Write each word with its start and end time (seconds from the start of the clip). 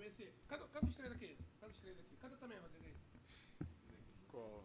ver 0.00 0.10
se. 0.10 0.32
Canta, 0.48 0.66
canta 0.68 0.86
os 0.86 0.96
três 0.96 1.12
aqui. 1.12 1.36
Canta 1.60 1.72
os 1.72 1.78
três 1.78 1.98
aqui. 1.98 2.16
Canta 2.16 2.36
também, 2.38 2.58
Rodrigo. 2.58 2.86
aí. 2.86 2.96
Qual? 4.28 4.64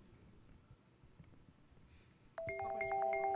Só 2.38 2.68
pra 2.69 2.69
gente 2.69 3.35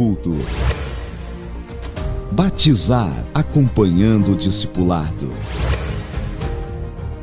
culto. 0.00 0.30
Batizar 2.30 3.12
acompanhando 3.34 4.30
o 4.30 4.36
discipulado. 4.36 5.28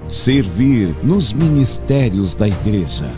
Servir 0.10 0.94
nos 1.02 1.32
ministérios 1.32 2.34
da 2.34 2.50
igreja. 2.50 3.10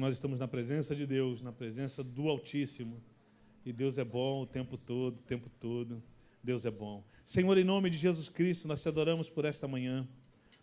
Nós 0.00 0.14
estamos 0.14 0.40
na 0.40 0.48
presença 0.48 0.96
de 0.96 1.06
Deus, 1.06 1.42
na 1.42 1.52
presença 1.52 2.02
do 2.02 2.28
Altíssimo. 2.28 3.02
E 3.66 3.72
Deus 3.72 3.98
é 3.98 4.04
bom 4.04 4.42
o 4.42 4.46
tempo 4.46 4.78
todo, 4.78 5.18
o 5.18 5.22
tempo 5.22 5.50
todo. 5.60 6.02
Deus 6.42 6.64
é 6.64 6.70
bom. 6.70 7.04
Senhor, 7.22 7.56
em 7.58 7.64
nome 7.64 7.90
de 7.90 7.98
Jesus 7.98 8.30
Cristo, 8.30 8.66
nós 8.66 8.82
te 8.82 8.88
adoramos 8.88 9.28
por 9.28 9.44
esta 9.44 9.68
manhã. 9.68 10.08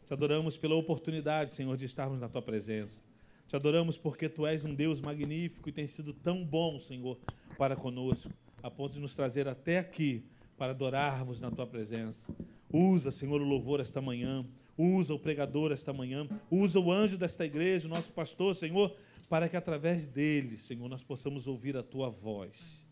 Te 0.07 0.13
adoramos 0.13 0.57
pela 0.57 0.73
oportunidade, 0.73 1.51
Senhor, 1.51 1.77
de 1.77 1.85
estarmos 1.85 2.19
na 2.19 2.27
tua 2.27 2.41
presença. 2.41 2.99
Te 3.47 3.55
adoramos 3.55 3.95
porque 3.95 4.27
tu 4.27 4.47
és 4.47 4.65
um 4.65 4.73
Deus 4.73 4.99
magnífico 4.99 5.69
e 5.69 5.71
tem 5.71 5.85
sido 5.85 6.13
tão 6.13 6.43
bom, 6.43 6.79
Senhor, 6.79 7.19
para 7.59 7.75
conosco, 7.75 8.31
a 8.63 8.71
ponto 8.71 8.93
de 8.93 8.99
nos 8.99 9.13
trazer 9.13 9.47
até 9.47 9.77
aqui 9.77 10.23
para 10.57 10.71
adorarmos 10.71 11.39
na 11.39 11.51
tua 11.51 11.67
presença. 11.67 12.27
Usa, 12.73 13.11
Senhor, 13.11 13.39
o 13.39 13.45
louvor 13.45 13.79
esta 13.79 14.01
manhã. 14.01 14.43
Usa 14.75 15.13
o 15.13 15.19
pregador 15.19 15.71
esta 15.71 15.93
manhã. 15.93 16.27
Usa 16.49 16.79
o 16.79 16.91
anjo 16.91 17.17
desta 17.17 17.45
igreja, 17.45 17.85
o 17.85 17.89
nosso 17.89 18.11
pastor, 18.11 18.55
Senhor, 18.55 18.95
para 19.29 19.49
que 19.49 19.57
através 19.57 20.07
dele, 20.07 20.57
Senhor, 20.57 20.87
nós 20.87 21.03
possamos 21.03 21.47
ouvir 21.47 21.75
a 21.75 21.83
tua 21.83 22.09
voz. 22.09 22.85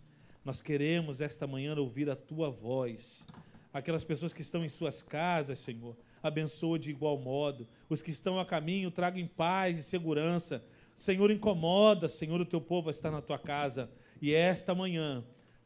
Nós 0.44 0.62
queremos 0.62 1.22
esta 1.22 1.48
manhã 1.48 1.76
ouvir 1.76 2.10
a 2.10 2.16
tua 2.16 2.50
voz. 2.50 3.26
Aquelas 3.74 4.04
pessoas 4.04 4.32
que 4.32 4.42
estão 4.42 4.64
em 4.64 4.70
suas 4.70 5.02
casas, 5.02 5.60
Senhor, 5.60 5.98
abençoa 6.22 6.78
de 6.78 6.90
igual 6.90 7.18
modo. 7.18 7.68
Os 7.90 8.02
que 8.02 8.12
estão 8.12 8.40
a 8.40 8.46
caminho, 8.46 8.92
traga 8.92 9.20
em 9.20 9.28
paz 9.28 9.80
e 9.80 9.84
segurança. 9.84 10.64
Senhor, 10.96 11.32
incomoda, 11.32 12.08
Senhor, 12.08 12.40
o 12.40 12.46
teu 12.46 12.62
povo 12.62 12.90
a 12.90 12.92
estar 12.92 13.12
na 13.12 13.22
tua 13.22 13.40
casa. 13.40 13.90
E 14.22 14.34
esta 14.34 14.76
manhã, 14.76 15.24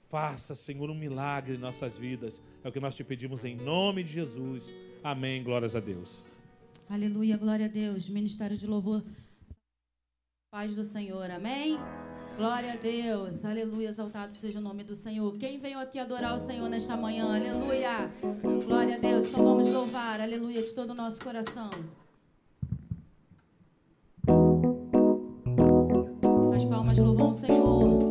faça, 0.08 0.56
Senhor, 0.56 0.90
um 0.90 0.96
milagre 0.96 1.56
em 1.56 1.60
nossas 1.60 1.98
vidas. 1.98 2.42
É 2.64 2.70
o 2.70 2.72
que 2.72 2.80
nós 2.80 2.96
te 2.96 3.04
pedimos 3.04 3.44
em 3.44 3.56
nome 3.56 4.04
de 4.04 4.14
Jesus. 4.14 4.74
Amém. 5.04 5.44
Glórias 5.44 5.76
a 5.76 5.80
Deus. 5.80 6.24
Aleluia, 6.90 7.38
glória 7.38 7.66
a 7.66 7.70
Deus. 7.70 8.10
Ministério 8.10 8.58
de 8.58 8.66
louvor. 8.66 9.04
Paz 10.52 10.76
do 10.76 10.84
Senhor, 10.84 11.30
amém? 11.30 11.78
Glória 12.36 12.74
a 12.74 12.76
Deus, 12.76 13.46
aleluia, 13.46 13.90
exaltado 13.90 14.34
seja 14.34 14.58
o 14.58 14.62
nome 14.62 14.84
do 14.84 14.96
Senhor. 14.96 15.38
Quem 15.38 15.60
veio 15.60 15.78
aqui 15.78 16.00
adorar 16.00 16.36
o 16.36 16.40
Senhor 16.40 16.68
nesta 16.68 16.98
manhã, 16.98 17.36
aleluia, 17.36 18.12
glória 18.66 18.96
a 18.96 18.98
Deus. 18.98 19.28
Então 19.28 19.44
vamos 19.44 19.72
louvar, 19.72 20.20
aleluia, 20.20 20.60
de 20.60 20.74
todo 20.74 20.90
o 20.90 20.96
nosso 20.96 21.24
coração. 21.24 21.70
As 26.56 26.66
palmas 26.66 26.98
louvam 26.98 27.30
o 27.30 27.34
Senhor. 27.36 28.10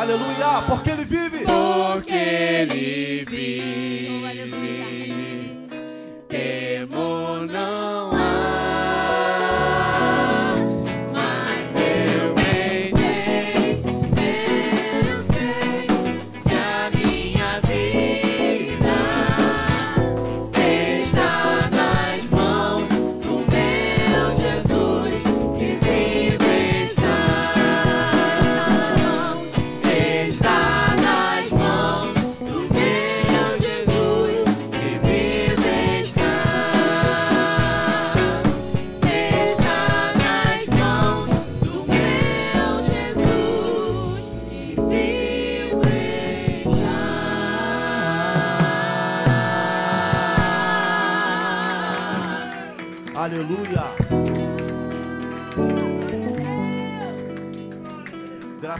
Aleluia, 0.00 0.62
porque 0.66 0.88
ele 0.92 1.04
vive. 1.04 1.44
Porque 1.44 2.10
ele 2.10 3.26
vive. 3.28 4.09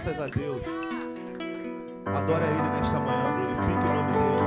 Graças 0.03 0.19
a 0.19 0.29
Deus. 0.29 0.63
Adora 2.07 2.47
Ele 2.47 2.71
nesta 2.71 3.01
manhã, 3.01 3.37
glorifique 3.37 3.85
o 3.85 3.93
nome 3.93 4.13
dEle. 4.13 4.41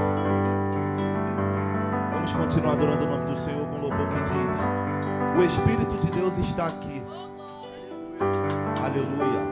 Vamos 2.12 2.34
continuar 2.34 2.74
adorando 2.74 3.06
o 3.06 3.08
nome 3.08 3.32
do 3.32 3.38
Senhor 3.38 3.64
com 3.68 3.78
louvor 3.78 4.08
que 4.10 4.16
diz: 4.24 5.38
O 5.38 5.44
Espírito 5.44 5.96
de 6.06 6.12
Deus 6.12 6.36
está 6.40 6.66
aqui. 6.66 7.04
Aleluia. 8.84 9.43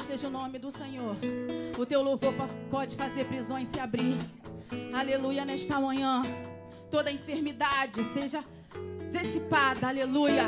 Seja 0.00 0.28
o 0.28 0.30
nome 0.30 0.58
do 0.58 0.70
Senhor. 0.70 1.16
O 1.78 1.84
teu 1.84 2.02
louvor 2.02 2.32
pode 2.70 2.96
fazer 2.96 3.24
prisões 3.24 3.68
se 3.68 3.80
abrir. 3.80 4.16
Aleluia, 4.94 5.44
nesta 5.44 5.80
manhã. 5.80 6.22
Toda 6.90 7.10
enfermidade 7.10 8.02
seja 8.04 8.44
dissipada, 9.10 9.88
aleluia, 9.88 10.44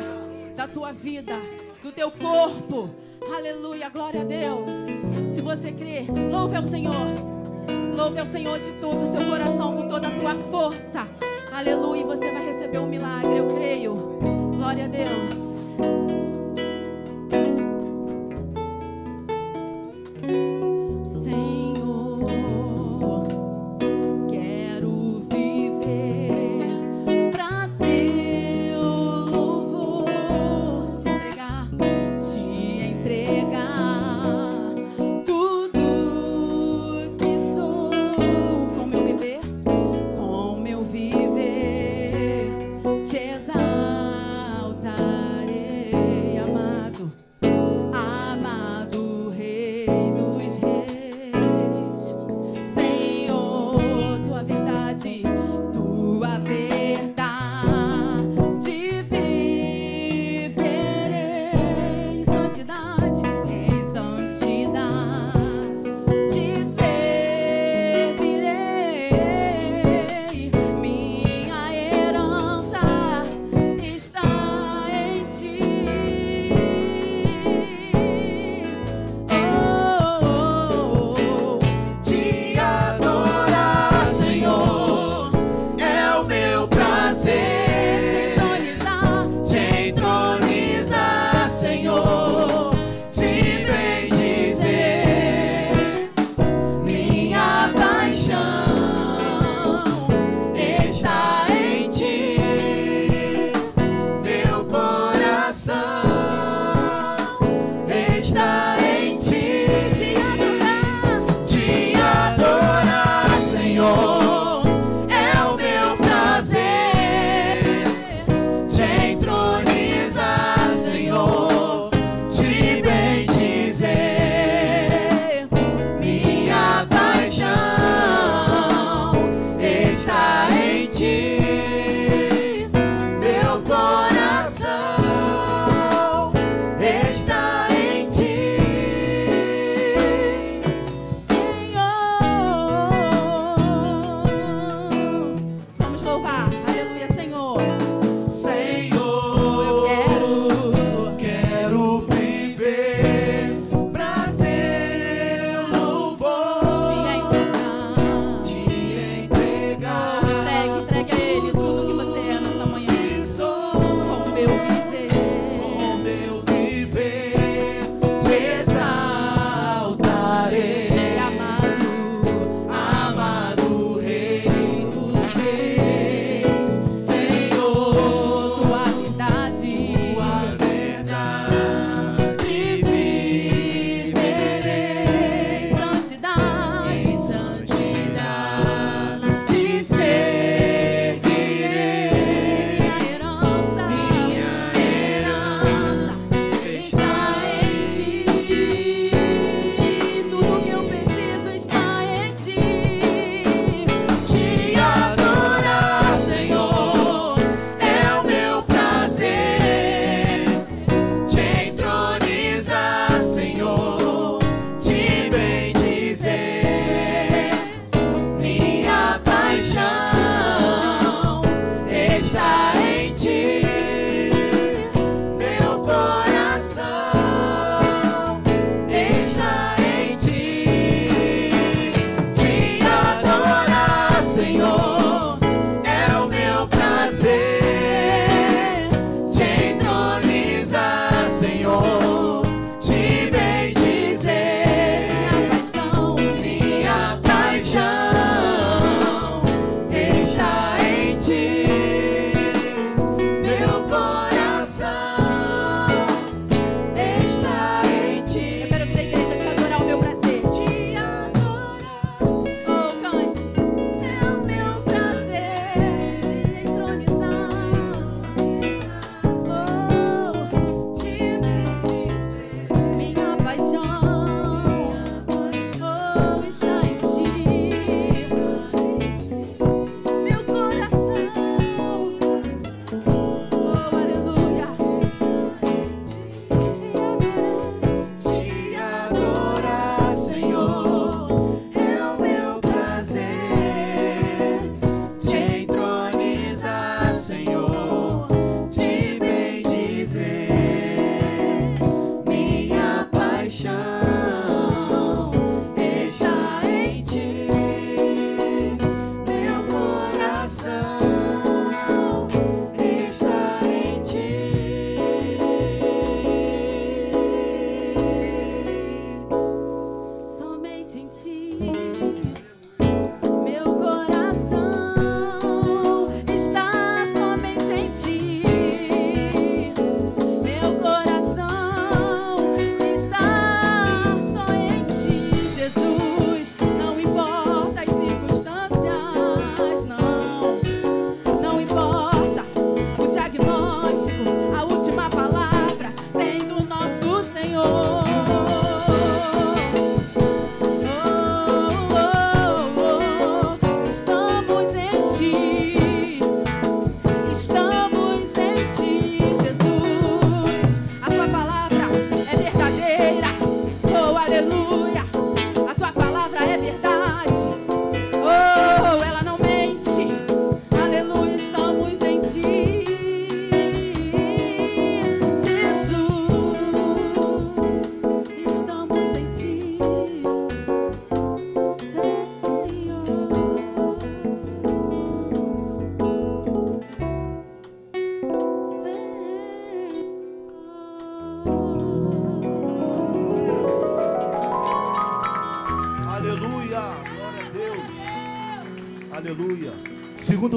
da 0.56 0.68
tua 0.68 0.92
vida, 0.92 1.34
do 1.82 1.92
teu 1.92 2.11
corpo. 2.11 2.90
Aleluia, 3.37 3.88
glória 3.88 4.22
a 4.22 4.24
Deus. 4.24 4.70
Se 5.34 5.40
você 5.40 5.72
crê, 5.72 6.06
louve 6.30 6.56
ao 6.56 6.62
Senhor. 6.62 6.94
Louve 7.96 8.20
ao 8.20 8.26
Senhor 8.26 8.58
de 8.61 8.72
todo 8.74 9.02
o 9.02 9.06
seu 9.06 9.26
coração, 9.28 9.76
com 9.76 9.88
toda 9.88 10.08
a 10.08 10.11
tua 10.11 10.34
força. 10.50 11.06
Aleluia, 11.52 12.04
você 12.04 12.30
vai 12.30 12.46
receber 12.46 12.78
um 12.78 12.87
milagre, 12.87 13.38
eu 13.38 13.48
creio. 13.48 13.94
Glória 14.56 14.84
a 14.84 14.88
Deus. 14.88 15.47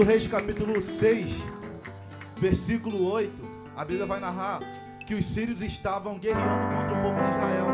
2 0.02 0.08
Reis 0.08 0.26
capítulo 0.26 0.82
6, 0.82 1.32
versículo 2.38 3.08
8, 3.12 3.32
a 3.78 3.86
Bíblia 3.86 4.08
vai 4.08 4.20
narrar 4.20 4.58
que 5.06 5.14
os 5.14 5.24
sírios 5.24 5.62
estavam 5.62 6.18
guerreando 6.18 6.76
contra 6.76 6.98
o 6.98 7.02
povo 7.04 7.22
de 7.22 7.30
Israel. 7.30 7.68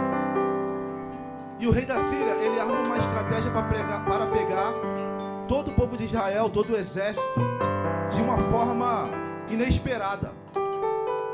E 1.57 1.67
o 1.67 1.71
rei 1.71 1.85
da 1.85 1.97
Síria, 2.09 2.33
ele 2.33 2.59
arma 2.59 2.81
uma 2.81 2.97
estratégia 2.97 3.49
para, 3.49 3.63
pregar, 3.69 4.05
para 4.05 4.27
pegar 4.27 4.73
todo 5.47 5.69
o 5.69 5.73
povo 5.73 5.95
de 5.95 6.03
Israel, 6.03 6.49
todo 6.49 6.73
o 6.73 6.75
exército, 6.75 7.39
de 8.11 8.21
uma 8.21 8.37
forma 8.37 9.09
inesperada. 9.49 10.33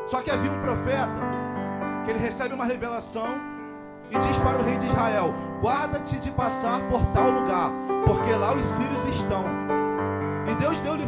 Só 0.05 0.21
que 0.21 0.29
havia 0.29 0.51
um 0.51 0.61
profeta 0.61 1.21
que 2.05 2.11
ele 2.11 2.19
recebe 2.19 2.53
uma 2.53 2.65
revelação 2.65 3.41
e 4.11 4.19
diz 4.19 4.37
para 4.37 4.59
o 4.59 4.63
rei 4.63 4.77
de 4.77 4.85
Israel: 4.85 5.33
Guarda-te 5.59 6.19
de 6.19 6.29
passar 6.29 6.87
por 6.87 7.03
tal 7.07 7.31
lugar, 7.31 7.71
porque 8.05 8.31
lá 8.35 8.53
os 8.53 8.65
sírios 8.67 9.03
estão. 9.19 9.52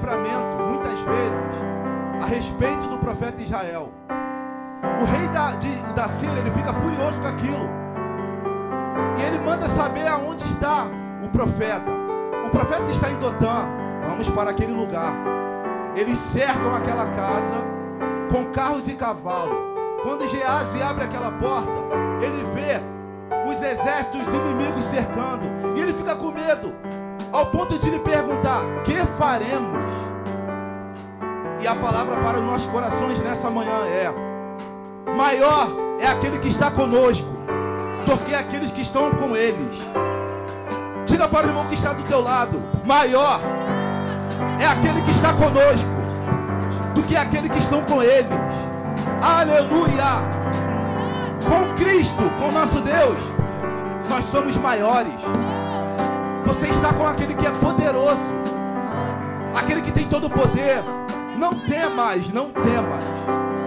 Livramento, 0.06 0.58
muitas 0.58 1.00
vezes, 1.00 2.22
a 2.22 2.26
respeito 2.28 2.88
do 2.90 2.98
profeta 3.00 3.42
Israel. 3.42 3.92
O 5.02 5.06
rei 5.06 5.28
da, 5.30 5.56
de, 5.56 5.94
da 5.94 6.08
Síria 6.08 6.40
ele 6.42 6.52
fica 6.52 6.72
furioso 6.74 7.20
com 7.20 7.28
aquilo. 7.28 7.68
E 9.18 9.24
ele 9.24 9.40
manda 9.40 9.68
saber 9.70 10.08
aonde 10.08 10.44
está 10.44 10.86
o 11.24 11.30
profeta. 11.30 11.92
O 12.46 12.50
profeta 12.52 12.84
está 12.92 13.10
em 13.10 13.18
Dotã. 13.18 13.68
Vamos 14.04 14.30
para 14.30 14.52
aquele 14.52 14.74
lugar. 14.74 15.12
Eles 15.96 16.20
cercam 16.20 16.76
aquela 16.76 17.08
casa 17.08 17.66
com 18.32 18.46
carros 18.52 18.88
e 18.88 18.94
cavalos. 18.94 19.58
Quando 20.04 20.30
Geazi 20.30 20.84
abre 20.84 21.06
aquela 21.06 21.32
porta, 21.32 21.82
ele 22.22 22.46
vê 22.54 22.80
os 23.50 23.60
exércitos 23.60 24.28
inimigos 24.28 24.86
cercando. 24.86 25.46
E 25.76 25.82
ele 25.82 25.94
fica 25.94 26.16
com 26.16 26.30
medo, 26.30 26.76
ao 27.32 27.48
ponto 27.48 27.80
de 27.80 27.90
lhe 27.90 28.00
perguntar: 28.00 28.62
Que 28.84 28.94
faremos? 29.18 29.84
E 31.62 31.68
a 31.68 31.76
palavra 31.76 32.18
para 32.18 32.40
os 32.40 32.46
nossos 32.46 32.70
corações 32.70 33.20
nessa 33.20 33.50
manhã 33.50 33.86
é: 33.88 34.14
Maior 35.16 35.70
é 36.00 36.08
aquele 36.08 36.38
que 36.40 36.50
está 36.50 36.70
conosco 36.70 37.28
do 38.06 38.18
que 38.26 38.36
aqueles 38.36 38.72
que 38.72 38.82
estão 38.82 39.12
com 39.12 39.36
eles. 39.36 39.78
Diga 41.06 41.28
para 41.28 41.48
o 41.48 41.50
irmão 41.50 41.66
que 41.66 41.76
está 41.76 41.94
do 41.94 42.04
teu 42.04 42.22
lado: 42.22 42.62
Maior 42.84 43.40
é 44.60 44.66
aquele 44.66 45.02
que 45.02 45.12
está 45.12 45.34
conosco 45.34 45.90
do 46.94 47.04
que 47.04 47.16
aquele 47.16 47.50
que 47.50 47.60
estão 47.60 47.82
com 47.84 48.02
eles. 48.02 48.32
Aleluia! 49.22 50.46
Com 51.44 51.74
Cristo, 51.76 52.24
com 52.40 52.52
nosso 52.52 52.82
Deus, 52.82 53.18
nós 54.10 54.26
somos 54.26 54.56
maiores. 54.58 55.14
Você 56.46 56.68
está 56.68 56.94
com 56.94 57.06
aquele 57.08 57.34
que 57.36 57.46
é 57.46 57.52
poderoso, 57.52 58.34
aquele 59.56 59.82
que 59.82 59.92
tem 59.92 60.08
todo 60.08 60.28
o 60.28 60.30
poder. 60.30 60.84
Não 61.38 61.54
temas, 61.54 62.30
não 62.30 62.50
temas, 62.50 63.04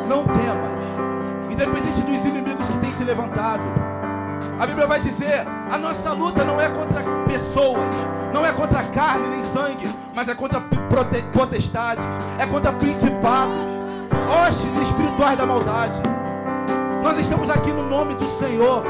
não 0.09 0.24
temas. 0.24 1.51
Independente 1.51 2.03
dos 2.03 2.24
inimigos 2.24 2.66
que 2.68 2.79
têm 2.79 2.92
se 2.92 3.05
levantado. 3.05 3.62
A 4.59 4.66
Bíblia 4.66 4.87
vai 4.87 5.01
dizer: 5.01 5.46
a 5.70 5.79
nossa 5.79 6.12
luta 6.12 6.44
não 6.44 6.61
é 6.61 6.68
contra 6.68 7.03
pessoas, 7.27 7.94
não 8.33 8.44
é 8.44 8.53
contra 8.53 8.83
carne 8.85 9.29
nem 9.29 9.42
sangue, 9.42 9.88
mas 10.14 10.29
é 10.29 10.35
contra 10.35 10.61
potestades, 11.33 12.05
é 12.38 12.46
contra 12.46 12.72
principados, 12.72 13.55
hostes 14.29 14.83
espirituais 14.83 15.37
da 15.37 15.46
maldade. 15.46 16.01
Nós 17.03 17.18
estamos 17.18 17.48
aqui 17.51 17.70
no 17.72 17.83
nome 17.88 18.14
do 18.14 18.29
Senhor 18.29 18.85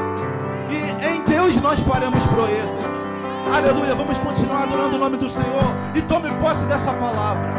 e 0.69 1.05
em 1.05 1.23
Deus 1.23 1.55
nós 1.61 1.79
faremos 1.81 2.25
proezas. 2.27 2.98
Aleluia, 3.51 3.95
vamos 3.95 4.17
continuar 4.19 4.63
adorando 4.63 4.95
o 4.95 4.99
nome 4.99 5.17
do 5.17 5.29
Senhor 5.29 5.63
e 5.95 6.01
tome 6.03 6.29
posse 6.35 6.63
dessa 6.65 6.93
palavra. 6.93 7.58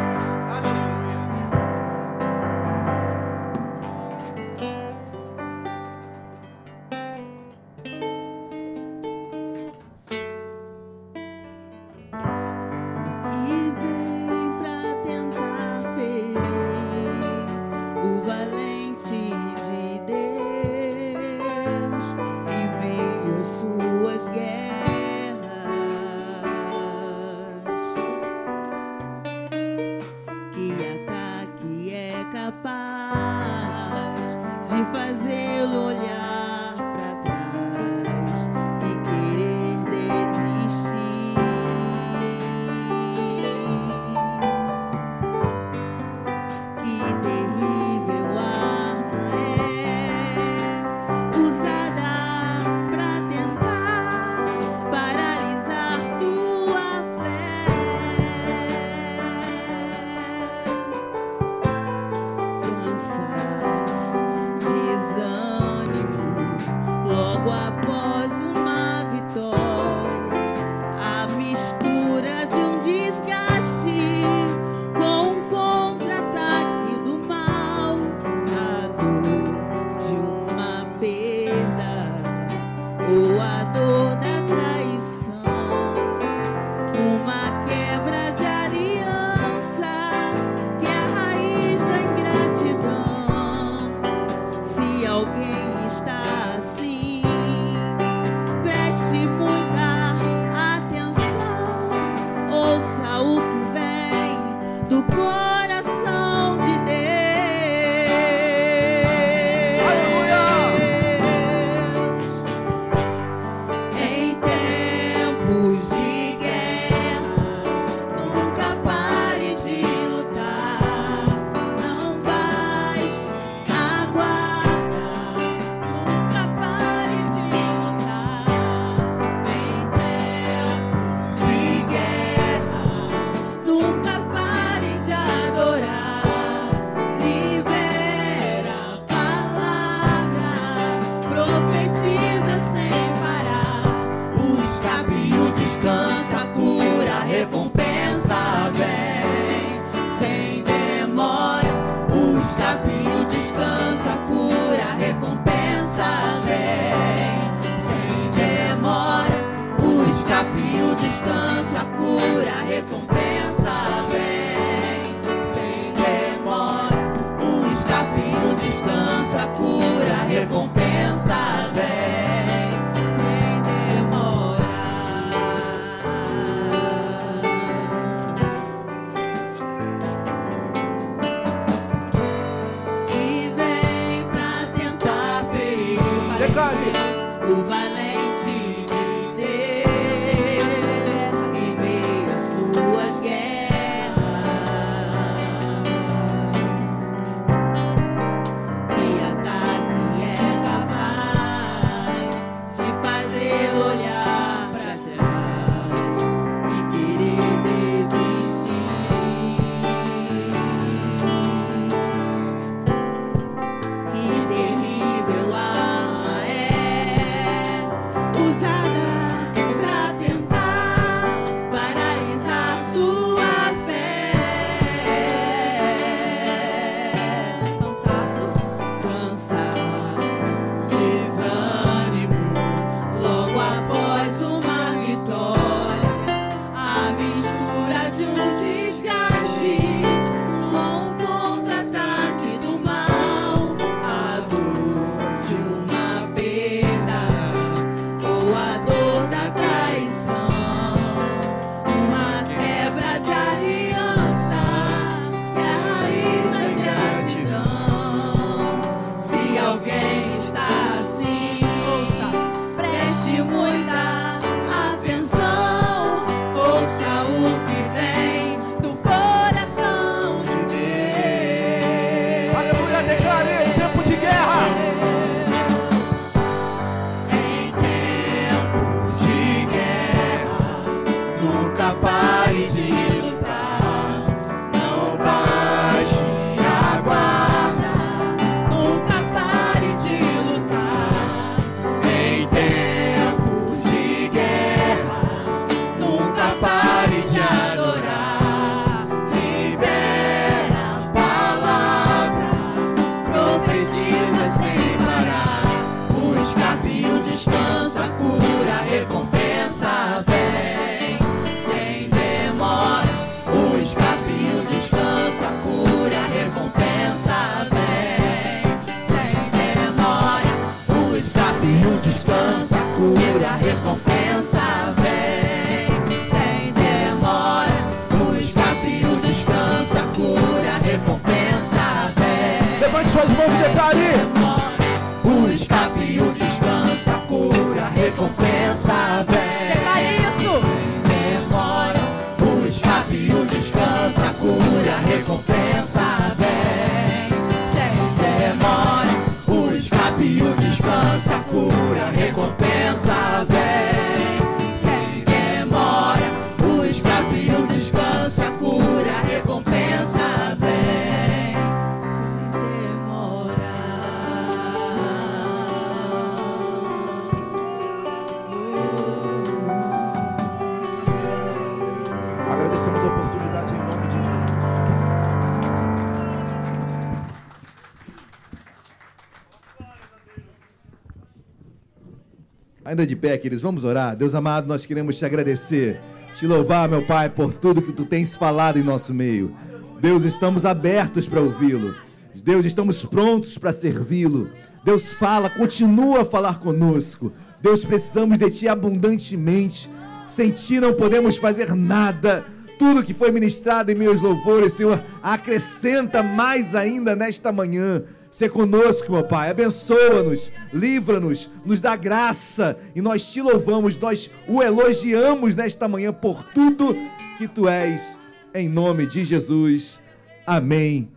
Ainda 382.91 383.07
de 383.07 383.15
pé, 383.15 383.39
queridos, 383.39 383.63
vamos 383.63 383.85
orar. 383.85 384.17
Deus 384.17 384.35
amado, 384.35 384.67
nós 384.67 384.85
queremos 384.85 385.17
te 385.17 385.25
agradecer, 385.25 386.01
te 386.35 386.45
louvar, 386.45 386.89
meu 386.89 387.07
Pai, 387.07 387.31
por 387.31 387.55
tudo 387.55 387.81
que 387.81 387.93
tu 387.93 388.05
tens 388.05 388.35
falado 388.35 388.81
em 388.81 388.83
nosso 388.83 389.15
meio. 389.15 389.55
Deus, 390.01 390.25
estamos 390.25 390.65
abertos 390.65 391.29
para 391.29 391.41
ouvi-lo. 391.41 391.95
Deus, 392.35 392.67
estamos 392.67 393.05
prontos 393.05 393.57
para 393.57 393.73
servi-lo. 393.73 394.51
Deus, 394.85 395.13
fala, 395.13 395.49
continua 395.49 396.23
a 396.23 396.25
falar 396.25 396.59
conosco. 396.59 397.33
Deus, 397.63 397.85
precisamos 397.85 398.37
de 398.37 398.51
ti 398.51 398.67
abundantemente. 398.67 399.89
Sem 400.27 400.51
ti 400.51 400.81
não 400.81 400.93
podemos 400.93 401.37
fazer 401.37 401.73
nada. 401.77 402.45
Tudo 402.77 403.05
que 403.05 403.15
foi 403.15 403.31
ministrado 403.31 403.93
em 403.93 403.95
meus 403.95 404.21
louvores, 404.21 404.73
Senhor, 404.73 405.01
acrescenta 405.23 406.25
mais 406.25 406.75
ainda 406.75 407.15
nesta 407.15 407.53
manhã. 407.53 408.03
Ser 408.41 408.49
conosco, 408.49 409.13
meu 409.13 409.23
Pai. 409.23 409.51
Abençoa-nos, 409.51 410.51
livra-nos, 410.73 411.51
nos 411.63 411.79
dá 411.79 411.95
graça 411.95 412.75
e 412.97 413.03
nós 413.03 413.31
te 413.31 413.43
louvamos, 413.43 413.99
nós 413.99 414.31
o 414.49 414.63
elogiamos 414.63 415.55
nesta 415.55 415.87
manhã 415.87 416.11
por 416.11 416.43
tudo 416.55 416.97
que 417.37 417.47
tu 417.47 417.69
és, 417.69 418.19
em 418.55 418.67
nome 418.67 419.07
de 419.07 419.25
Jesus. 419.25 420.01
Amém 420.47 421.11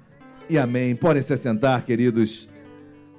e 0.50 0.58
amém. 0.58 0.98
Podem 0.98 1.22
se 1.22 1.32
assentar, 1.32 1.86
queridos. 1.86 2.50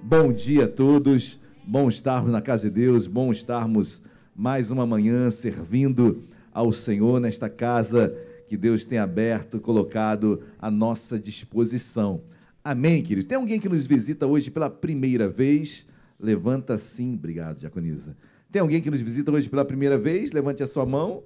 Bom 0.02 0.34
dia 0.34 0.66
a 0.66 0.68
todos. 0.68 1.40
Bom 1.66 1.88
estarmos 1.88 2.30
na 2.30 2.42
casa 2.42 2.68
de 2.68 2.82
Deus, 2.82 3.06
bom 3.06 3.32
estarmos 3.32 4.02
mais 4.36 4.70
uma 4.70 4.84
manhã 4.84 5.30
servindo 5.30 6.24
ao 6.52 6.72
Senhor 6.72 7.18
nesta 7.20 7.48
casa 7.48 8.14
que 8.48 8.56
Deus 8.58 8.84
tem 8.84 8.98
aberto, 8.98 9.58
colocado 9.58 10.42
à 10.58 10.70
nossa 10.70 11.18
disposição. 11.18 12.20
Amém, 12.66 13.02
queridos? 13.02 13.26
Tem 13.26 13.36
alguém 13.36 13.60
que 13.60 13.68
nos 13.68 13.86
visita 13.86 14.26
hoje 14.26 14.50
pela 14.50 14.70
primeira 14.70 15.28
vez? 15.28 15.86
Levanta 16.18 16.78
sim, 16.78 17.12
obrigado, 17.12 17.58
Diaconisa. 17.58 18.16
Tem 18.50 18.62
alguém 18.62 18.80
que 18.80 18.90
nos 18.90 19.02
visita 19.02 19.30
hoje 19.30 19.50
pela 19.50 19.66
primeira 19.66 19.98
vez? 19.98 20.32
Levante 20.32 20.62
a 20.62 20.66
sua 20.66 20.86
mão. 20.86 21.22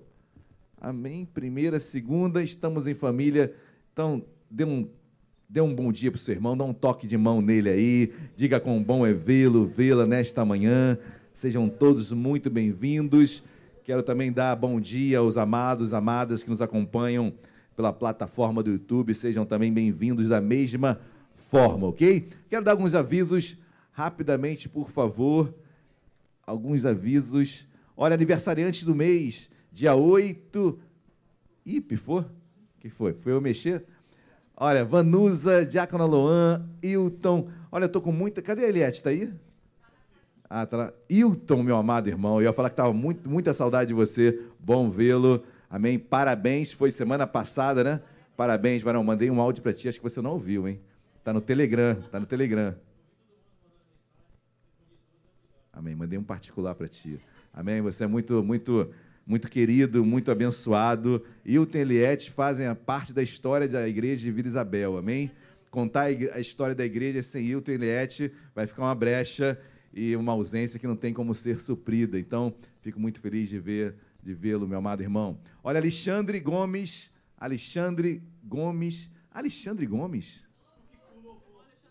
Amém. 0.80 1.24
Primeira, 1.24 1.78
segunda, 1.78 2.43
estamos 2.43 2.89
em 2.89 2.95
família. 2.95 3.55
Então, 3.93 4.24
dê 4.51 4.64
um, 4.64 4.89
dê 5.49 5.61
um 5.61 5.72
bom 5.72 5.93
dia 5.93 6.11
para 6.11 6.18
o 6.18 6.20
seu 6.20 6.34
irmão, 6.34 6.57
dá 6.57 6.64
um 6.64 6.72
toque 6.72 7.07
de 7.07 7.16
mão 7.16 7.41
nele 7.41 7.70
aí. 7.70 8.12
Diga 8.34 8.59
quão 8.59 8.82
bom 8.82 9.07
é 9.07 9.12
vê-lo, 9.12 9.64
vê-la 9.64 10.05
nesta 10.07 10.45
manhã. 10.45 10.99
Sejam 11.32 11.68
todos 11.68 12.11
muito 12.11 12.51
bem-vindos. 12.51 13.45
Quero 13.84 14.03
também 14.03 14.32
dar 14.32 14.57
bom 14.57 14.80
dia 14.80 15.20
aos 15.20 15.36
amados, 15.36 15.95
amadas 15.95 16.43
que 16.43 16.51
nos 16.51 16.61
acompanham 16.61 17.32
pela 17.76 17.93
plataforma 17.93 18.61
do 18.61 18.72
YouTube. 18.72 19.14
Sejam 19.14 19.47
também 19.47 19.72
bem-vindos 19.72 20.28
da 20.28 20.41
mesma 20.41 20.95
forma, 20.95 21.17
ok? 21.53 22.28
Quero 22.49 22.64
dar 22.64 22.72
alguns 22.72 22.94
avisos 22.94 23.57
rapidamente, 23.92 24.68
por 24.68 24.90
favor. 24.90 25.55
Alguns 26.46 26.84
avisos. 26.84 27.66
Olha, 27.96 28.14
aniversariante 28.14 28.84
do 28.84 28.94
mês, 28.94 29.51
dia 29.72 29.94
8. 29.94 30.78
Ih, 31.66 31.80
pifou? 31.80 32.20
O 32.20 32.80
que 32.80 32.88
foi? 32.88 33.12
Foi 33.12 33.32
eu 33.32 33.40
mexer? 33.40 33.84
Olha, 34.57 34.84
Vanusa, 34.84 35.64
Diácono 35.66 36.07
Loan, 36.07 36.64
Hilton. 36.82 37.49
Olha, 37.70 37.84
eu 37.84 37.88
tô 37.88 38.01
com 38.01 38.12
muita. 38.12 38.40
Cadê 38.40 38.64
a 38.64 38.68
Eliette? 38.68 39.03
Tá 39.03 39.11
aí? 39.11 39.32
Ah, 40.49 40.64
tá 40.64 40.76
lá. 40.76 40.92
Hilton, 41.09 41.62
meu 41.62 41.76
amado 41.76 42.09
irmão. 42.09 42.36
Eu 42.36 42.44
ia 42.44 42.53
falar 42.53 42.70
que 42.70 42.74
estava 42.74 42.92
muito, 42.92 43.28
muita 43.28 43.53
saudade 43.53 43.88
de 43.88 43.94
você. 43.94 44.40
Bom 44.59 44.90
vê-lo. 44.90 45.44
Amém. 45.68 45.99
Parabéns. 45.99 46.72
Foi 46.72 46.90
semana 46.90 47.26
passada, 47.26 47.84
né? 47.84 48.01
Parabéns, 48.36 48.82
varão. 48.82 49.05
Mandei 49.05 49.30
um 49.30 49.40
áudio 49.40 49.62
para 49.62 49.72
ti. 49.72 49.88
Acho 49.88 49.99
que 49.99 50.09
você 50.09 50.22
não 50.22 50.32
ouviu, 50.32 50.66
hein? 50.66 50.80
Tá 51.29 51.35
no 51.35 51.43
Telegram. 51.43 51.95
Tá 51.95 52.18
no 52.18 52.24
Telegram. 52.24 52.74
Amém. 55.70 55.95
Mandei 55.95 56.18
um 56.18 56.22
particular 56.22 56.74
para 56.74 56.89
ti. 56.89 57.20
Amém. 57.53 57.83
Você 57.83 58.05
é 58.05 58.07
muito, 58.07 58.43
muito, 58.43 58.91
muito 59.26 59.47
querido, 59.47 60.03
muito 60.07 60.31
abençoado. 60.31 61.22
Hilton 61.45 61.76
e 61.76 61.81
Eliette 61.83 62.31
fazem 62.31 62.66
a 62.66 62.74
parte 62.74 63.12
da 63.12 63.22
história 63.22 63.68
da 63.68 63.87
igreja 63.87 64.22
de 64.22 64.31
Vila 64.31 64.49
Isabel. 64.49 64.97
Amém. 64.97 65.31
Contar 65.70 66.05
a 66.05 66.41
história 66.41 66.74
da 66.74 66.87
igreja 66.87 67.22
sem 67.22 67.45
Hilton 67.45 67.72
e 67.72 67.74
Eliette 67.74 68.33
vai 68.55 68.66
ficar 68.66 68.85
uma 68.85 68.95
brecha 68.95 69.61
e 69.93 70.16
uma 70.16 70.33
ausência 70.33 70.79
que 70.79 70.87
não 70.87 70.97
tem 70.97 71.12
como 71.12 71.35
ser 71.35 71.59
suprida. 71.59 72.18
Então, 72.18 72.55
fico 72.81 72.99
muito 72.99 73.20
feliz 73.20 73.51
de 73.51 73.59
ver, 73.59 73.97
de 74.22 74.33
vê-lo, 74.33 74.66
meu 74.66 74.79
amado 74.79 75.03
irmão. 75.03 75.39
Olha, 75.62 75.79
Alexandre 75.79 76.41
Gomes, 76.41 77.12
Alexandre 77.37 78.22
Gomes, 78.43 79.11
Alexandre 79.31 79.85
Gomes. 79.85 80.47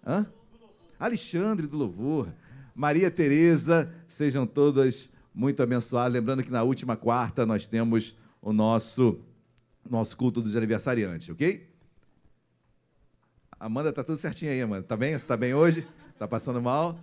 Hã? 0.08 0.26
Alexandre 0.98 1.68
do 1.68 1.76
Louvor, 1.78 2.30
Maria 2.74 3.12
Tereza, 3.12 3.94
sejam 4.08 4.48
todas 4.48 5.12
muito 5.36 5.62
abençoadas. 5.62 6.14
Lembrando 6.14 6.44
que 6.44 6.50
na 6.50 6.64
última 6.64 6.96
quarta 6.96 7.46
nós 7.46 7.68
temos 7.68 8.16
o 8.42 8.54
nosso 8.54 9.20
nosso 9.90 10.18
culto 10.18 10.42
dos 10.42 10.56
aniversariantes, 10.56 11.30
ok? 11.30 11.68
Amanda, 13.60 13.92
tá 13.92 14.04
tudo 14.04 14.18
certinho 14.18 14.52
aí, 14.52 14.62
Amanda. 14.62 14.84
Tá 14.84 14.98
bem? 14.98 15.18
Você 15.18 15.26
tá 15.26 15.38
bem 15.38 15.54
hoje? 15.54 15.86
Tá 16.18 16.28
passando 16.28 16.62
mal? 16.62 17.00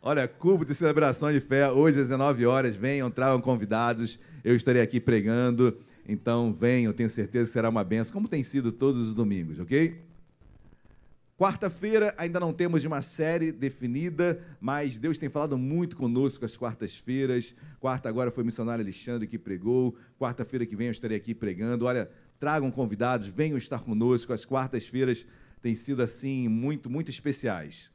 Olha, 0.00 0.26
culto 0.28 0.64
de 0.64 0.74
celebração 0.74 1.32
de 1.32 1.40
fé, 1.40 1.70
hoje 1.70 2.00
às 2.00 2.08
19 2.08 2.46
horas. 2.46 2.76
Venham, 2.76 3.10
tragam 3.10 3.40
convidados. 3.40 4.18
Eu 4.44 4.54
estarei 4.54 4.80
aqui 4.80 5.00
pregando. 5.00 5.76
Então, 6.08 6.52
venham, 6.52 6.92
tenho 6.92 7.08
certeza 7.08 7.46
que 7.46 7.52
será 7.52 7.68
uma 7.68 7.84
benção, 7.84 8.12
como 8.12 8.28
tem 8.28 8.42
sido 8.42 8.72
todos 8.72 9.08
os 9.08 9.14
domingos, 9.14 9.58
ok? 9.58 10.07
Quarta-feira 11.38 12.12
ainda 12.18 12.40
não 12.40 12.52
temos 12.52 12.84
uma 12.84 13.00
série 13.00 13.52
definida, 13.52 14.42
mas 14.60 14.98
Deus 14.98 15.18
tem 15.18 15.28
falado 15.28 15.56
muito 15.56 15.96
conosco 15.96 16.44
às 16.44 16.56
quartas-feiras. 16.56 17.54
Quarta 17.78 18.08
agora 18.08 18.32
foi 18.32 18.42
o 18.42 18.46
missionário 18.46 18.82
Alexandre 18.82 19.28
que 19.28 19.38
pregou. 19.38 19.96
Quarta-feira 20.18 20.66
que 20.66 20.74
vem 20.74 20.88
eu 20.88 20.92
estarei 20.92 21.16
aqui 21.16 21.36
pregando. 21.36 21.84
Olha, 21.84 22.10
tragam 22.40 22.72
convidados, 22.72 23.28
venham 23.28 23.56
estar 23.56 23.84
conosco. 23.84 24.32
As 24.32 24.44
quartas-feiras 24.44 25.24
têm 25.62 25.76
sido 25.76 26.02
assim 26.02 26.48
muito, 26.48 26.90
muito 26.90 27.08
especiais. 27.08 27.92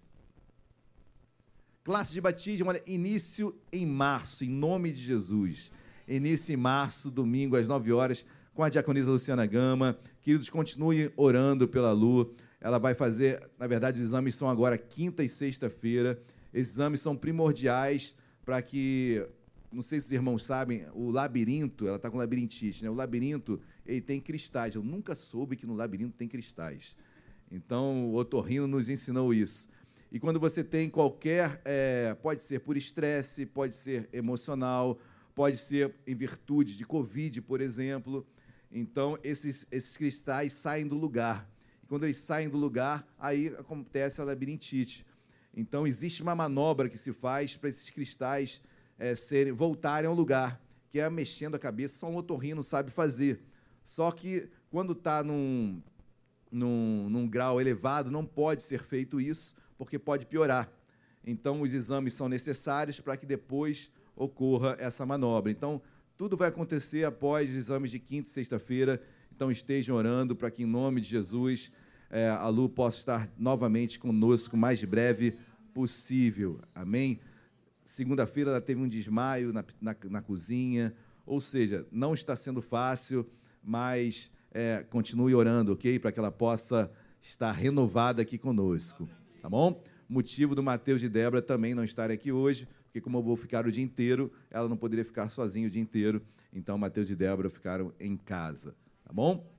Classe 1.83 2.13
de 2.13 2.21
batismo, 2.21 2.69
olha, 2.69 2.81
início 2.87 3.53
em 3.73 3.85
março, 3.85 4.45
em 4.45 4.49
nome 4.49 4.93
de 4.93 5.01
Jesus. 5.01 5.69
Início 6.07 6.53
em 6.53 6.57
março, 6.57 7.11
domingo, 7.11 7.57
às 7.57 7.67
9 7.67 7.91
horas, 7.91 8.25
com 8.53 8.63
a 8.63 8.69
diaconisa 8.69 9.11
Luciana 9.11 9.45
Gama. 9.45 9.99
Queridos, 10.21 10.49
continuem 10.49 11.11
orando 11.17 11.67
pela 11.67 11.91
Lu. 11.91 12.33
Ela 12.63 12.79
vai 12.79 12.95
fazer, 12.95 13.45
na 13.59 13.67
verdade, 13.67 13.99
os 13.99 14.05
exames 14.05 14.35
são 14.35 14.47
agora 14.47 14.77
quinta 14.77 15.21
e 15.21 15.27
sexta-feira. 15.27 16.23
Esses 16.53 16.75
exames 16.75 17.01
são 17.01 17.13
primordiais 17.13 18.15
para 18.45 18.61
que, 18.61 19.21
não 19.69 19.81
sei 19.81 19.99
se 19.99 20.05
os 20.05 20.11
irmãos 20.13 20.45
sabem, 20.45 20.85
o 20.93 21.11
labirinto, 21.11 21.85
ela 21.85 21.97
está 21.97 22.09
com 22.09 22.17
labirintite, 22.17 22.81
né? 22.81 22.89
O 22.89 22.93
labirinto, 22.93 23.59
ele 23.85 23.99
tem 23.99 24.21
cristais. 24.21 24.75
Eu 24.75 24.81
nunca 24.81 25.13
soube 25.13 25.57
que 25.57 25.65
no 25.65 25.75
labirinto 25.75 26.15
tem 26.15 26.25
cristais. 26.25 26.95
Então, 27.51 28.05
o 28.05 28.15
otorrino 28.15 28.65
nos 28.65 28.87
ensinou 28.87 29.33
isso. 29.33 29.67
E 30.09 30.17
quando 30.17 30.39
você 30.39 30.63
tem 30.63 30.89
qualquer, 30.89 31.61
é, 31.65 32.15
pode 32.21 32.43
ser 32.43 32.61
por 32.61 32.77
estresse, 32.77 33.45
pode 33.45 33.75
ser 33.75 34.07
emocional, 34.13 34.97
pode 35.35 35.57
ser 35.57 35.93
em 36.07 36.15
virtude 36.15 36.77
de 36.77 36.85
Covid, 36.85 37.41
por 37.41 37.59
exemplo. 37.59 38.25
Então, 38.71 39.19
esses, 39.21 39.67
esses 39.69 39.97
cristais 39.97 40.53
saem 40.53 40.87
do 40.87 40.95
lugar. 40.95 41.51
Quando 41.93 42.05
eles 42.05 42.17
saem 42.17 42.49
do 42.49 42.57
lugar, 42.57 43.07
aí 43.19 43.49
acontece 43.49 44.19
a 44.19 44.23
labirintite. 44.23 45.05
Então, 45.55 45.85
existe 45.85 46.23
uma 46.23 46.33
manobra 46.33 46.89
que 46.89 46.97
se 46.97 47.13
faz 47.13 47.55
para 47.55 47.69
esses 47.69 47.91
cristais 47.91 48.59
é, 48.97 49.13
serem, 49.13 49.53
voltarem 49.53 50.07
ao 50.07 50.15
lugar, 50.15 50.59
que 50.89 50.99
é 50.99 51.07
mexendo 51.07 51.53
a 51.53 51.59
cabeça, 51.59 51.99
só 51.99 52.09
um 52.09 52.15
otorrino 52.15 52.63
sabe 52.63 52.89
fazer. 52.89 53.43
Só 53.83 54.09
que 54.09 54.49
quando 54.71 54.93
está 54.93 55.23
num, 55.23 55.83
num, 56.51 57.11
num 57.11 57.27
grau 57.27 57.61
elevado, 57.61 58.09
não 58.09 58.25
pode 58.25 58.63
ser 58.63 58.81
feito 58.81 59.21
isso, 59.21 59.55
porque 59.77 59.99
pode 59.99 60.25
piorar. 60.25 60.73
Então, 61.23 61.61
os 61.61 61.75
exames 61.75 62.15
são 62.15 62.27
necessários 62.27 62.99
para 62.99 63.15
que 63.15 63.27
depois 63.27 63.91
ocorra 64.15 64.75
essa 64.79 65.05
manobra. 65.05 65.51
Então, 65.51 65.79
tudo 66.17 66.35
vai 66.35 66.47
acontecer 66.47 67.05
após 67.05 67.47
os 67.51 67.55
exames 67.55 67.91
de 67.91 67.99
quinta 67.99 68.31
e 68.31 68.33
sexta-feira. 68.33 68.99
Então, 69.31 69.51
estejam 69.51 69.95
orando 69.95 70.35
para 70.35 70.49
que, 70.49 70.63
em 70.63 70.67
nome 70.67 70.99
de 70.99 71.07
Jesus, 71.07 71.71
eh, 72.13 72.29
a 72.29 72.47
Lu 72.47 72.69
possa 72.69 72.97
estar 72.99 73.29
novamente 73.35 73.99
conosco 73.99 74.55
o 74.55 74.59
mais 74.59 74.83
breve 74.83 75.35
possível. 75.73 76.61
Amém? 76.75 77.19
Segunda-feira 77.83 78.51
ela 78.51 78.61
teve 78.61 78.79
um 78.79 78.87
desmaio 78.87 79.51
na, 79.51 79.65
na, 79.81 79.95
na 80.09 80.21
cozinha, 80.21 80.93
ou 81.25 81.41
seja, 81.41 81.87
não 81.91 82.13
está 82.13 82.35
sendo 82.35 82.61
fácil, 82.61 83.27
mas 83.63 84.31
eh, 84.51 84.85
continue 84.91 85.33
orando, 85.33 85.73
ok? 85.73 85.97
Para 85.97 86.11
que 86.11 86.19
ela 86.19 86.31
possa 86.31 86.91
estar 87.19 87.51
renovada 87.51 88.21
aqui 88.21 88.37
conosco, 88.37 89.09
tá 89.41 89.49
bom? 89.49 89.83
Motivo 90.07 90.53
do 90.53 90.61
Mateus 90.61 91.01
e 91.01 91.09
Débora 91.09 91.41
também 91.41 91.73
não 91.73 91.83
estarem 91.83 92.13
aqui 92.13 92.31
hoje, 92.31 92.67
porque 92.83 93.01
como 93.01 93.17
eu 93.17 93.23
vou 93.23 93.35
ficar 93.35 93.65
o 93.65 93.71
dia 93.71 93.83
inteiro, 93.83 94.31
ela 94.51 94.69
não 94.69 94.77
poderia 94.77 95.03
ficar 95.03 95.29
sozinha 95.29 95.67
o 95.67 95.71
dia 95.71 95.81
inteiro, 95.81 96.21
então 96.53 96.77
Mateus 96.77 97.09
e 97.09 97.15
Débora 97.15 97.49
ficaram 97.49 97.91
em 97.99 98.15
casa, 98.15 98.75
tá 99.03 99.11
bom? 99.11 99.51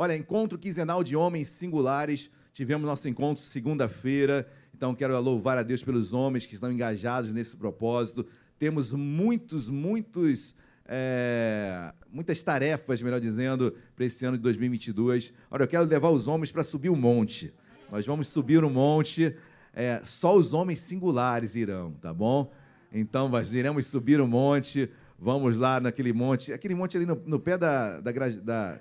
Olha, 0.00 0.16
encontro 0.16 0.56
quinzenal 0.56 1.02
de 1.02 1.16
homens 1.16 1.48
singulares. 1.48 2.30
Tivemos 2.52 2.86
nosso 2.86 3.08
encontro 3.08 3.42
segunda-feira. 3.42 4.48
Então, 4.72 4.94
quero 4.94 5.20
louvar 5.20 5.58
a 5.58 5.64
Deus 5.64 5.82
pelos 5.82 6.12
homens 6.12 6.46
que 6.46 6.54
estão 6.54 6.70
engajados 6.70 7.32
nesse 7.32 7.56
propósito. 7.56 8.24
Temos 8.60 8.92
muitos, 8.92 9.68
muitos, 9.68 10.54
é, 10.86 11.92
muitas 12.12 12.40
tarefas, 12.44 13.02
melhor 13.02 13.18
dizendo, 13.18 13.74
para 13.96 14.04
esse 14.04 14.24
ano 14.24 14.36
de 14.36 14.42
2022. 14.44 15.32
Olha, 15.50 15.64
eu 15.64 15.68
quero 15.68 15.84
levar 15.84 16.10
os 16.10 16.28
homens 16.28 16.52
para 16.52 16.62
subir 16.62 16.90
o 16.90 16.96
monte. 16.96 17.52
Nós 17.90 18.06
vamos 18.06 18.28
subir 18.28 18.62
o 18.62 18.70
monte. 18.70 19.34
é, 19.74 20.00
só 20.04 20.36
os 20.36 20.52
homens 20.52 20.78
singulares 20.78 21.56
irão, 21.56 21.90
tá 22.00 22.14
bom? 22.14 22.52
Então, 22.92 23.28
nós 23.28 23.52
iremos 23.52 23.88
subir 23.88 24.20
o 24.20 24.28
monte. 24.28 24.88
Vamos 25.18 25.58
lá 25.58 25.80
naquele 25.80 26.12
monte. 26.12 26.52
Aquele 26.52 26.76
monte 26.76 26.96
ali 26.96 27.04
no, 27.04 27.20
no 27.26 27.40
pé 27.40 27.58
da, 27.58 28.00
da, 28.00 28.12
da, 28.12 28.78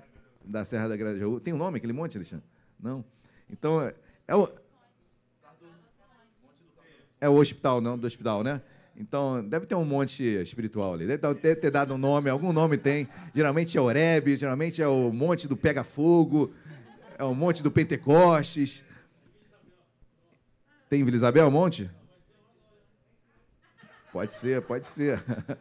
da 0.48 0.64
Serra 0.66 0.88
da 0.88 0.98
Grajaú. 0.98 1.40
Tem 1.40 1.54
um 1.54 1.58
nome 1.58 1.78
aquele 1.78 1.94
monte, 1.94 2.18
Alexandre? 2.18 2.46
Não? 2.80 3.04
Então, 3.50 3.82
é, 3.82 3.94
é 4.28 4.36
o. 4.36 4.50
É 7.20 7.28
o 7.28 7.34
hospital, 7.34 7.82
não 7.82 7.98
do 7.98 8.06
hospital, 8.06 8.44
né? 8.44 8.62
Então, 8.96 9.48
deve 9.48 9.66
ter 9.66 9.76
um 9.76 9.86
monte 9.86 10.24
espiritual 10.24 10.94
ali. 10.94 11.06
Deve 11.06 11.56
ter, 11.56 11.72
dado 11.72 11.94
um 11.94 11.98
nome, 11.98 12.30
algum 12.30 12.54
nome 12.54 12.78
tem. 12.78 13.08
Geralmente 13.34 13.78
é 13.78 13.82
Oreb, 13.82 14.36
geralmente 14.36 14.82
é 14.82 14.88
o 14.88 15.12
monte 15.12 15.48
do 15.48 15.58
Pega 15.58 15.84
Fogo, 15.84 16.52
é 17.18 17.24
o 17.24 17.34
monte 17.34 17.62
do 17.62 17.72
Pentecostes. 17.72 18.84
Tem 20.90 21.02
em 21.02 21.04
Vila 21.04 21.18
Isabel 21.18 21.48
um 21.48 21.52
monte? 21.52 21.90
Pode 24.12 24.34
ser, 24.34 24.62
pode 24.62 24.88
ser. 24.88 25.24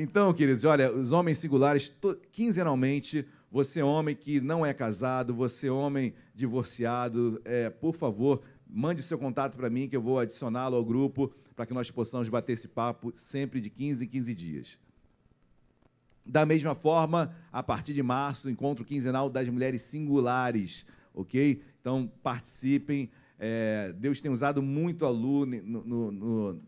Então, 0.00 0.32
queridos, 0.32 0.62
olha, 0.62 0.92
os 0.92 1.10
homens 1.10 1.38
singulares, 1.38 1.92
quinzenalmente, 2.30 3.26
você 3.50 3.82
homem 3.82 4.14
que 4.14 4.40
não 4.40 4.64
é 4.64 4.72
casado, 4.74 5.34
você 5.34 5.70
homem 5.70 6.12
divorciado, 6.34 7.40
é, 7.44 7.70
por 7.70 7.94
favor, 7.94 8.42
mande 8.68 9.02
seu 9.02 9.18
contato 9.18 9.56
para 9.56 9.70
mim 9.70 9.88
que 9.88 9.96
eu 9.96 10.02
vou 10.02 10.18
adicioná-lo 10.18 10.76
ao 10.76 10.84
grupo 10.84 11.32
para 11.56 11.66
que 11.66 11.74
nós 11.74 11.90
possamos 11.90 12.28
bater 12.28 12.52
esse 12.52 12.68
papo 12.68 13.12
sempre 13.16 13.60
de 13.60 13.70
15 13.70 14.04
em 14.04 14.08
15 14.08 14.34
dias. 14.34 14.78
Da 16.24 16.44
mesma 16.44 16.74
forma, 16.74 17.34
a 17.50 17.62
partir 17.62 17.94
de 17.94 18.02
março, 18.02 18.50
encontro 18.50 18.84
quinzenal 18.84 19.30
das 19.30 19.48
mulheres 19.48 19.80
singulares, 19.82 20.84
ok? 21.14 21.62
Então, 21.80 22.10
participem. 22.22 23.10
É, 23.38 23.94
Deus 23.96 24.20
tem 24.20 24.30
usado 24.30 24.60
muito 24.60 25.06
a 25.06 25.10
Lu 25.10 25.46
no- 25.46 26.12
no- 26.12 26.60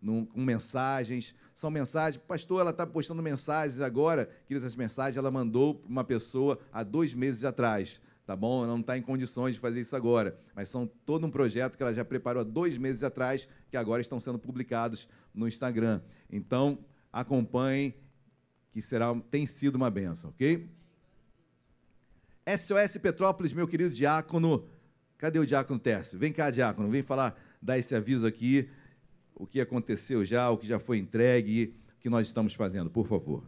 no- 0.00 0.26
com 0.26 0.40
mensagens. 0.40 1.34
São 1.54 1.70
mensagens. 1.70 2.22
Pastor, 2.26 2.60
ela 2.60 2.70
está 2.70 2.86
postando 2.86 3.22
mensagens 3.22 3.80
agora. 3.80 4.26
Queridas, 4.46 4.64
essas 4.64 4.76
mensagens 4.76 5.16
ela 5.16 5.30
mandou 5.30 5.74
para 5.74 5.90
uma 5.90 6.04
pessoa 6.04 6.58
há 6.72 6.82
dois 6.82 7.14
meses 7.14 7.44
atrás. 7.44 8.00
Tá 8.24 8.36
bom? 8.36 8.58
Ela 8.58 8.68
não 8.68 8.80
está 8.80 8.96
em 8.96 9.02
condições 9.02 9.54
de 9.54 9.60
fazer 9.60 9.80
isso 9.80 9.96
agora. 9.96 10.38
Mas 10.54 10.68
são 10.68 10.86
todo 10.86 11.26
um 11.26 11.30
projeto 11.30 11.76
que 11.76 11.82
ela 11.82 11.92
já 11.92 12.04
preparou 12.04 12.40
há 12.40 12.44
dois 12.44 12.78
meses 12.78 13.02
atrás, 13.02 13.48
que 13.68 13.76
agora 13.76 14.00
estão 14.00 14.20
sendo 14.20 14.38
publicados 14.38 15.08
no 15.34 15.48
Instagram. 15.48 16.00
Então, 16.30 16.78
acompanhem, 17.12 17.94
que 18.72 18.80
será, 18.80 19.14
tem 19.30 19.46
sido 19.46 19.74
uma 19.74 19.90
benção, 19.90 20.30
ok? 20.30 20.70
SOS 22.46 22.98
Petrópolis, 23.00 23.52
meu 23.52 23.68
querido 23.68 23.94
diácono. 23.94 24.66
Cadê 25.18 25.38
o 25.38 25.46
diácono 25.46 25.78
Tércio? 25.78 26.18
Vem 26.18 26.32
cá, 26.32 26.50
diácono, 26.50 26.90
vem 26.90 27.02
falar, 27.02 27.38
dar 27.60 27.78
esse 27.78 27.94
aviso 27.94 28.26
aqui. 28.26 28.68
O 29.34 29.46
que 29.46 29.60
aconteceu 29.60 30.24
já, 30.24 30.50
o 30.50 30.58
que 30.58 30.66
já 30.66 30.78
foi 30.78 30.98
entregue, 30.98 31.74
o 31.96 32.00
que 32.00 32.08
nós 32.08 32.26
estamos 32.26 32.54
fazendo, 32.54 32.90
por 32.90 33.06
favor. 33.06 33.44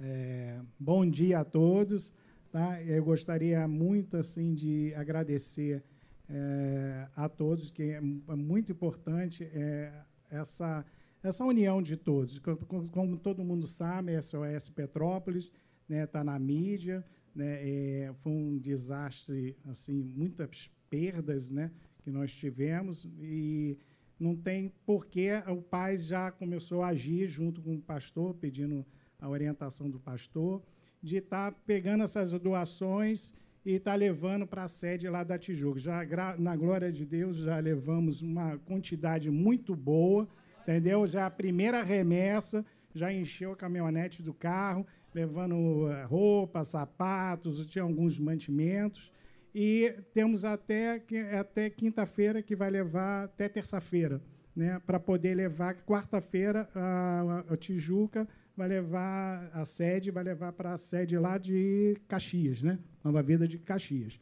É, 0.00 0.60
bom 0.78 1.08
dia 1.08 1.40
a 1.40 1.44
todos. 1.44 2.12
Tá? 2.50 2.80
Eu 2.82 3.02
gostaria 3.02 3.66
muito 3.66 4.16
assim 4.16 4.54
de 4.54 4.94
agradecer 4.94 5.82
é, 6.28 7.08
a 7.16 7.28
todos, 7.28 7.70
que 7.70 7.82
é 7.82 8.00
muito 8.00 8.70
importante 8.70 9.44
é, 9.52 9.92
essa, 10.30 10.84
essa 11.22 11.44
união 11.44 11.82
de 11.82 11.96
todos. 11.96 12.38
Como, 12.38 12.88
como, 12.90 13.16
todo 13.16 13.44
mundo 13.44 13.66
sabe, 13.66 14.14
a 14.14 14.22
SOS 14.22 14.68
Petrópolis 14.68 15.46
está 15.46 15.54
né, 15.88 16.06
tá 16.06 16.24
na 16.24 16.38
mídia, 16.38 17.04
né, 17.34 17.58
é, 17.60 18.12
foi 18.18 18.32
um 18.32 18.56
desastre, 18.56 19.56
assim, 19.64 20.12
muitas 20.14 20.70
perdas 20.88 21.50
né, 21.50 21.70
que 22.04 22.10
nós 22.10 22.32
tivemos 22.34 23.08
e 23.18 23.78
não 24.20 24.36
tem 24.36 24.70
porquê 24.86 25.42
o 25.48 25.60
pai 25.60 25.96
já 25.96 26.30
começou 26.30 26.82
a 26.82 26.88
agir 26.88 27.26
junto 27.26 27.62
com 27.62 27.74
o 27.74 27.80
pastor, 27.80 28.34
pedindo 28.34 28.84
a 29.18 29.28
orientação 29.28 29.88
do 29.90 29.98
pastor, 29.98 30.62
de 31.02 31.16
estar 31.16 31.50
tá 31.50 31.58
pegando 31.66 32.04
essas 32.04 32.30
doações 32.32 33.34
e 33.64 33.72
estar 33.72 33.92
tá 33.92 33.96
levando 33.96 34.46
para 34.46 34.64
a 34.64 34.68
sede 34.68 35.08
lá 35.08 35.24
da 35.24 35.38
Tijuca. 35.38 35.80
Já, 35.80 36.36
na 36.38 36.54
glória 36.54 36.92
de 36.92 37.04
Deus, 37.06 37.36
já 37.36 37.58
levamos 37.58 38.20
uma 38.20 38.58
quantidade 38.58 39.30
muito 39.30 39.74
boa, 39.74 40.28
entendeu? 40.62 41.06
Já 41.06 41.26
a 41.26 41.30
primeira 41.30 41.82
remessa, 41.82 42.64
já 42.94 43.12
encheu 43.12 43.52
a 43.52 43.56
caminhonete 43.56 44.22
do 44.22 44.34
carro, 44.34 44.86
levando 45.14 45.88
eh, 45.90 46.04
roupa, 46.04 46.64
sapatos, 46.64 47.66
tinha 47.66 47.82
alguns 47.82 48.18
mantimentos. 48.18 49.12
E 49.54 49.94
temos 50.12 50.44
até, 50.44 51.02
até 51.38 51.70
quinta-feira, 51.70 52.42
que 52.42 52.56
vai 52.56 52.70
levar 52.70 53.24
até 53.24 53.48
terça-feira, 53.48 54.20
né, 54.54 54.80
para 54.84 54.98
poder 54.98 55.34
levar, 55.34 55.74
quarta-feira, 55.84 56.68
a, 56.74 57.44
a 57.48 57.56
Tijuca 57.56 58.26
vai 58.56 58.68
levar 58.68 59.50
a 59.52 59.64
sede, 59.64 60.10
vai 60.10 60.24
levar 60.24 60.52
para 60.52 60.74
a 60.74 60.78
sede 60.78 61.18
lá 61.18 61.38
de 61.38 61.96
Caxias, 62.08 62.62
né? 62.62 62.78
Nova 63.02 63.22
Vida 63.22 63.48
de 63.48 63.58
Caxias. 63.58 64.18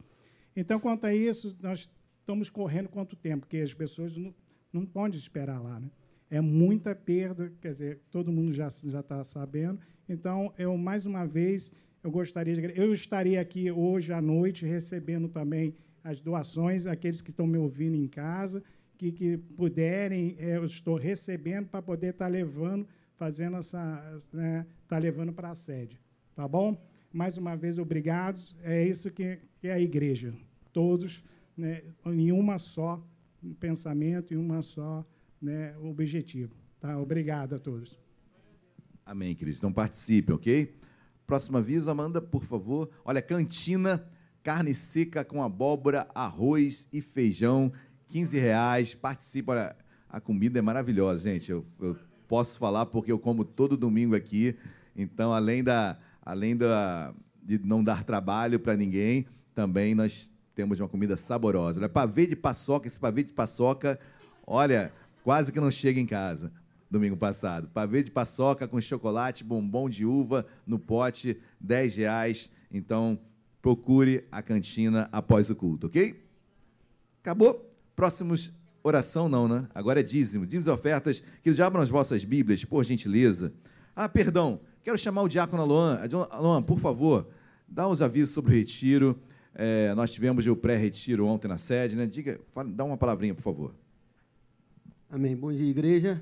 Então, 0.55 0.79
quanto 0.79 1.05
a 1.05 1.13
isso, 1.13 1.55
nós 1.61 1.89
estamos 2.19 2.49
correndo 2.49 2.89
quanto 2.89 3.15
tempo? 3.15 3.41
Porque 3.41 3.57
as 3.57 3.73
pessoas 3.73 4.17
não, 4.17 4.33
não 4.71 4.85
podem 4.85 5.17
esperar 5.17 5.61
lá, 5.61 5.79
né? 5.79 5.89
É 6.29 6.41
muita 6.41 6.95
perda, 6.95 7.53
quer 7.61 7.69
dizer, 7.69 8.01
todo 8.09 8.31
mundo 8.31 8.51
já 8.51 8.67
está 8.67 9.23
sabendo. 9.23 9.79
Então, 10.09 10.51
eu 10.57 10.75
mais 10.77 11.05
uma 11.05 11.25
vez 11.25 11.71
eu 12.03 12.11
gostaria 12.11 12.53
de 12.53 12.79
eu 12.79 12.91
estaria 12.91 13.39
aqui 13.39 13.71
hoje 13.71 14.11
à 14.11 14.21
noite 14.21 14.65
recebendo 14.65 15.29
também 15.29 15.73
as 16.03 16.19
doações, 16.19 16.85
aqueles 16.85 17.21
que 17.21 17.29
estão 17.29 17.47
me 17.47 17.57
ouvindo 17.57 17.95
em 17.95 18.07
casa, 18.07 18.61
que, 18.97 19.11
que 19.11 19.37
puderem, 19.37 20.35
é, 20.37 20.57
eu 20.57 20.65
estou 20.65 20.97
recebendo 20.97 21.67
para 21.67 21.81
poder 21.81 22.09
estar 22.09 22.25
tá 22.25 22.31
levando 22.31 22.85
fazendo 23.15 23.57
essa, 23.57 24.19
né, 24.33 24.65
tá 24.87 24.97
levando 24.97 25.31
para 25.31 25.51
a 25.51 25.55
sede, 25.55 25.97
tá 26.35 26.45
bom? 26.45 26.75
Mais 27.11 27.37
uma 27.37 27.55
vez, 27.55 27.77
obrigado. 27.77 28.41
É 28.63 28.83
isso 28.85 29.11
que, 29.11 29.39
que 29.59 29.67
é 29.67 29.73
a 29.73 29.79
igreja, 29.79 30.33
todos 30.73 31.23
né, 31.55 31.83
em 32.07 32.31
uma 32.31 32.57
só 32.57 33.01
pensamento, 33.59 34.33
em 34.33 34.37
uma 34.37 34.61
só 34.61 35.05
né, 35.41 35.73
objetivo. 35.77 36.53
Tá? 36.79 36.99
Obrigado 36.99 37.55
a 37.55 37.59
todos. 37.59 37.97
Amém, 39.05 39.35
queridos. 39.35 39.59
Então 39.59 39.71
participem, 39.71 40.35
ok? 40.35 40.73
Próximo 41.33 41.57
aviso, 41.57 41.89
Amanda, 41.89 42.21
por 42.21 42.43
favor. 42.43 42.91
Olha, 43.03 43.19
cantina, 43.19 44.07
carne 44.43 44.71
seca 44.71 45.25
com 45.25 45.41
abóbora, 45.41 46.07
arroz 46.13 46.87
e 46.93 47.01
feijão, 47.01 47.73
15 48.07 48.37
reais. 48.37 48.93
Participa, 48.93 49.53
olha, 49.53 49.75
a 50.07 50.21
comida 50.21 50.59
é 50.59 50.61
maravilhosa, 50.61 51.23
gente. 51.23 51.51
Eu, 51.51 51.65
eu 51.81 51.97
posso 52.27 52.59
falar 52.59 52.85
porque 52.85 53.11
eu 53.11 53.17
como 53.17 53.43
todo 53.43 53.75
domingo 53.75 54.15
aqui. 54.15 54.55
Então, 54.95 55.33
além 55.33 55.63
da, 55.63 55.97
além 56.21 56.55
da, 56.55 57.11
de 57.41 57.57
não 57.57 57.83
dar 57.83 58.03
trabalho 58.03 58.59
para 58.59 58.77
ninguém, 58.77 59.25
também 59.55 59.95
nós 59.95 60.29
temos 60.53 60.79
uma 60.79 60.87
comida 60.87 61.17
saborosa. 61.17 61.79
Olha, 61.79 61.89
pavê 61.89 62.27
de 62.27 62.35
paçoca, 62.35 62.87
esse 62.87 62.99
pavê 62.99 63.23
de 63.23 63.33
paçoca, 63.33 63.99
olha, 64.45 64.93
quase 65.23 65.51
que 65.51 65.59
não 65.59 65.71
chega 65.71 65.99
em 65.99 66.05
casa 66.05 66.51
domingo 66.93 67.17
passado. 67.17 67.67
Pavê 67.73 68.03
de 68.03 68.11
paçoca 68.11 68.67
com 68.67 68.79
chocolate, 68.79 69.43
bombom 69.43 69.89
de 69.89 70.05
uva 70.05 70.45
no 70.65 70.79
pote, 70.79 71.37
10 71.59 71.97
reais. 71.97 72.49
Então, 72.71 73.19
procure 73.61 74.25
a 74.31 74.41
cantina 74.41 75.09
após 75.11 75.49
o 75.49 75.55
culto, 75.55 75.87
ok? 75.87 76.23
Acabou? 77.21 77.69
Próximos 77.95 78.51
Oração 78.85 79.29
não, 79.29 79.47
né? 79.47 79.65
Agora 79.73 80.01
é 80.01 80.03
dízimo. 80.03 80.45
Dízimos 80.45 80.67
e 80.67 80.69
ofertas. 80.69 81.23
Que 81.41 81.53
já 81.53 81.67
abram 81.67 81.81
as 81.81 81.87
vossas 81.87 82.25
Bíblias, 82.25 82.65
por 82.65 82.83
gentileza. 82.83 83.53
Ah, 83.95 84.09
perdão. 84.09 84.59
Quero 84.83 84.97
chamar 84.97 85.21
o 85.21 85.29
diácono 85.29 85.61
Aloan. 85.61 86.01
Aloan, 86.29 86.61
por 86.61 86.77
favor, 86.79 87.29
dá 87.65 87.87
os 87.87 88.01
avisos 88.01 88.33
sobre 88.33 88.51
o 88.51 88.53
retiro. 88.53 89.17
É, 89.55 89.93
nós 89.95 90.11
tivemos 90.11 90.45
o 90.45 90.55
pré-retiro 90.55 91.25
ontem 91.25 91.47
na 91.47 91.57
sede, 91.57 91.95
né? 91.95 92.05
Diga, 92.05 92.41
fala, 92.51 92.69
dá 92.69 92.83
uma 92.83 92.97
palavrinha, 92.97 93.33
por 93.33 93.41
favor. 93.41 93.73
Amém. 95.09 95.33
Bom 95.33 95.53
dia, 95.53 95.69
igreja. 95.69 96.21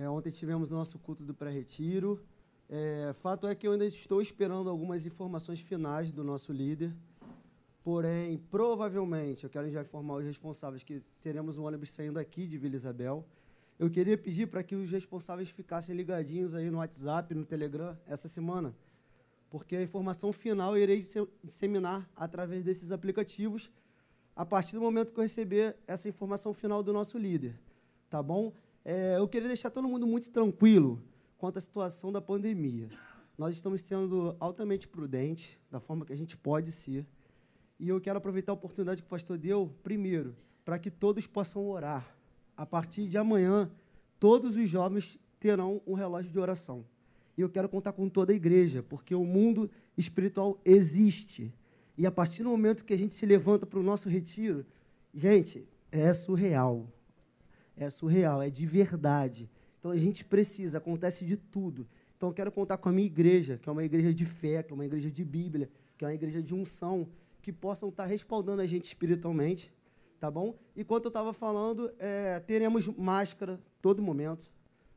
É, 0.00 0.08
ontem 0.08 0.30
tivemos 0.30 0.70
nosso 0.70 0.96
culto 0.96 1.24
do 1.24 1.34
pré-retiro. 1.34 2.24
É, 2.70 3.12
fato 3.14 3.48
é 3.48 3.54
que 3.56 3.66
eu 3.66 3.72
ainda 3.72 3.84
estou 3.84 4.22
esperando 4.22 4.70
algumas 4.70 5.04
informações 5.04 5.58
finais 5.58 6.12
do 6.12 6.22
nosso 6.22 6.52
líder. 6.52 6.94
Porém, 7.82 8.38
provavelmente, 8.48 9.42
eu 9.42 9.50
quero 9.50 9.68
já 9.68 9.82
informar 9.82 10.14
os 10.14 10.24
responsáveis 10.24 10.84
que 10.84 11.02
teremos 11.20 11.58
um 11.58 11.64
ônibus 11.64 11.90
saindo 11.90 12.16
aqui 12.16 12.46
de 12.46 12.56
Vila 12.56 12.76
Isabel. 12.76 13.26
Eu 13.76 13.90
queria 13.90 14.16
pedir 14.16 14.46
para 14.46 14.62
que 14.62 14.76
os 14.76 14.88
responsáveis 14.88 15.50
ficassem 15.50 15.96
ligadinhos 15.96 16.54
aí 16.54 16.70
no 16.70 16.78
WhatsApp, 16.78 17.34
no 17.34 17.44
Telegram, 17.44 17.98
essa 18.06 18.28
semana, 18.28 18.72
porque 19.50 19.74
a 19.74 19.82
informação 19.82 20.32
final 20.32 20.76
eu 20.76 20.82
irei 20.84 21.02
disseminar 21.42 22.08
através 22.14 22.62
desses 22.62 22.92
aplicativos 22.92 23.68
a 24.36 24.46
partir 24.46 24.76
do 24.76 24.80
momento 24.80 25.12
que 25.12 25.18
eu 25.18 25.24
receber 25.24 25.76
essa 25.88 26.08
informação 26.08 26.54
final 26.54 26.84
do 26.84 26.92
nosso 26.92 27.18
líder, 27.18 27.58
tá 28.08 28.22
bom? 28.22 28.52
É, 28.84 29.16
eu 29.16 29.28
queria 29.28 29.48
deixar 29.48 29.70
todo 29.70 29.88
mundo 29.88 30.06
muito 30.06 30.30
tranquilo 30.30 31.02
quanto 31.36 31.58
à 31.58 31.60
situação 31.60 32.10
da 32.12 32.20
pandemia. 32.20 32.88
Nós 33.36 33.54
estamos 33.54 33.82
sendo 33.82 34.36
altamente 34.40 34.88
prudentes, 34.88 35.56
da 35.70 35.78
forma 35.78 36.04
que 36.04 36.12
a 36.12 36.16
gente 36.16 36.36
pode 36.36 36.72
ser, 36.72 37.06
e 37.78 37.88
eu 37.88 38.00
quero 38.00 38.18
aproveitar 38.18 38.52
a 38.52 38.54
oportunidade 38.54 39.02
que 39.02 39.06
o 39.06 39.10
pastor 39.10 39.38
deu, 39.38 39.72
primeiro, 39.82 40.34
para 40.64 40.78
que 40.78 40.90
todos 40.90 41.26
possam 41.26 41.68
orar. 41.68 42.16
A 42.56 42.66
partir 42.66 43.06
de 43.06 43.16
amanhã, 43.16 43.70
todos 44.18 44.56
os 44.56 44.68
jovens 44.68 45.16
terão 45.38 45.80
um 45.86 45.94
relógio 45.94 46.32
de 46.32 46.38
oração. 46.40 46.84
E 47.36 47.40
eu 47.40 47.48
quero 47.48 47.68
contar 47.68 47.92
com 47.92 48.08
toda 48.08 48.32
a 48.32 48.34
igreja, 48.34 48.82
porque 48.82 49.14
o 49.14 49.24
mundo 49.24 49.70
espiritual 49.96 50.60
existe. 50.64 51.54
E 51.96 52.04
a 52.04 52.10
partir 52.10 52.42
do 52.42 52.48
momento 52.48 52.84
que 52.84 52.92
a 52.92 52.98
gente 52.98 53.14
se 53.14 53.24
levanta 53.24 53.64
para 53.64 53.78
o 53.78 53.82
nosso 53.82 54.08
retiro, 54.08 54.66
gente, 55.14 55.64
é 55.92 56.12
surreal. 56.12 56.92
É 57.78 57.88
surreal, 57.88 58.42
é 58.42 58.50
de 58.50 58.66
verdade. 58.66 59.48
Então 59.78 59.92
a 59.92 59.96
gente 59.96 60.24
precisa, 60.24 60.78
acontece 60.78 61.24
de 61.24 61.36
tudo. 61.36 61.86
Então 62.16 62.30
eu 62.30 62.34
quero 62.34 62.50
contar 62.50 62.76
com 62.78 62.88
a 62.88 62.92
minha 62.92 63.06
igreja, 63.06 63.56
que 63.56 63.68
é 63.68 63.72
uma 63.72 63.84
igreja 63.84 64.12
de 64.12 64.24
fé, 64.24 64.62
que 64.62 64.72
é 64.72 64.74
uma 64.74 64.84
igreja 64.84 65.08
de 65.08 65.24
Bíblia, 65.24 65.70
que 65.96 66.04
é 66.04 66.08
uma 66.08 66.14
igreja 66.14 66.42
de 66.42 66.52
unção, 66.52 67.08
que 67.40 67.52
possam 67.52 67.88
estar 67.88 68.04
respaldando 68.04 68.60
a 68.60 68.66
gente 68.66 68.86
espiritualmente, 68.86 69.72
tá 70.18 70.28
bom? 70.28 70.58
E 70.74 70.82
quanto 70.82 71.04
eu 71.04 71.10
estava 71.10 71.32
falando, 71.32 71.92
é, 71.98 72.40
teremos 72.40 72.88
máscara 72.88 73.60
todo 73.80 74.02
momento, 74.02 74.50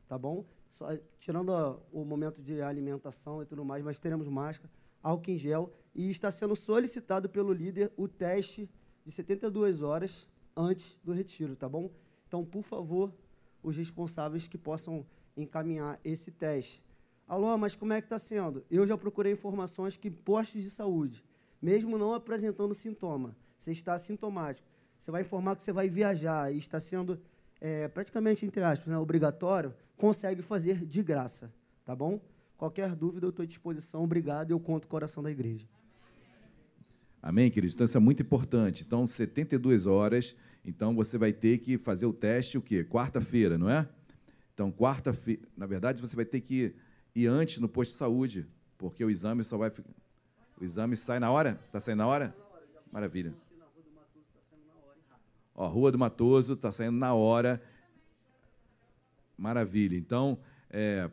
tá 0.08 0.18
bom? 0.18 0.44
Só, 0.68 0.88
tirando 1.18 1.52
a, 1.52 1.78
o 1.92 2.04
momento 2.04 2.42
de 2.42 2.60
alimentação 2.60 3.40
e 3.40 3.46
tudo 3.46 3.64
mais, 3.64 3.84
mas 3.84 4.00
teremos 4.00 4.26
máscara, 4.26 4.68
álcool 5.00 5.30
em 5.30 5.38
gel, 5.38 5.72
e 5.94 6.10
está 6.10 6.30
sendo 6.30 6.56
solicitado 6.56 7.28
pelo 7.28 7.52
líder 7.52 7.92
o 7.96 8.08
teste 8.08 8.68
de 9.04 9.12
72 9.12 9.82
horas 9.82 10.28
antes 10.56 10.98
do 11.04 11.12
retiro, 11.12 11.54
tá 11.54 11.68
bom? 11.68 11.88
Então, 12.32 12.46
por 12.46 12.62
favor, 12.62 13.12
os 13.62 13.76
responsáveis 13.76 14.48
que 14.48 14.56
possam 14.56 15.04
encaminhar 15.36 16.00
esse 16.02 16.30
teste. 16.30 16.82
Alô, 17.28 17.58
mas 17.58 17.76
como 17.76 17.92
é 17.92 18.00
que 18.00 18.06
está 18.06 18.18
sendo? 18.18 18.64
Eu 18.70 18.86
já 18.86 18.96
procurei 18.96 19.34
informações 19.34 19.98
que 19.98 20.10
postos 20.10 20.62
de 20.62 20.70
saúde 20.70 21.22
mesmo 21.60 21.98
não 21.98 22.14
apresentando 22.14 22.72
sintoma. 22.72 23.36
Você 23.58 23.72
está 23.72 23.98
sintomático. 23.98 24.66
Você 24.98 25.10
vai 25.10 25.20
informar 25.20 25.56
que 25.56 25.62
você 25.62 25.74
vai 25.74 25.90
viajar 25.90 26.50
e 26.50 26.56
está 26.56 26.80
sendo 26.80 27.20
é, 27.60 27.86
praticamente, 27.88 28.46
entre 28.46 28.62
aspas, 28.62 28.88
né, 28.88 28.96
obrigatório, 28.96 29.74
consegue 29.98 30.40
fazer 30.40 30.86
de 30.86 31.02
graça. 31.02 31.52
Tá 31.84 31.94
bom? 31.94 32.18
Qualquer 32.56 32.96
dúvida, 32.96 33.26
eu 33.26 33.30
estou 33.30 33.42
à 33.42 33.46
disposição. 33.46 34.02
Obrigado, 34.04 34.52
eu 34.52 34.58
conto 34.58 34.86
o 34.86 34.88
coração 34.88 35.22
da 35.22 35.30
igreja. 35.30 35.68
Amém, 37.22 37.48
queridos? 37.52 37.74
Então, 37.76 37.84
isso 37.84 37.96
é 37.96 38.00
muito 38.00 38.20
importante. 38.20 38.82
Então, 38.84 39.06
72 39.06 39.86
horas. 39.86 40.34
Então, 40.64 40.92
você 40.92 41.16
vai 41.16 41.32
ter 41.32 41.58
que 41.58 41.78
fazer 41.78 42.04
o 42.04 42.12
teste 42.12 42.58
o 42.58 42.60
quê? 42.60 42.82
Quarta-feira, 42.82 43.56
não 43.56 43.70
é? 43.70 43.88
Então, 44.52 44.72
quarta-feira. 44.72 45.42
Na 45.56 45.64
verdade, 45.64 46.00
você 46.00 46.16
vai 46.16 46.24
ter 46.24 46.40
que 46.40 46.74
ir 47.14 47.26
antes 47.28 47.60
no 47.60 47.68
posto 47.68 47.92
de 47.92 47.98
saúde, 47.98 48.48
porque 48.76 49.04
o 49.04 49.10
exame 49.10 49.44
só 49.44 49.56
vai 49.56 49.70
o 50.60 50.64
exame 50.64 50.96
sai 50.96 51.20
na 51.20 51.30
hora? 51.30 51.60
Está 51.66 51.78
saindo 51.78 51.98
na 51.98 52.06
hora? 52.06 52.36
Maravilha. 52.92 53.32
Ó, 55.54 55.68
Rua 55.68 55.92
do 55.92 55.98
Matoso, 55.98 56.54
está 56.54 56.72
saindo 56.72 56.96
na 56.96 57.14
hora. 57.14 57.62
Maravilha. 59.38 59.96
Então, 59.96 60.38
é, 60.70 61.08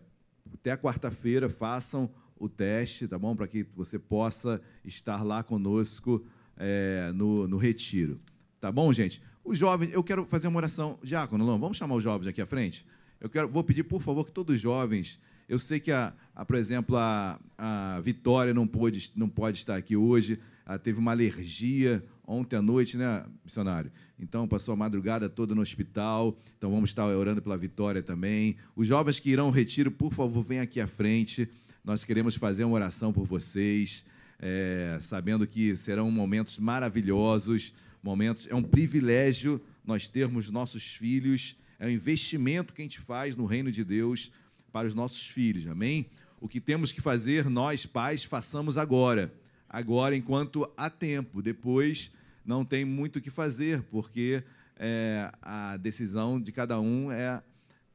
até 0.53 0.76
quarta-feira, 0.76 1.49
façam 1.49 2.10
o 2.39 2.47
teste, 2.47 3.07
tá 3.07 3.19
bom? 3.19 3.35
Para 3.35 3.47
que 3.47 3.65
você 3.75 3.99
possa 3.99 4.61
estar 4.83 5.23
lá 5.23 5.43
conosco 5.43 6.25
é, 6.57 7.11
no, 7.13 7.47
no 7.47 7.57
retiro. 7.57 8.19
Tá 8.59 8.71
bom, 8.71 8.91
gente? 8.91 9.21
Os 9.43 9.57
jovens, 9.57 9.91
eu 9.93 10.03
quero 10.03 10.25
fazer 10.25 10.47
uma 10.47 10.57
oração. 10.57 10.99
Diácono, 11.03 11.45
Lão, 11.45 11.59
vamos 11.59 11.77
chamar 11.77 11.95
os 11.95 12.03
jovens 12.03 12.27
aqui 12.27 12.41
à 12.41 12.45
frente? 12.45 12.85
Eu 13.19 13.29
quero, 13.29 13.49
vou 13.49 13.63
pedir, 13.63 13.83
por 13.83 14.01
favor, 14.01 14.25
que 14.25 14.31
todos 14.31 14.55
os 14.55 14.61
jovens. 14.61 15.19
Eu 15.47 15.57
sei 15.57 15.79
que, 15.79 15.91
a, 15.91 16.13
a 16.35 16.45
por 16.45 16.55
exemplo, 16.55 16.95
a, 16.95 17.39
a 17.57 17.99
Vitória 18.01 18.53
não 18.53 18.67
pôde, 18.67 19.11
não 19.15 19.27
pode 19.27 19.57
estar 19.57 19.75
aqui 19.75 19.95
hoje. 19.95 20.39
Ela 20.65 20.77
teve 20.77 20.99
uma 20.99 21.11
alergia 21.11 22.03
ontem 22.27 22.55
à 22.55 22.61
noite, 22.61 22.95
né, 22.95 23.25
missionário? 23.43 23.91
Então, 24.19 24.47
passou 24.47 24.73
a 24.73 24.77
madrugada 24.77 25.27
toda 25.27 25.55
no 25.55 25.61
hospital. 25.61 26.37
Então, 26.57 26.69
vamos 26.69 26.91
estar 26.91 27.05
orando 27.07 27.41
pela 27.41 27.57
Vitória 27.57 28.03
também. 28.03 28.57
Os 28.75 28.87
jovens 28.87 29.19
que 29.19 29.31
irão 29.31 29.45
ao 29.45 29.51
retiro, 29.51 29.89
por 29.89 30.13
favor, 30.13 30.43
venham 30.43 30.63
aqui 30.63 30.79
à 30.79 30.85
frente. 30.85 31.49
Nós 31.89 32.05
queremos 32.05 32.35
fazer 32.35 32.65
uma 32.65 32.75
oração 32.75 33.11
por 33.11 33.25
vocês, 33.25 34.05
é, 34.39 34.99
sabendo 35.01 35.47
que 35.47 35.75
serão 35.75 36.11
momentos 36.11 36.59
maravilhosos, 36.59 37.73
momentos. 38.03 38.45
É 38.45 38.53
um 38.53 38.61
privilégio 38.61 39.59
nós 39.83 40.07
termos 40.07 40.51
nossos 40.51 40.85
filhos. 40.85 41.57
É 41.79 41.87
um 41.87 41.89
investimento 41.89 42.75
que 42.75 42.83
a 42.83 42.85
gente 42.85 42.99
faz 42.99 43.35
no 43.35 43.47
reino 43.47 43.71
de 43.71 43.83
Deus 43.83 44.31
para 44.71 44.87
os 44.87 44.93
nossos 44.93 45.25
filhos. 45.25 45.65
Amém? 45.65 46.05
O 46.39 46.47
que 46.47 46.61
temos 46.61 46.91
que 46.91 47.01
fazer, 47.01 47.49
nós, 47.49 47.87
pais, 47.87 48.23
façamos 48.23 48.77
agora. 48.77 49.33
Agora, 49.67 50.15
enquanto 50.15 50.71
há 50.77 50.91
tempo. 50.91 51.41
Depois, 51.41 52.11
não 52.45 52.63
tem 52.63 52.85
muito 52.85 53.15
o 53.15 53.21
que 53.21 53.31
fazer, 53.31 53.81
porque 53.89 54.43
é, 54.75 55.31
a 55.41 55.75
decisão 55.75 56.39
de 56.39 56.51
cada 56.51 56.79
um 56.79 57.11
é 57.11 57.41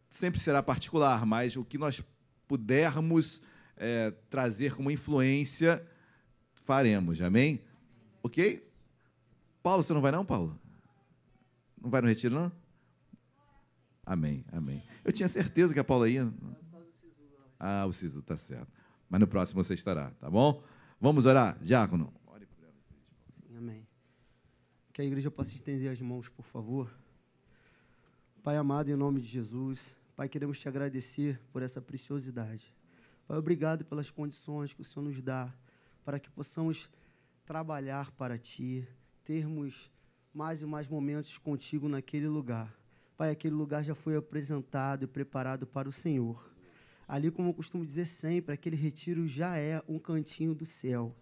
sempre 0.08 0.40
será 0.40 0.64
particular, 0.64 1.24
mas 1.24 1.54
o 1.54 1.64
que 1.64 1.78
nós 1.78 2.02
pudermos 2.48 3.40
é, 3.76 4.10
trazer 4.30 4.74
como 4.74 4.90
influência, 4.90 5.84
faremos. 6.52 7.20
Amém? 7.20 7.62
Ok? 8.22 8.66
Paulo, 9.62 9.82
você 9.82 9.92
não 9.92 10.00
vai 10.00 10.12
não, 10.12 10.24
Paulo? 10.24 10.58
Não 11.80 11.90
vai 11.90 12.00
no 12.00 12.08
retiro, 12.08 12.34
não? 12.34 12.52
Amém, 14.06 14.44
amém. 14.52 14.82
Eu 15.04 15.12
tinha 15.12 15.28
certeza 15.28 15.72
que 15.72 15.80
a 15.80 15.84
Paula 15.84 16.08
ia. 16.08 16.32
Ah, 17.58 17.86
o 17.86 17.92
Sisu, 17.92 18.22
tá 18.22 18.36
certo. 18.36 18.70
Mas 19.08 19.20
no 19.20 19.26
próximo 19.26 19.62
você 19.62 19.74
estará, 19.74 20.10
tá 20.12 20.30
bom? 20.30 20.62
Vamos 21.00 21.26
orar, 21.26 21.58
Diácono. 21.62 22.12
Sim, 23.46 23.56
amém. 23.56 23.86
Que 24.92 25.02
a 25.02 25.04
igreja 25.04 25.30
possa 25.30 25.54
estender 25.54 25.90
as 25.90 26.00
mãos, 26.00 26.28
por 26.28 26.44
favor. 26.44 26.90
Pai 28.42 28.56
amado, 28.56 28.90
em 28.90 28.96
nome 28.96 29.20
de 29.20 29.26
Jesus, 29.26 29.96
Pai, 30.14 30.28
queremos 30.28 30.60
te 30.60 30.68
agradecer 30.68 31.40
por 31.52 31.62
essa 31.62 31.80
preciosidade. 31.80 32.72
Pai, 33.26 33.38
obrigado 33.38 33.86
pelas 33.86 34.10
condições 34.10 34.74
que 34.74 34.82
o 34.82 34.84
Senhor 34.84 35.06
nos 35.06 35.20
dá 35.22 35.50
para 36.04 36.18
que 36.18 36.28
possamos 36.28 36.90
trabalhar 37.46 38.10
para 38.10 38.36
Ti, 38.36 38.86
termos 39.24 39.90
mais 40.32 40.60
e 40.60 40.66
mais 40.66 40.88
momentos 40.88 41.38
contigo 41.38 41.88
naquele 41.88 42.28
lugar. 42.28 42.78
Pai, 43.16 43.30
aquele 43.30 43.54
lugar 43.54 43.82
já 43.82 43.94
foi 43.94 44.14
apresentado 44.14 45.04
e 45.04 45.06
preparado 45.06 45.66
para 45.66 45.88
o 45.88 45.92
Senhor. 45.92 46.50
Ali, 47.08 47.30
como 47.30 47.48
eu 47.48 47.54
costumo 47.54 47.86
dizer 47.86 48.06
sempre, 48.06 48.52
aquele 48.52 48.76
retiro 48.76 49.26
já 49.26 49.56
é 49.56 49.82
um 49.88 49.98
cantinho 49.98 50.54
do 50.54 50.66
céu. 50.66 51.14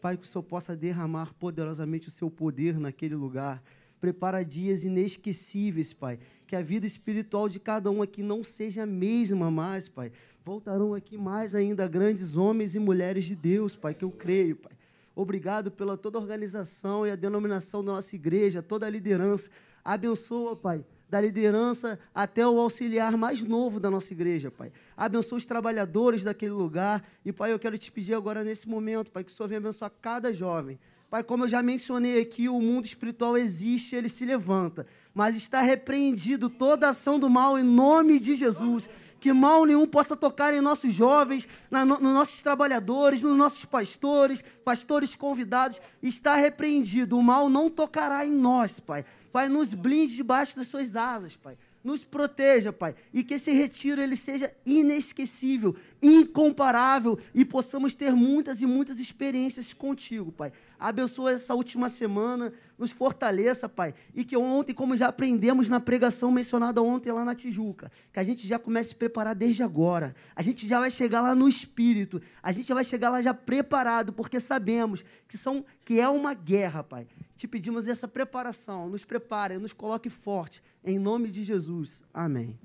Pai, 0.00 0.16
que 0.16 0.24
o 0.24 0.26
Senhor 0.26 0.42
possa 0.44 0.74
derramar 0.74 1.34
poderosamente 1.34 2.08
o 2.08 2.10
seu 2.10 2.30
poder 2.30 2.78
naquele 2.78 3.14
lugar. 3.14 3.62
Prepara 4.00 4.42
dias 4.42 4.84
inesquecíveis, 4.84 5.92
Pai. 5.92 6.18
Que 6.52 6.56
a 6.56 6.60
vida 6.60 6.84
espiritual 6.84 7.48
de 7.48 7.58
cada 7.58 7.90
um 7.90 8.02
aqui 8.02 8.22
não 8.22 8.44
seja 8.44 8.82
a 8.82 8.86
mesma 8.86 9.50
mais, 9.50 9.88
Pai. 9.88 10.12
Voltarão 10.44 10.92
aqui 10.92 11.16
mais 11.16 11.54
ainda 11.54 11.88
grandes 11.88 12.36
homens 12.36 12.74
e 12.74 12.78
mulheres 12.78 13.24
de 13.24 13.34
Deus, 13.34 13.74
Pai, 13.74 13.94
que 13.94 14.04
eu 14.04 14.10
creio, 14.10 14.56
Pai. 14.56 14.72
Obrigado 15.16 15.70
pela 15.70 15.96
toda 15.96 16.18
a 16.18 16.20
organização 16.20 17.06
e 17.06 17.10
a 17.10 17.16
denominação 17.16 17.82
da 17.82 17.92
nossa 17.92 18.14
igreja, 18.14 18.62
toda 18.62 18.84
a 18.84 18.90
liderança. 18.90 19.48
Abençoa, 19.82 20.54
Pai, 20.54 20.84
da 21.08 21.22
liderança 21.22 21.98
até 22.14 22.46
o 22.46 22.60
auxiliar 22.60 23.16
mais 23.16 23.42
novo 23.42 23.80
da 23.80 23.90
nossa 23.90 24.12
igreja, 24.12 24.50
Pai. 24.50 24.70
Abençoa 24.94 25.38
os 25.38 25.46
trabalhadores 25.46 26.22
daquele 26.22 26.52
lugar. 26.52 27.02
E, 27.24 27.32
Pai, 27.32 27.50
eu 27.50 27.58
quero 27.58 27.78
te 27.78 27.90
pedir 27.90 28.12
agora 28.12 28.44
nesse 28.44 28.68
momento, 28.68 29.10
Pai, 29.10 29.24
que 29.24 29.32
o 29.32 29.34
Senhor 29.34 29.48
venha 29.48 29.58
abençoar 29.58 29.90
cada 30.02 30.34
jovem. 30.34 30.78
Pai, 31.12 31.22
como 31.22 31.44
eu 31.44 31.48
já 31.48 31.62
mencionei 31.62 32.22
aqui, 32.22 32.48
o 32.48 32.58
mundo 32.58 32.86
espiritual 32.86 33.36
existe, 33.36 33.94
ele 33.94 34.08
se 34.08 34.24
levanta. 34.24 34.86
Mas 35.12 35.36
está 35.36 35.60
repreendido 35.60 36.48
toda 36.48 36.88
ação 36.88 37.18
do 37.18 37.28
mal 37.28 37.58
em 37.58 37.62
nome 37.62 38.18
de 38.18 38.34
Jesus 38.34 38.88
que 39.20 39.30
mal 39.30 39.66
nenhum 39.66 39.86
possa 39.86 40.16
tocar 40.16 40.54
em 40.54 40.62
nossos 40.62 40.90
jovens, 40.90 41.46
na, 41.70 41.84
no, 41.84 42.00
nos 42.00 42.14
nossos 42.14 42.42
trabalhadores, 42.42 43.20
nos 43.20 43.36
nossos 43.36 43.66
pastores, 43.66 44.42
pastores 44.64 45.14
convidados. 45.14 45.82
Está 46.02 46.34
repreendido. 46.34 47.18
O 47.18 47.22
mal 47.22 47.50
não 47.50 47.68
tocará 47.68 48.24
em 48.24 48.32
nós, 48.32 48.80
Pai. 48.80 49.04
Pai, 49.30 49.50
nos 49.50 49.74
blinde 49.74 50.16
debaixo 50.16 50.56
das 50.56 50.68
suas 50.68 50.96
asas, 50.96 51.36
Pai. 51.36 51.58
Nos 51.84 52.04
proteja, 52.04 52.72
Pai, 52.72 52.94
e 53.12 53.24
que 53.24 53.34
esse 53.34 53.50
retiro 53.50 54.00
ele 54.00 54.14
seja 54.14 54.54
inesquecível, 54.64 55.74
incomparável 56.00 57.18
e 57.34 57.44
possamos 57.44 57.92
ter 57.92 58.12
muitas 58.12 58.62
e 58.62 58.66
muitas 58.66 59.00
experiências 59.00 59.72
contigo, 59.72 60.30
Pai. 60.30 60.52
Abençoa 60.82 61.30
essa 61.30 61.54
última 61.54 61.88
semana, 61.88 62.52
nos 62.76 62.90
fortaleça, 62.90 63.68
Pai, 63.68 63.94
e 64.12 64.24
que 64.24 64.36
ontem, 64.36 64.74
como 64.74 64.96
já 64.96 65.06
aprendemos 65.06 65.68
na 65.68 65.78
pregação 65.78 66.32
mencionada 66.32 66.82
ontem 66.82 67.12
lá 67.12 67.24
na 67.24 67.36
Tijuca, 67.36 67.88
que 68.12 68.18
a 68.18 68.24
gente 68.24 68.48
já 68.48 68.58
comece 68.58 68.88
a 68.88 68.90
se 68.90 68.96
preparar 68.96 69.32
desde 69.36 69.62
agora. 69.62 70.12
A 70.34 70.42
gente 70.42 70.66
já 70.66 70.80
vai 70.80 70.90
chegar 70.90 71.20
lá 71.20 71.36
no 71.36 71.48
espírito, 71.48 72.20
a 72.42 72.50
gente 72.50 72.74
vai 72.74 72.82
chegar 72.82 73.10
lá 73.10 73.22
já 73.22 73.32
preparado, 73.32 74.12
porque 74.12 74.40
sabemos 74.40 75.04
que 75.28 75.38
são 75.38 75.64
que 75.84 76.00
é 76.00 76.08
uma 76.08 76.34
guerra, 76.34 76.82
Pai. 76.82 77.06
Te 77.36 77.46
pedimos 77.46 77.86
essa 77.86 78.08
preparação, 78.08 78.88
nos 78.88 79.04
prepare, 79.04 79.58
nos 79.58 79.72
coloque 79.72 80.10
forte 80.10 80.60
em 80.82 80.98
nome 80.98 81.30
de 81.30 81.44
Jesus. 81.44 82.02
Amém. 82.12 82.58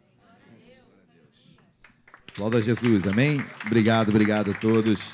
Glória 2.35 2.57
a 2.57 2.61
Jesus, 2.61 3.07
amém? 3.07 3.45
Obrigado, 3.65 4.09
obrigado 4.09 4.51
a 4.51 4.53
todos. 4.55 5.13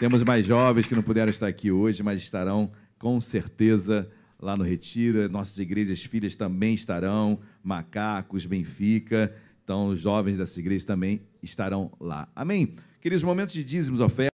Temos 0.00 0.24
mais 0.24 0.46
jovens 0.46 0.86
que 0.86 0.94
não 0.94 1.02
puderam 1.02 1.28
estar 1.28 1.46
aqui 1.46 1.70
hoje, 1.70 2.02
mas 2.02 2.22
estarão 2.22 2.72
com 2.98 3.20
certeza 3.20 4.08
lá 4.40 4.56
no 4.56 4.64
Retiro. 4.64 5.28
Nossas 5.28 5.58
igrejas 5.58 6.02
filhas 6.02 6.34
também 6.34 6.72
estarão, 6.72 7.38
Macacos, 7.62 8.46
Benfica. 8.46 9.30
Então, 9.62 9.88
os 9.88 10.00
jovens 10.00 10.38
dessa 10.38 10.58
igreja 10.58 10.86
também 10.86 11.20
estarão 11.42 11.92
lá. 12.00 12.26
Amém? 12.34 12.76
Queridos, 12.98 13.22
momentos 13.22 13.54
de 13.54 13.62
dízimos, 13.62 14.00
ofertas. 14.00 14.29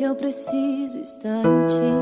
Que 0.00 0.04
eu 0.04 0.14
preciso 0.14 0.98
está 0.98 1.28
em 1.28 1.66
ti. 1.66 1.92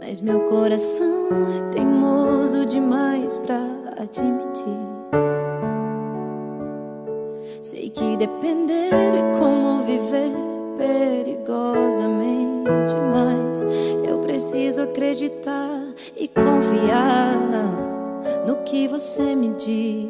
Mas 0.00 0.22
meu 0.22 0.40
coração 0.46 1.28
é 1.58 1.62
teimoso 1.72 2.64
demais 2.64 3.38
pra 3.40 3.60
admitir. 3.98 4.64
Sei 7.60 7.90
que 7.90 8.16
depender 8.16 8.94
é 8.94 9.38
como 9.38 9.80
viver 9.80 10.32
perigosamente, 10.78 12.94
mas 13.12 13.62
eu 14.08 14.20
preciso 14.20 14.80
acreditar 14.80 15.82
e 16.16 16.26
confiar 16.28 17.36
no 18.46 18.56
que 18.64 18.88
você 18.88 19.36
me 19.36 19.50
diz. 19.50 20.09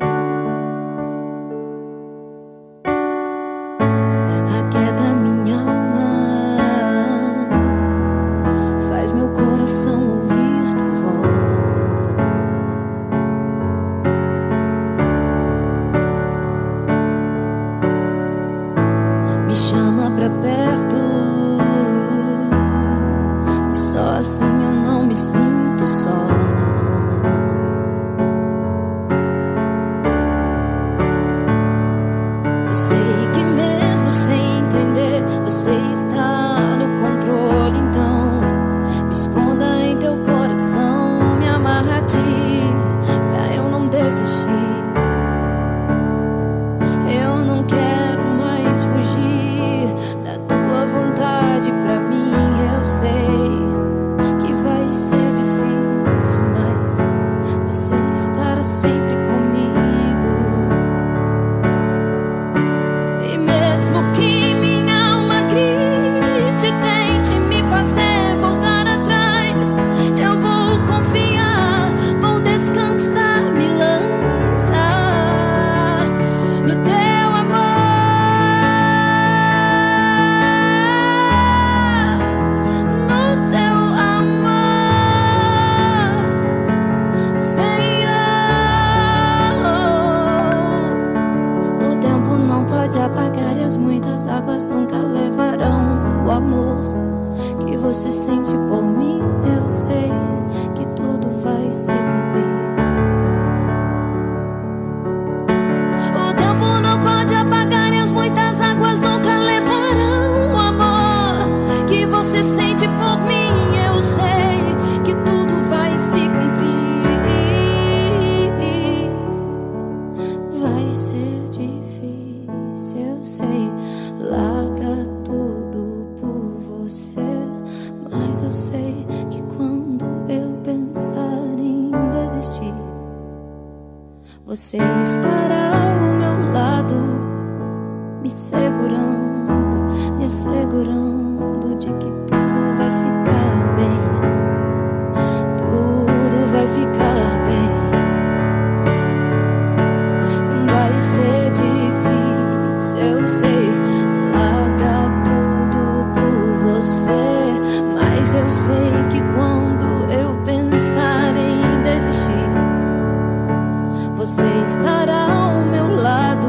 Estará 164.81 165.27
ao 165.31 165.67
meu 165.67 165.95
lado, 165.95 166.49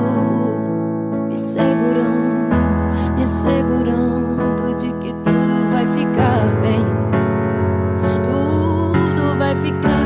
me 1.28 1.36
segurando, 1.36 2.56
me 3.18 3.24
assegurando 3.26 4.74
de 4.78 4.94
que 4.94 5.14
tudo 5.16 5.70
vai 5.70 5.86
ficar 5.86 6.62
bem. 6.62 6.86
Tudo 8.24 9.38
vai 9.38 9.54
ficar 9.58 10.01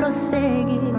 prosseguir. 0.00 0.94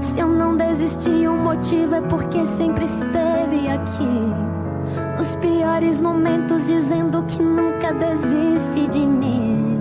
Se 0.00 0.18
eu 0.18 0.28
não 0.28 0.54
desisti, 0.54 1.26
o 1.26 1.34
motivo 1.34 1.94
é 1.94 2.00
porque 2.02 2.44
sempre 2.44 2.84
esteve 2.84 3.68
aqui. 3.68 5.16
Nos 5.16 5.34
piores 5.36 6.00
momentos, 6.00 6.66
dizendo 6.66 7.22
que 7.22 7.42
nunca 7.42 7.92
desiste 7.94 8.86
de 8.88 9.06
mim. 9.06 9.80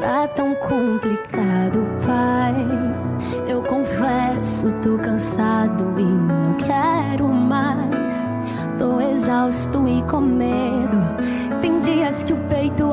Tá 0.00 0.28
tão 0.28 0.54
complicado, 0.56 1.80
pai. 2.06 2.54
Eu 3.48 3.62
confesso, 3.62 4.70
tô 4.82 4.96
cansado 4.98 5.84
e 5.98 6.04
não 6.04 6.54
quero 6.54 7.28
mais. 7.28 8.26
Tô 8.78 9.00
exausto 9.00 9.88
e 9.88 10.02
com 10.02 10.20
medo. 10.20 10.98
Tem 11.60 11.80
dias 11.80 12.22
que 12.22 12.32
o 12.32 12.36
peito 12.48 12.92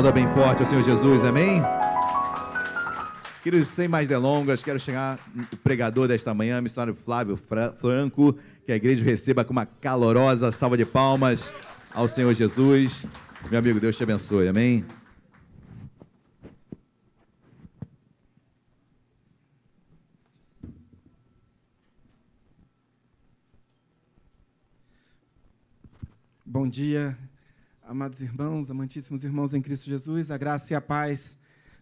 aplauda 0.00 0.12
bem 0.12 0.26
forte 0.32 0.62
ao 0.62 0.66
Senhor 0.66 0.82
Jesus, 0.82 1.22
amém? 1.24 1.60
Queridos, 3.42 3.68
sem 3.68 3.86
mais 3.86 4.08
delongas, 4.08 4.62
quero 4.62 4.80
chegar 4.80 5.18
o 5.52 5.56
pregador 5.58 6.08
desta 6.08 6.32
manhã, 6.32 6.58
missionário 6.58 6.94
Flávio 6.94 7.36
Fra- 7.36 7.74
Franco, 7.78 8.34
que 8.64 8.72
a 8.72 8.76
igreja 8.76 9.04
receba 9.04 9.44
com 9.44 9.52
uma 9.52 9.66
calorosa 9.66 10.50
salva 10.52 10.78
de 10.78 10.86
palmas 10.86 11.52
ao 11.92 12.08
Senhor 12.08 12.32
Jesus. 12.32 13.04
Meu 13.50 13.58
amigo, 13.58 13.78
Deus 13.78 13.94
te 13.94 14.02
abençoe, 14.02 14.48
amém? 14.48 14.86
Bom 26.44 26.66
dia, 26.68 27.16
amados 27.90 28.20
irmãos, 28.20 28.70
amantíssimos 28.70 29.24
irmãos 29.24 29.52
em 29.52 29.60
Cristo 29.60 29.86
Jesus. 29.86 30.30
A 30.30 30.38
graça 30.38 30.72
e 30.72 30.76
a 30.76 30.80
paz 30.80 31.36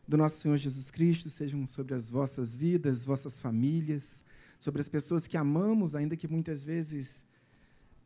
do 0.07 0.17
nosso 0.17 0.41
Senhor 0.41 0.57
Jesus 0.57 0.91
Cristo 0.91 1.29
sejam 1.29 1.67
sobre 1.67 1.95
as 1.95 2.09
vossas 2.09 2.57
vidas, 2.57 3.05
vossas 3.05 3.39
famílias, 3.39 4.25
sobre 4.59 4.81
as 4.81 4.89
pessoas 4.89 5.27
que 5.27 5.37
amamos, 5.37 5.95
ainda 5.95 6.17
que 6.17 6.27
muitas 6.27 6.65
vezes 6.65 7.27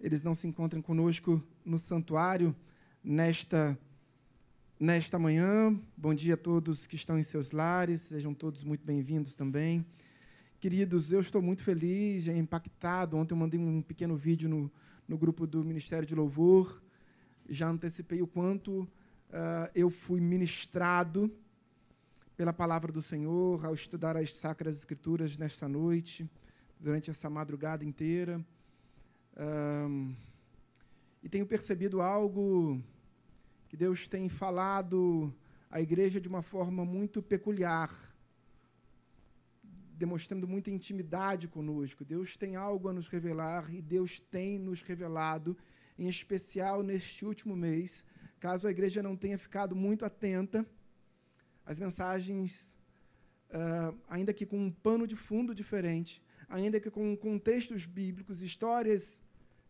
eles 0.01 0.21
não 0.25 0.35
se 0.35 0.49
encontrem 0.49 0.83
conosco 0.83 1.41
no 1.65 1.79
santuário 1.79 2.53
nesta 3.05 3.79
nesta 4.81 5.17
manhã. 5.17 5.73
Bom 5.97 6.13
dia 6.13 6.35
a 6.35 6.37
todos 6.37 6.89
que 6.89 6.97
estão 6.97 7.17
em 7.21 7.23
seus 7.23 7.53
lares, 7.53 8.01
sejam 8.01 8.35
todos 8.35 8.65
muito 8.65 8.85
bem-vindos 8.85 9.37
também. 9.37 9.87
Queridos, 10.59 11.13
eu 11.13 11.21
estou 11.21 11.41
muito 11.41 11.63
feliz, 11.63 12.27
é 12.27 12.37
impactado. 12.37 13.17
Ontem 13.17 13.33
eu 13.33 13.39
mandei 13.39 13.61
um 13.61 13.81
pequeno 13.81 14.17
vídeo 14.17 14.49
no, 14.49 14.69
no 15.07 15.17
grupo 15.17 15.47
do 15.47 15.65
Ministério 15.65 16.05
de 16.05 16.17
Louvor. 16.17 16.83
Já 17.49 17.69
antecipei 17.69 18.23
o 18.23 18.27
quanto 18.27 18.89
ah, 19.33 19.71
eu 19.75 19.89
fui 19.89 20.21
ministrado 20.21 21.35
pela 22.37 22.53
palavra 22.53 22.93
do 22.93 23.01
Senhor 23.01 23.65
ao 23.65 23.73
estudar 23.73 24.17
as 24.17 24.35
Sacras 24.35 24.77
Escrituras 24.77 25.39
nesta 25.39 25.69
noite, 25.69 26.29
durante 26.79 27.11
essa 27.11 27.31
madrugada 27.31 27.85
inteira. 27.85 28.45
Ahm, 29.37 30.15
e 31.23 31.29
tenho 31.29 31.47
percebido 31.47 32.03
algo 32.03 32.83
que 33.69 33.77
Deus 33.77 34.07
tem 34.07 34.29
falado 34.29 35.33
à 35.71 35.81
igreja 35.81 36.21
de 36.21 36.29
uma 36.29 36.43
forma 36.43 36.85
muito 36.85 37.23
peculiar, 37.23 37.91
demonstrando 39.97 40.47
muita 40.47 40.71
intimidade 40.71 41.49
conosco. 41.49 42.05
Deus 42.05 42.37
tem 42.37 42.57
algo 42.57 42.89
a 42.89 42.93
nos 42.93 43.09
revelar 43.09 43.73
e 43.73 43.81
Deus 43.81 44.21
tem 44.21 44.59
nos 44.59 44.83
revelado, 44.83 45.57
em 45.99 46.09
especial 46.09 46.83
neste 46.83 47.25
último 47.25 47.57
mês. 47.57 48.05
Caso 48.41 48.67
a 48.67 48.71
igreja 48.71 49.03
não 49.03 49.17
tenha 49.17 49.39
ficado 49.39 49.75
muito 49.77 50.05
atenta, 50.05 50.67
as 51.65 51.79
mensagens, 51.79 52.77
ah, 53.51 53.95
ainda 54.09 54.33
que 54.33 54.45
com 54.45 54.59
um 54.59 54.71
pano 54.71 55.07
de 55.07 55.15
fundo 55.15 55.55
diferente, 55.55 56.23
ainda 56.49 56.81
que 56.81 56.91
com 56.91 57.17
contextos 57.17 57.87
bíblicos, 57.87 58.43
histórias 58.43 59.23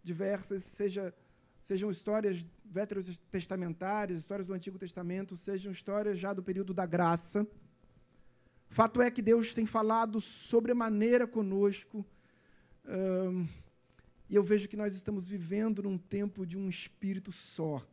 diversas, 0.02 0.62
seja, 0.64 1.14
sejam 1.60 1.90
histórias 1.90 2.46
veterotestamentárias, 2.64 4.20
histórias 4.20 4.46
do 4.46 4.54
Antigo 4.54 4.78
Testamento, 4.78 5.36
sejam 5.36 5.70
histórias 5.70 6.18
já 6.18 6.32
do 6.32 6.42
período 6.42 6.72
da 6.72 6.86
graça. 6.86 7.46
Fato 8.68 9.02
é 9.02 9.10
que 9.10 9.20
Deus 9.20 9.52
tem 9.52 9.66
falado 9.66 10.20
sobremaneira 10.20 11.26
conosco, 11.26 12.04
ahn, 12.86 13.46
e 14.28 14.34
eu 14.34 14.42
vejo 14.42 14.68
que 14.68 14.76
nós 14.76 14.94
estamos 14.94 15.28
vivendo 15.28 15.82
num 15.82 15.98
tempo 15.98 16.46
de 16.46 16.56
um 16.58 16.68
espírito 16.68 17.30
só. 17.32 17.86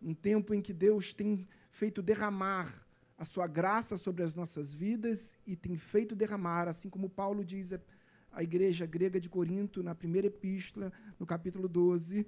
Um 0.00 0.14
tempo 0.14 0.54
em 0.54 0.60
que 0.62 0.72
Deus 0.72 1.12
tem 1.12 1.46
feito 1.70 2.00
derramar 2.02 2.86
a 3.18 3.24
sua 3.24 3.46
graça 3.46 3.96
sobre 3.96 4.22
as 4.22 4.34
nossas 4.34 4.72
vidas 4.74 5.36
e 5.46 5.56
tem 5.56 5.76
feito 5.76 6.14
derramar, 6.14 6.68
assim 6.68 6.88
como 6.90 7.08
Paulo 7.08 7.44
diz 7.44 7.72
à- 7.72 8.42
igreja 8.42 8.84
grega 8.84 9.18
de 9.18 9.30
Corinto, 9.30 9.82
na 9.82 9.94
primeira 9.94 10.26
epístola, 10.26 10.92
no 11.18 11.24
capítulo 11.24 11.66
12, 11.66 12.26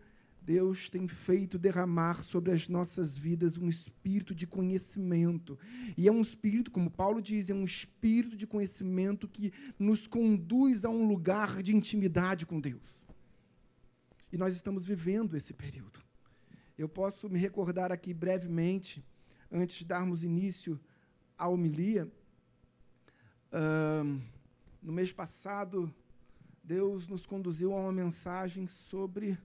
Deus 0.49 0.89
tem 0.89 1.07
feito 1.07 1.59
derramar 1.59 2.23
sobre 2.23 2.51
as 2.53 2.69
nossas 2.69 3.15
vidas 3.15 3.59
um 3.59 3.69
espírito 3.69 4.35
de 4.35 4.47
conhecimento. 4.47 5.59
E 5.95 6.09
é 6.09 6.11
um 6.11 6.23
espírito, 6.23 6.71
como 6.71 6.91
Paulo 6.91 7.21
diz, 7.21 7.51
é 7.51 7.55
um 7.55 7.67
espírito 7.67 8.35
de 8.35 8.47
conhecimento 8.47 9.29
que 9.29 9.53
nos 9.79 10.07
conduz 10.07 10.87
a 10.87 10.89
um 10.89 11.07
lugar 11.07 11.63
de 11.63 11.77
intimidade 11.77 12.47
com 12.47 12.59
Deus. 12.59 13.07
E 14.33 14.39
nós 14.39 14.55
estamos 14.55 14.87
vivendo 14.87 15.37
esse 15.37 15.53
período. 15.53 16.01
Eu 16.79 16.89
posso 16.89 17.29
me 17.29 17.39
recordar 17.39 17.93
aqui 17.93 18.15
brevemente, 18.15 19.05
antes 19.53 19.77
de 19.77 19.85
darmos 19.85 20.25
início 20.25 20.81
à 21.37 21.47
homilia. 21.47 22.11
Ahn, 23.53 24.19
no 24.83 24.95
mês 24.95 25.13
passado, 25.13 25.93
Deus 26.65 27.07
nos 27.07 27.27
conduziu 27.27 27.75
a 27.75 27.81
uma 27.83 27.93
mensagem 27.93 28.67
sobre 28.67 29.37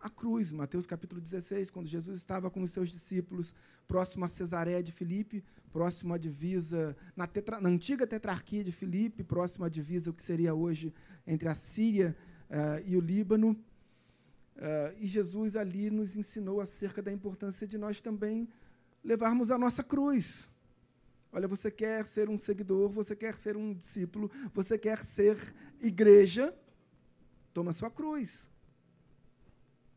a 0.00 0.08
cruz, 0.08 0.50
Mateus 0.50 0.86
capítulo 0.86 1.20
16, 1.20 1.70
quando 1.70 1.86
Jesus 1.86 2.18
estava 2.18 2.50
com 2.50 2.62
os 2.62 2.70
seus 2.70 2.88
discípulos, 2.88 3.54
próximo 3.86 4.24
a 4.24 4.28
Cesareia 4.28 4.82
de 4.82 4.92
Filipe, 4.92 5.44
próximo 5.70 6.14
à 6.14 6.18
divisa, 6.18 6.96
na, 7.14 7.26
tetra- 7.26 7.60
na 7.60 7.68
antiga 7.68 8.06
tetrarquia 8.06 8.64
de 8.64 8.72
Filipe, 8.72 9.22
próximo 9.22 9.64
à 9.64 9.68
divisa, 9.68 10.10
o 10.10 10.14
que 10.14 10.22
seria 10.22 10.54
hoje 10.54 10.92
entre 11.26 11.48
a 11.48 11.54
Síria 11.54 12.16
eh, 12.48 12.82
e 12.86 12.96
o 12.96 13.00
Líbano. 13.00 13.54
Eh, 14.56 14.96
e 15.00 15.06
Jesus 15.06 15.54
ali 15.54 15.90
nos 15.90 16.16
ensinou 16.16 16.60
acerca 16.60 17.02
da 17.02 17.12
importância 17.12 17.66
de 17.66 17.76
nós 17.76 18.00
também 18.00 18.48
levarmos 19.04 19.50
a 19.50 19.58
nossa 19.58 19.82
cruz. 19.84 20.50
Olha, 21.30 21.46
você 21.46 21.70
quer 21.70 22.06
ser 22.06 22.28
um 22.28 22.38
seguidor, 22.38 22.88
você 22.90 23.14
quer 23.14 23.36
ser 23.36 23.56
um 23.56 23.72
discípulo, 23.72 24.30
você 24.52 24.76
quer 24.78 25.04
ser 25.04 25.54
igreja, 25.80 26.54
toma 27.52 27.72
sua 27.72 27.90
cruz. 27.90 28.49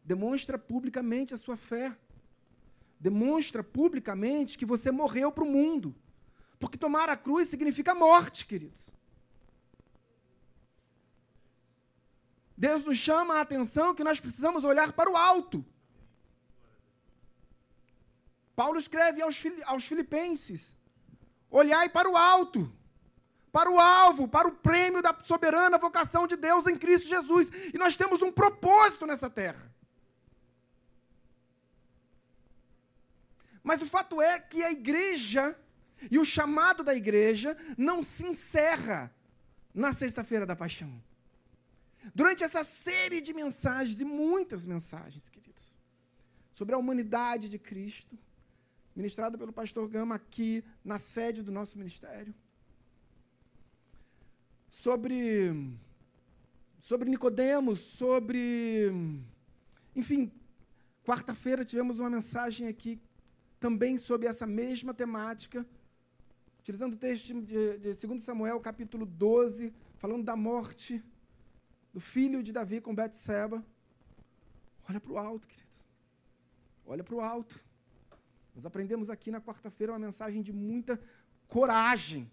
Demonstra 0.04 0.58
publicamente 0.58 1.34
a 1.34 1.38
sua 1.38 1.56
fé. 1.56 1.98
Demonstra 3.00 3.64
publicamente 3.64 4.58
que 4.58 4.66
você 4.66 4.92
morreu 4.92 5.32
para 5.32 5.44
o 5.44 5.50
mundo. 5.50 5.96
Porque 6.60 6.78
tomar 6.78 7.10
a 7.10 7.18
cruz 7.18 7.50
significa 7.50 7.94
morte, 7.94 8.46
queridos. 8.46 8.92
Deus 12.56 12.84
nos 12.86 12.98
chama 12.98 13.36
a 13.36 13.42
atenção 13.42 13.96
que 13.96 14.04
nós 14.04 14.20
precisamos 14.20 14.64
olhar 14.64 14.94
para 14.94 15.10
o 15.10 15.18
alto. 15.18 15.66
Paulo 18.56 18.80
escreve 18.80 19.22
aos, 19.22 19.42
aos 19.66 19.86
Filipenses: 19.86 20.78
olhai 21.50 21.90
para 21.90 22.10
o 22.10 22.16
alto, 22.16 22.72
para 23.52 23.70
o 23.70 23.80
alvo, 23.80 24.28
para 24.28 24.48
o 24.48 24.52
prêmio 24.52 25.02
da 25.02 25.18
soberana 25.24 25.78
vocação 25.78 26.28
de 26.28 26.36
Deus 26.36 26.68
em 26.68 26.78
Cristo 26.78 27.08
Jesus. 27.08 27.52
E 27.74 27.78
nós 27.78 27.98
temos 27.98 28.22
um 28.22 28.32
propósito 28.32 29.06
nessa 29.06 29.30
terra. 29.30 29.73
Mas 33.64 33.82
o 33.82 33.86
fato 33.86 34.22
é 34.22 34.40
que 34.40 34.62
a 34.62 34.72
igreja 34.72 35.58
e 36.12 36.20
o 36.20 36.26
chamado 36.26 36.84
da 36.84 36.94
igreja 36.94 37.58
não 37.78 38.04
se 38.04 38.26
encerra 38.26 39.14
na 39.74 39.94
sexta-feira 39.94 40.46
da 40.46 40.56
paixão. 40.56 41.02
Durante 42.14 42.44
essa 42.44 42.64
série 42.64 43.22
de 43.22 43.34
mensagens, 43.34 44.02
e 44.02 44.06
muitas 44.06 44.66
mensagens, 44.66 45.30
queridos, 45.30 45.76
sobre 46.52 46.76
a 46.76 46.78
humanidade 46.78 47.48
de 47.48 47.58
Cristo, 47.58 48.20
ministrada 48.94 49.38
pelo 49.38 49.54
pastor 49.54 49.88
Gama 49.88 50.16
aqui 50.16 50.64
na 50.84 51.00
sede 51.00 51.42
do 51.42 51.52
nosso 51.52 51.78
ministério, 51.78 52.36
sobre 54.70 55.72
sobre 56.82 57.10
Nicodemos, 57.10 57.80
sobre 57.80 58.92
enfim, 59.96 60.30
quarta-feira 61.06 61.64
tivemos 61.64 62.00
uma 62.00 62.10
mensagem 62.10 62.68
aqui 62.68 63.00
também 63.64 63.98
sobre 63.98 64.28
essa 64.28 64.46
mesma 64.46 64.94
temática, 64.94 65.66
utilizando 66.60 66.96
o 66.96 66.98
texto 66.98 67.42
de, 67.42 67.78
de, 67.78 67.96
de 67.96 68.08
2 68.08 68.22
Samuel, 68.22 68.60
capítulo 68.60 69.06
12, 69.06 69.74
falando 69.96 70.26
da 70.26 70.36
morte 70.36 71.02
do 71.94 72.02
filho 72.02 72.44
de 72.44 72.52
Davi 72.52 72.82
com 72.82 72.94
Betseba. 72.94 73.66
Olha 74.90 75.00
para 75.00 75.14
o 75.14 75.18
alto, 75.18 75.48
querido. 75.48 75.80
Olha 76.86 77.06
para 77.06 77.16
o 77.16 77.22
alto. 77.22 77.58
Nós 78.54 78.66
aprendemos 78.66 79.10
aqui 79.10 79.32
na 79.32 79.40
quarta-feira 79.40 79.94
uma 79.94 80.06
mensagem 80.08 80.42
de 80.42 80.52
muita 80.52 81.00
coragem. 81.48 82.30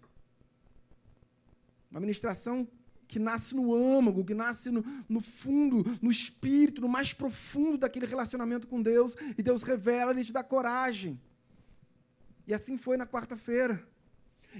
Uma 1.89 2.01
ministração 2.01 2.67
que 3.11 3.19
nasce 3.19 3.53
no 3.53 3.75
âmago, 3.75 4.23
que 4.23 4.33
nasce 4.33 4.71
no, 4.71 4.85
no 5.09 5.19
fundo, 5.19 5.83
no 6.01 6.09
espírito, 6.09 6.79
no 6.79 6.87
mais 6.87 7.11
profundo 7.11 7.77
daquele 7.77 8.05
relacionamento 8.05 8.65
com 8.65 8.81
Deus, 8.81 9.17
e 9.37 9.43
Deus 9.43 9.63
revela, 9.63 10.11
Ele 10.11 10.23
te 10.23 10.31
dá 10.31 10.41
coragem. 10.41 11.19
E 12.47 12.53
assim 12.53 12.77
foi 12.77 12.95
na 12.95 13.05
quarta-feira. 13.05 13.85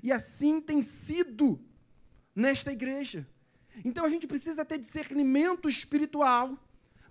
E 0.03 0.11
assim 0.11 0.59
tem 0.59 0.81
sido 0.81 1.63
nesta 2.35 2.73
igreja. 2.73 3.25
Então 3.85 4.03
a 4.03 4.09
gente 4.09 4.27
precisa 4.27 4.65
ter 4.65 4.77
discernimento 4.77 5.69
espiritual 5.69 6.59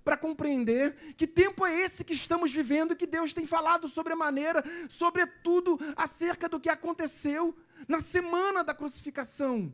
para 0.04 0.18
compreender 0.18 0.94
que 1.16 1.26
tempo 1.26 1.64
é 1.64 1.74
esse 1.74 2.04
que 2.04 2.12
estamos 2.12 2.52
vivendo, 2.52 2.94
que 2.94 3.06
Deus 3.06 3.32
tem 3.32 3.46
falado 3.46 3.88
sobre 3.88 4.12
a 4.12 4.16
maneira, 4.16 4.62
sobretudo 4.90 5.78
acerca 5.96 6.50
do 6.50 6.60
que 6.60 6.68
aconteceu 6.68 7.56
na 7.88 8.02
semana 8.02 8.62
da 8.62 8.74
crucificação. 8.74 9.72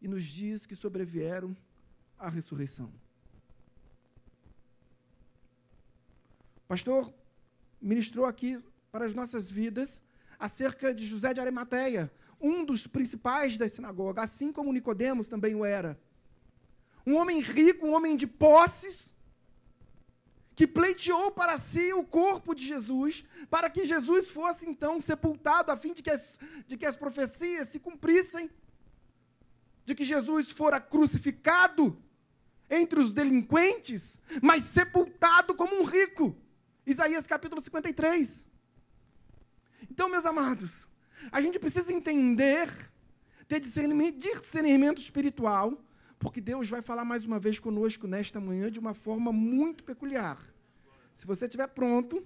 E 0.00 0.08
nos 0.08 0.24
dias 0.24 0.66
que 0.66 0.76
sobrevieram 0.76 1.56
à 2.18 2.28
ressurreição. 2.28 2.92
Pastor 6.66 7.12
ministrou 7.80 8.26
aqui 8.26 8.62
para 8.92 9.06
as 9.06 9.14
nossas 9.14 9.50
vidas 9.50 10.02
acerca 10.38 10.94
de 10.94 11.06
José 11.06 11.32
de 11.34 11.40
Arimateia, 11.40 12.12
um 12.40 12.64
dos 12.64 12.86
principais 12.86 13.58
da 13.58 13.68
sinagoga, 13.68 14.22
assim 14.22 14.52
como 14.52 14.72
Nicodemos 14.72 15.28
também 15.28 15.54
o 15.54 15.64
era. 15.64 15.98
Um 17.06 17.16
homem 17.16 17.40
rico, 17.40 17.86
um 17.86 17.94
homem 17.94 18.16
de 18.16 18.26
posses, 18.26 19.12
que 20.54 20.66
pleiteou 20.66 21.30
para 21.30 21.56
si 21.56 21.92
o 21.92 22.04
corpo 22.04 22.54
de 22.54 22.66
Jesus, 22.66 23.24
para 23.48 23.70
que 23.70 23.86
Jesus 23.86 24.28
fosse 24.30 24.66
então 24.66 25.00
sepultado, 25.00 25.70
a 25.70 25.76
fim 25.76 25.92
de 25.92 26.02
que 26.02 26.10
as, 26.10 26.38
de 26.66 26.76
que 26.76 26.84
as 26.84 26.96
profecias 26.96 27.68
se 27.68 27.78
cumprissem, 27.78 28.50
de 29.88 29.94
que 29.94 30.04
Jesus 30.04 30.50
fora 30.50 30.78
crucificado 30.78 31.98
entre 32.68 33.00
os 33.00 33.10
delinquentes, 33.10 34.18
mas 34.42 34.64
sepultado 34.64 35.54
como 35.54 35.80
um 35.80 35.84
rico. 35.84 36.36
Isaías 36.86 37.26
capítulo 37.26 37.58
53. 37.58 38.46
Então, 39.90 40.10
meus 40.10 40.26
amados, 40.26 40.86
a 41.32 41.40
gente 41.40 41.58
precisa 41.58 41.90
entender, 41.90 42.70
ter 43.48 43.60
discernimento, 43.60 44.18
discernimento 44.18 45.00
espiritual, 45.00 45.82
porque 46.18 46.38
Deus 46.38 46.68
vai 46.68 46.82
falar 46.82 47.06
mais 47.06 47.24
uma 47.24 47.40
vez 47.40 47.58
conosco 47.58 48.06
nesta 48.06 48.38
manhã 48.38 48.70
de 48.70 48.78
uma 48.78 48.92
forma 48.92 49.32
muito 49.32 49.82
peculiar. 49.82 50.38
Se 51.14 51.26
você 51.26 51.46
estiver 51.46 51.68
pronto, 51.68 52.22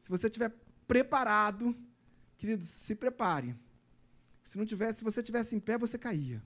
se 0.00 0.08
você 0.08 0.28
estiver 0.28 0.50
preparado, 0.88 1.76
queridos, 2.38 2.68
se 2.68 2.94
prepare. 2.94 3.54
Se 4.46 4.56
não 4.56 4.64
tivesse, 4.64 4.98
se 4.98 5.04
você 5.04 5.22
tivesse 5.22 5.54
em 5.56 5.60
pé, 5.60 5.76
você 5.76 5.98
caía. 5.98 6.40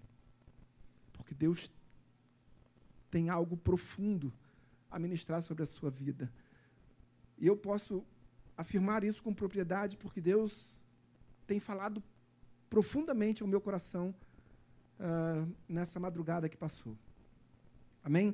Porque 1.12 1.35
Deus 1.35 1.70
tem 3.10 3.28
algo 3.28 3.56
profundo 3.56 4.32
a 4.90 4.98
ministrar 4.98 5.43
sobre 5.43 5.62
a 5.62 5.66
sua 5.66 5.90
vida. 5.90 6.32
E 7.39 7.47
eu 7.47 7.56
posso 7.56 8.05
afirmar 8.56 9.05
isso 9.05 9.22
com 9.22 9.35
propriedade 9.35 9.97
porque 9.97 10.20
Deus 10.20 10.82
tem 11.47 11.60
falado 11.60 12.02
profundamente 12.70 13.43
ao 13.43 13.48
meu 13.48 13.60
coração 13.60 14.14
uh, 14.98 15.56
nessa 15.68 16.01
madrugada 16.01 16.48
que 16.48 16.56
passou. 16.56 16.97
Amém? 18.02 18.31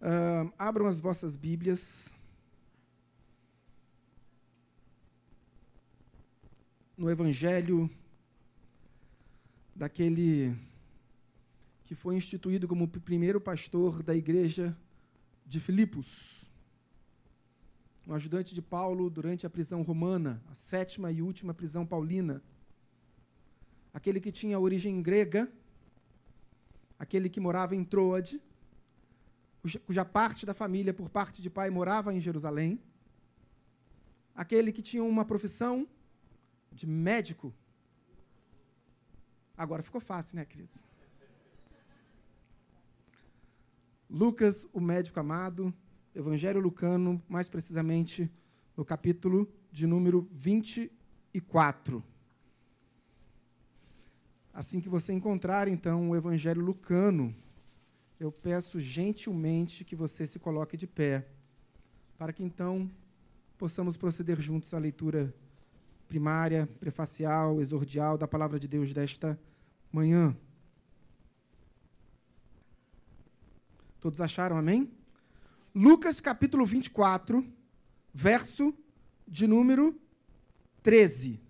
Uh, 0.00 0.52
abram 0.58 0.86
as 0.86 1.00
vossas 1.00 1.34
Bíblias. 1.34 2.14
No 6.96 7.08
Evangelho 7.08 7.90
daquele 9.78 10.54
que 11.84 11.94
foi 11.94 12.16
instituído 12.16 12.68
como 12.68 12.88
primeiro 12.88 13.40
pastor 13.40 14.02
da 14.02 14.14
igreja 14.14 14.76
de 15.46 15.58
Filipos 15.60 16.38
um 18.08 18.14
ajudante 18.14 18.54
de 18.54 18.62
Paulo 18.62 19.10
durante 19.10 19.46
a 19.46 19.50
prisão 19.50 19.82
romana, 19.82 20.42
a 20.50 20.54
sétima 20.54 21.12
e 21.12 21.20
última 21.20 21.52
prisão 21.52 21.84
paulina. 21.84 22.42
Aquele 23.92 24.18
que 24.18 24.32
tinha 24.32 24.58
origem 24.58 25.02
grega, 25.02 25.46
aquele 26.98 27.28
que 27.28 27.38
morava 27.38 27.76
em 27.76 27.84
Troade, 27.84 28.40
cuja 29.84 30.06
parte 30.06 30.46
da 30.46 30.54
família, 30.54 30.94
por 30.94 31.10
parte 31.10 31.42
de 31.42 31.50
pai, 31.50 31.68
morava 31.68 32.14
em 32.14 32.18
Jerusalém. 32.18 32.80
Aquele 34.34 34.72
que 34.72 34.80
tinha 34.80 35.04
uma 35.04 35.26
profissão 35.26 35.86
de 36.72 36.86
médico. 36.86 37.52
Agora 39.58 39.82
ficou 39.82 40.00
fácil, 40.00 40.36
né, 40.36 40.44
queridos? 40.44 40.80
Lucas, 44.08 44.68
o 44.72 44.80
médico 44.80 45.18
amado, 45.18 45.74
Evangelho 46.14 46.60
Lucano, 46.60 47.20
mais 47.28 47.48
precisamente 47.48 48.30
no 48.76 48.84
capítulo 48.84 49.52
de 49.72 49.84
número 49.84 50.28
24. 50.30 52.04
Assim 54.54 54.80
que 54.80 54.88
você 54.88 55.12
encontrar, 55.12 55.66
então, 55.66 56.10
o 56.10 56.16
Evangelho 56.16 56.62
Lucano, 56.62 57.34
eu 58.20 58.30
peço 58.30 58.78
gentilmente 58.78 59.84
que 59.84 59.96
você 59.96 60.24
se 60.24 60.38
coloque 60.38 60.76
de 60.76 60.86
pé, 60.86 61.28
para 62.16 62.32
que 62.32 62.44
então 62.44 62.88
possamos 63.58 63.96
proceder 63.96 64.40
juntos 64.40 64.72
à 64.72 64.78
leitura 64.78 65.34
primária, 66.08 66.66
prefacial, 66.80 67.60
exordial 67.60 68.16
da 68.16 68.26
palavra 68.26 68.58
de 68.58 68.66
Deus 68.66 68.94
desta 68.94 69.38
manhã. 69.92 70.34
Todos 74.00 74.20
acharam, 74.20 74.56
amém? 74.56 74.90
Lucas 75.74 76.18
capítulo 76.18 76.64
24, 76.64 77.46
verso 78.12 78.74
de 79.26 79.46
número 79.46 80.00
13. 80.82 81.40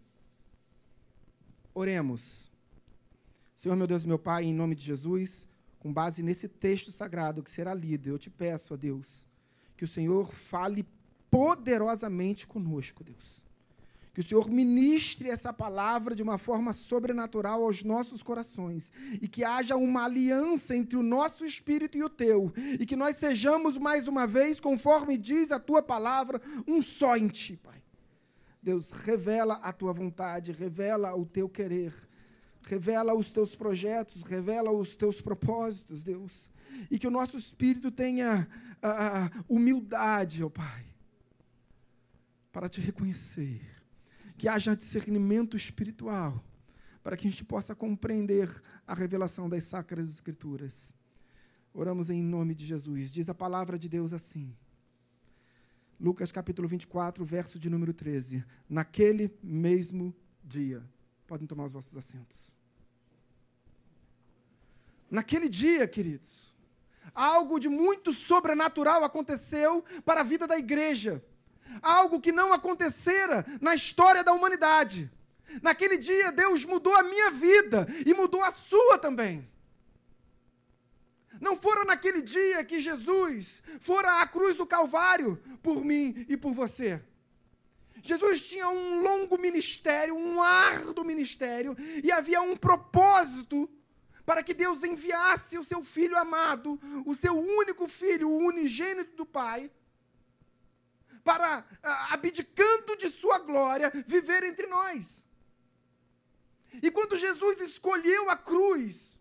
Oremos. 1.73 2.51
Senhor 3.55 3.77
meu 3.77 3.87
Deus, 3.87 4.05
meu 4.05 4.19
Pai, 4.19 4.45
em 4.45 4.55
nome 4.55 4.75
de 4.75 4.85
Jesus, 4.85 5.47
com 5.79 5.93
base 5.93 6.23
nesse 6.23 6.49
texto 6.49 6.91
sagrado 6.91 7.43
que 7.43 7.51
será 7.51 7.73
lido, 7.73 8.09
eu 8.09 8.19
te 8.19 8.31
peço, 8.31 8.75
ó 8.75 8.77
Deus, 8.77 9.27
que 9.77 9.85
o 9.85 9.89
Senhor 9.89 10.33
fale 10.33 10.85
poderosamente 11.31 12.47
conosco, 12.47 13.05
Deus. 13.05 13.48
Que 14.19 14.23
o 14.23 14.25
Senhor 14.25 14.51
ministre 14.51 15.31
essa 15.31 15.53
palavra 15.53 16.13
de 16.13 16.25
uma 16.25 16.39
forma 16.39 16.73
sobrenatural 16.73 17.63
aos 17.63 17.85
nossos 17.85 18.21
corações. 18.21 18.91
E 19.23 19.29
que 19.29 19.45
haja 19.45 19.77
uma 19.77 20.07
aliança 20.07 20.75
entre 20.77 20.97
o 20.97 21.05
nosso 21.05 21.45
espírito 21.45 21.97
e 21.97 22.03
o 22.03 22.09
teu. 22.09 22.53
E 22.81 22.85
que 22.85 22.97
nós 22.97 23.15
sejamos, 23.15 23.79
mais 23.79 24.09
uma 24.09 24.27
vez, 24.27 24.59
conforme 24.59 25.17
diz 25.17 25.53
a 25.53 25.61
tua 25.61 25.81
palavra, 25.81 26.43
um 26.67 26.83
só 26.83 27.17
em 27.17 27.29
ti, 27.29 27.57
Pai. 27.57 27.81
Deus, 28.61 28.91
revela 28.91 29.55
a 29.63 29.73
tua 29.73 29.93
vontade, 29.93 30.51
revela 30.51 31.15
o 31.15 31.25
teu 31.25 31.49
querer. 31.49 31.95
Revela 32.63 33.15
os 33.15 33.31
teus 33.31 33.55
projetos, 33.55 34.23
revela 34.23 34.73
os 34.73 34.97
teus 34.97 35.21
propósitos, 35.21 36.03
Deus. 36.03 36.51
E 36.91 36.99
que 36.99 37.07
o 37.07 37.13
nosso 37.13 37.37
espírito 37.37 37.93
tenha 37.93 38.49
uh, 38.83 39.45
humildade, 39.49 40.43
ó 40.43 40.49
oh 40.49 40.51
Pai, 40.51 40.87
para 42.51 42.69
te 42.69 42.81
reconhecer 42.81 43.78
que 44.39 44.49
haja 44.49 44.77
discernimento 44.77 45.57
espiritual, 45.57 46.43
para 47.03 47.17
que 47.17 47.27
a 47.27 47.31
gente 47.31 47.45
possa 47.45 47.75
compreender 47.75 48.49
a 48.87 48.95
revelação 48.95 49.49
das 49.49 49.65
Sacras 49.65 50.09
Escrituras. 50.09 50.95
Oramos 51.75 52.09
em 52.09 52.23
nome 52.23 52.55
de 52.55 52.65
Jesus. 52.65 53.11
Diz 53.11 53.29
a 53.29 53.35
palavra 53.35 53.77
de 53.77 53.89
Deus 53.89 54.13
assim. 54.13 54.57
Lucas 56.01 56.31
capítulo 56.31 56.69
24, 56.69 57.25
verso 57.25 57.59
de 57.59 57.69
número 57.69 57.93
13. 57.93 58.45
Naquele 58.69 59.37
mesmo 59.43 60.15
dia. 60.45 60.89
Podem 61.27 61.47
tomar 61.47 61.65
os 61.65 61.73
vossos 61.73 61.97
assentos. 61.97 62.53
Naquele 65.11 65.49
dia, 65.49 65.89
queridos, 65.89 66.55
algo 67.13 67.59
de 67.59 67.69
muito 67.69 68.13
sobrenatural 68.13 69.03
aconteceu 69.03 69.85
para 70.05 70.21
a 70.21 70.25
vida 70.25 70.47
da 70.47 70.57
igreja 70.57 71.25
algo 71.83 72.21
que 72.21 72.33
não 72.33 72.53
acontecera 72.53 73.45
na 73.61 73.75
história 73.75 74.23
da 74.25 74.33
humanidade. 74.33 75.11
Naquele 75.63 75.97
dia, 75.97 76.31
Deus 76.31 76.65
mudou 76.65 76.95
a 76.95 77.03
minha 77.03 77.31
vida 77.31 77.87
e 78.07 78.13
mudou 78.13 78.43
a 78.43 78.51
sua 78.51 78.99
também. 78.99 79.49
Não 81.41 81.57
fora 81.57 81.85
naquele 81.85 82.21
dia 82.21 82.65
que 82.65 82.81
Jesus 82.81 83.63
fora 83.81 84.21
à 84.21 84.27
cruz 84.27 84.57
do 84.57 84.67
Calvário 84.67 85.41
por 85.63 85.85
mim 85.85 86.27
e 86.29 86.37
por 86.37 86.53
você. 86.53 87.03
Jesus 88.03 88.41
tinha 88.41 88.69
um 88.69 89.03
longo 89.03 89.37
ministério, 89.39 90.15
um 90.15 90.41
árduo 90.43 91.05
ministério, 91.05 91.77
e 92.03 92.13
havia 92.13 92.41
um 92.41 92.57
propósito 92.57 93.69
para 94.25 94.43
que 94.43 94.55
Deus 94.55 94.85
enviasse 94.85 95.59
o 95.59 95.65
seu 95.65 95.83
filho 95.83 96.17
amado, 96.17 96.79
o 97.07 97.15
seu 97.15 97.35
único 97.35 97.89
filho, 97.89 98.29
o 98.29 98.47
unigênito 98.47 99.17
do 99.17 99.27
Pai, 99.27 99.71
para, 101.25 101.65
ah, 101.83 102.15
abdicando 102.15 102.97
de 102.97 103.09
sua 103.11 103.39
glória, 103.39 103.93
viver 104.07 104.45
entre 104.45 104.67
nós. 104.67 105.25
E 106.83 106.91
quando 106.91 107.17
Jesus 107.17 107.61
escolheu 107.61 108.31
a 108.31 108.37
cruz, 108.37 109.19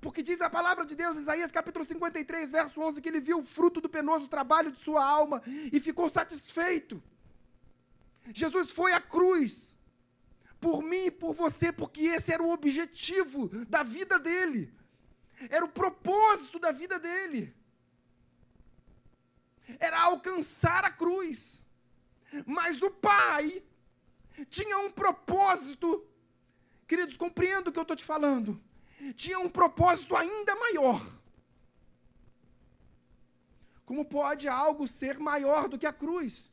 porque 0.00 0.22
diz 0.22 0.40
a 0.40 0.48
palavra 0.48 0.84
de 0.84 0.94
Deus, 0.94 1.18
Isaías 1.18 1.52
capítulo 1.52 1.84
53, 1.84 2.50
verso 2.50 2.80
11, 2.80 3.00
que 3.00 3.08
ele 3.08 3.20
viu 3.20 3.40
o 3.40 3.44
fruto 3.44 3.80
do 3.80 3.88
penoso 3.88 4.28
trabalho 4.28 4.72
de 4.72 4.80
sua 4.80 5.04
alma 5.04 5.42
e 5.46 5.78
ficou 5.78 6.08
satisfeito. 6.08 7.02
Jesus 8.32 8.70
foi 8.70 8.92
à 8.92 9.00
cruz 9.00 9.76
por 10.60 10.82
mim 10.82 11.06
e 11.06 11.10
por 11.10 11.34
você, 11.34 11.72
porque 11.72 12.02
esse 12.02 12.32
era 12.32 12.42
o 12.42 12.50
objetivo 12.50 13.48
da 13.66 13.82
vida 13.82 14.18
dele. 14.18 14.72
Era 15.48 15.64
o 15.64 15.68
propósito 15.68 16.58
da 16.58 16.70
vida 16.70 16.98
dele. 16.98 17.54
Era 19.78 20.00
alcançar 20.02 20.84
a 20.84 20.90
cruz. 20.90 21.62
Mas 22.46 22.80
o 22.82 22.90
pai 22.90 23.62
tinha 24.48 24.78
um 24.78 24.90
propósito. 24.90 26.06
Queridos, 26.86 27.16
compreendo 27.16 27.68
o 27.68 27.72
que 27.72 27.78
eu 27.78 27.82
estou 27.82 27.96
te 27.96 28.04
falando. 28.04 28.60
Tinha 29.14 29.38
um 29.38 29.48
propósito 29.48 30.16
ainda 30.16 30.54
maior. 30.56 31.00
Como 33.84 34.04
pode 34.04 34.46
algo 34.48 34.86
ser 34.86 35.18
maior 35.18 35.68
do 35.68 35.78
que 35.78 35.86
a 35.86 35.92
cruz? 35.92 36.50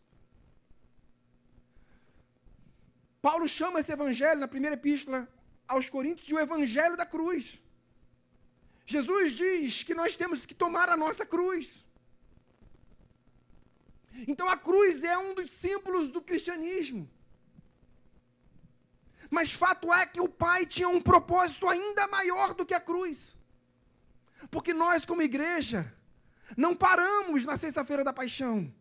Paulo 3.22 3.48
chama 3.48 3.80
esse 3.80 3.91
evangelho 3.91 4.39
na 4.39 4.48
primeira 4.48 4.76
epístola 4.76 5.27
aos 5.68 5.89
Coríntios 5.89 6.27
de 6.27 6.34
o 6.34 6.39
evangelho 6.39 6.95
da 6.95 7.06
cruz. 7.06 7.61
Jesus 8.85 9.34
diz 9.34 9.84
que 9.84 9.94
nós 9.94 10.15
temos 10.15 10.45
que 10.45 10.56
tomar 10.56 10.89
a 10.89 10.95
nossa 10.95 11.26
cruz. 11.26 11.85
Então 14.26 14.48
a 14.49 14.57
cruz 14.57 15.03
é 15.03 15.18
um 15.18 15.34
dos 15.34 15.52
símbolos 15.52 16.11
do 16.11 16.22
cristianismo. 16.22 17.10
Mas 19.30 19.52
fato 19.52 19.94
é 19.94 20.06
que 20.06 20.22
o 20.22 20.30
Pai 20.30 20.65
tinha 20.65 20.88
um 20.88 21.02
propósito 21.02 21.68
ainda 21.68 22.07
maior 22.07 22.53
do 22.53 22.65
que 22.65 22.73
a 22.73 22.80
cruz. 22.80 23.38
Porque 24.49 24.73
nós, 24.73 25.06
como 25.06 25.22
igreja, 25.22 25.94
não 26.56 26.76
paramos 26.76 27.45
na 27.45 27.57
sexta-feira 27.57 28.03
da 28.03 28.14
paixão. 28.14 28.73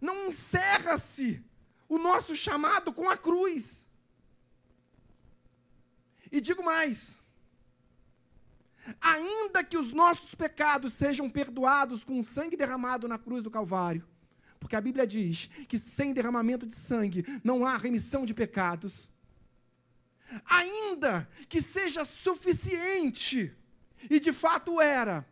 Não 0.00 0.28
encerra-se 0.28 1.44
o 1.88 1.98
nosso 1.98 2.34
chamado 2.34 2.92
com 2.92 3.08
a 3.08 3.16
cruz. 3.16 3.88
E 6.32 6.40
digo 6.40 6.62
mais: 6.62 7.19
ainda 9.00 9.62
que 9.62 9.76
os 9.76 9.92
nossos 9.92 10.34
pecados 10.34 10.94
sejam 10.94 11.28
perdoados 11.28 12.04
com 12.04 12.18
o 12.18 12.24
sangue 12.24 12.56
derramado 12.56 13.06
na 13.06 13.18
cruz 13.18 13.42
do 13.42 13.50
Calvário, 13.50 14.06
porque 14.58 14.76
a 14.76 14.80
Bíblia 14.80 15.06
diz 15.06 15.48
que 15.68 15.78
sem 15.78 16.12
derramamento 16.12 16.66
de 16.66 16.74
sangue 16.74 17.24
não 17.44 17.64
há 17.64 17.76
remissão 17.76 18.24
de 18.24 18.32
pecados, 18.32 19.10
ainda 20.44 21.28
que 21.48 21.60
seja 21.60 22.04
suficiente, 22.04 23.54
e 24.08 24.18
de 24.18 24.32
fato 24.32 24.80
era, 24.80 25.26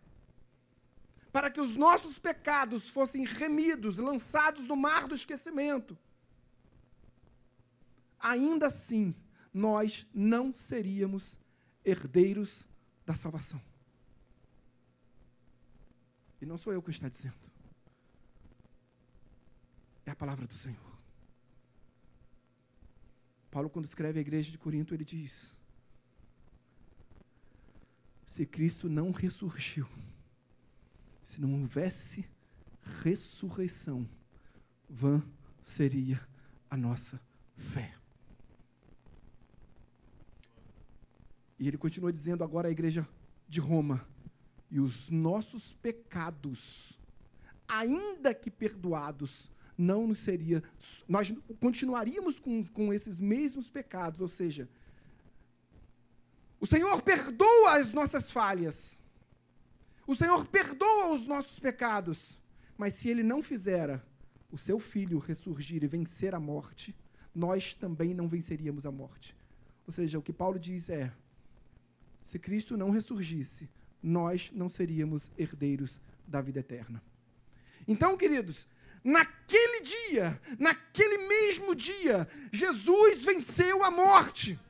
para 1.33 1.51
que 1.51 1.61
os 1.61 1.75
nossos 1.75 2.19
pecados 2.19 2.89
fossem 2.91 3.25
remidos, 3.25 3.99
lançados 3.99 4.67
no 4.67 4.77
mar 4.77 5.07
do 5.07 5.15
esquecimento, 5.15 5.97
ainda 8.19 8.67
assim 8.67 9.15
nós 9.53 10.07
não 10.13 10.55
seríamos 10.55 11.39
herdeiros 11.85 12.68
da 13.09 13.15
salvação. 13.15 13.61
E 16.43 16.45
não 16.45 16.59
sou 16.59 16.75
eu 16.75 16.83
que 16.83 16.91
está 16.91 17.09
dizendo. 17.09 17.41
É 20.05 20.11
a 20.11 20.17
palavra 20.17 20.47
do 20.47 20.53
Senhor. 20.53 20.99
Paulo, 23.51 23.71
quando 23.71 23.87
escreve 23.87 24.19
a 24.19 24.21
igreja 24.21 24.51
de 24.51 24.59
Corinto, 24.59 24.93
ele 24.93 25.07
diz: 25.07 25.57
Se 28.27 28.45
Cristo 28.45 28.91
não 28.91 29.11
ressurgiu, 29.11 29.89
se 31.23 31.41
não 31.41 31.63
houvesse 31.63 32.29
ressurreição, 33.03 34.07
vã 34.87 35.27
seria 35.63 36.21
a 36.69 36.77
nossa 36.77 37.19
fé. 37.57 37.98
E 41.59 41.67
ele 41.67 41.79
continua 41.79 42.13
dizendo 42.13 42.45
agora 42.45 42.69
à 42.69 42.71
igreja 42.71 43.07
de 43.49 43.61
Roma: 43.61 44.07
e 44.71 44.79
os 44.79 45.11
nossos 45.11 45.73
pecados, 45.75 46.99
ainda 47.67 48.35
que 48.35 48.51
perdoados, 48.51 49.51
não 49.77 50.07
nos 50.07 50.19
seria. 50.19 50.63
Nós 51.07 51.33
continuaríamos 51.61 52.39
com, 52.39 52.65
com 52.67 52.93
esses 52.93 53.21
mesmos 53.21 53.71
pecados, 53.71 54.21
ou 54.21 54.29
seja, 54.29 54.69
o 56.61 56.67
Senhor 56.67 57.01
perdoa 57.03 57.79
as 57.79 57.93
nossas 57.93 58.33
falhas, 58.33 58.99
o 60.07 60.17
Senhor 60.17 60.45
perdoa 60.47 61.13
os 61.13 61.27
nossos 61.27 61.59
pecados, 61.61 62.39
mas 62.77 62.95
se 62.95 63.09
Ele 63.09 63.23
não 63.23 63.43
fizera 63.43 64.05
o 64.51 64.59
seu 64.59 64.81
filho 64.81 65.19
ressurgir 65.19 65.85
e 65.85 65.87
vencer 65.87 66.35
a 66.35 66.41
morte, 66.41 66.95
nós 67.35 67.75
também 67.75 68.15
não 68.15 68.27
venceríamos 68.27 68.87
a 68.87 68.91
morte. 68.91 69.37
Ou 69.87 69.93
seja, 69.93 70.19
o 70.19 70.23
que 70.23 70.33
Paulo 70.33 70.59
diz 70.59 70.89
é: 70.91 71.13
se 72.29 72.39
Cristo 72.39 72.77
não 72.77 72.91
ressurgisse, 72.91 73.71
nós 74.03 74.51
não 74.53 74.69
seríamos 74.69 75.31
herdeiros 75.39 75.99
da 76.27 76.43
vida 76.43 76.61
eterna. 76.61 77.03
Então, 77.87 78.19
queridos, 78.19 78.69
naquele 79.03 79.81
dia, 79.81 80.39
naquele 80.59 81.27
mesmo 81.27 81.75
dia, 81.75 82.29
Jesus 82.53 83.25
venceu 83.25 83.83
a 83.83 83.91
morte. 83.91 84.61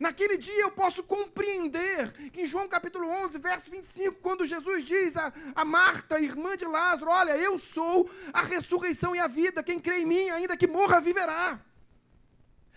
Naquele 0.00 0.38
dia 0.38 0.62
eu 0.62 0.70
posso 0.70 1.02
compreender 1.02 2.10
que 2.30 2.40
em 2.40 2.46
João 2.46 2.66
capítulo 2.66 3.06
11, 3.06 3.38
verso 3.38 3.70
25, 3.70 4.22
quando 4.22 4.46
Jesus 4.46 4.82
diz 4.86 5.14
a, 5.14 5.30
a 5.54 5.66
Marta, 5.66 6.18
irmã 6.18 6.56
de 6.56 6.64
Lázaro: 6.64 7.10
Olha, 7.10 7.36
eu 7.36 7.58
sou 7.58 8.10
a 8.32 8.40
ressurreição 8.40 9.14
e 9.14 9.18
a 9.18 9.26
vida, 9.26 9.62
quem 9.62 9.78
crê 9.78 9.98
em 9.98 10.06
mim, 10.06 10.30
ainda 10.30 10.56
que 10.56 10.66
morra, 10.66 11.02
viverá. 11.02 11.60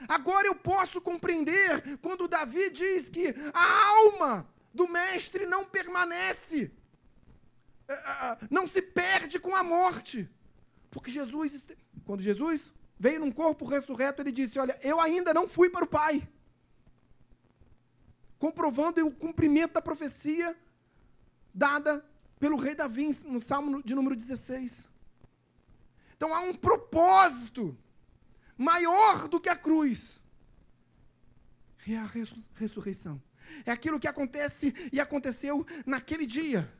Agora 0.07 0.47
eu 0.47 0.55
posso 0.55 0.99
compreender 0.99 1.97
quando 1.99 2.27
Davi 2.27 2.69
diz 2.69 3.09
que 3.09 3.33
a 3.53 3.87
alma 3.99 4.47
do 4.73 4.87
mestre 4.87 5.45
não 5.45 5.63
permanece, 5.63 6.71
eh, 7.87 7.93
eh, 7.93 8.37
não 8.49 8.67
se 8.67 8.81
perde 8.81 9.39
com 9.39 9.55
a 9.55 9.63
morte. 9.63 10.29
Porque 10.91 11.09
Jesus, 11.09 11.67
quando 12.05 12.21
Jesus 12.21 12.73
veio 12.99 13.21
num 13.21 13.31
corpo 13.31 13.65
ressurreto, 13.65 14.21
ele 14.21 14.31
disse: 14.31 14.59
Olha, 14.59 14.77
eu 14.83 14.99
ainda 14.99 15.33
não 15.33 15.47
fui 15.47 15.69
para 15.69 15.85
o 15.85 15.87
Pai. 15.87 16.27
Comprovando 18.37 19.05
o 19.07 19.11
cumprimento 19.11 19.73
da 19.73 19.81
profecia 19.81 20.55
dada 21.53 22.05
pelo 22.37 22.57
rei 22.57 22.75
Davi 22.75 23.17
no 23.25 23.41
Salmo 23.41 23.81
de 23.81 23.95
número 23.95 24.15
16. 24.15 24.87
Então 26.17 26.33
há 26.33 26.39
um 26.41 26.53
propósito 26.53 27.77
maior 28.57 29.27
do 29.27 29.39
que 29.39 29.49
a 29.49 29.55
cruz. 29.55 30.21
É 31.87 31.97
a 31.97 32.09
ressurreição. 32.55 33.21
É 33.65 33.71
aquilo 33.71 33.99
que 33.99 34.07
acontece 34.07 34.73
e 34.91 34.99
aconteceu 34.99 35.65
naquele 35.85 36.25
dia. 36.25 36.71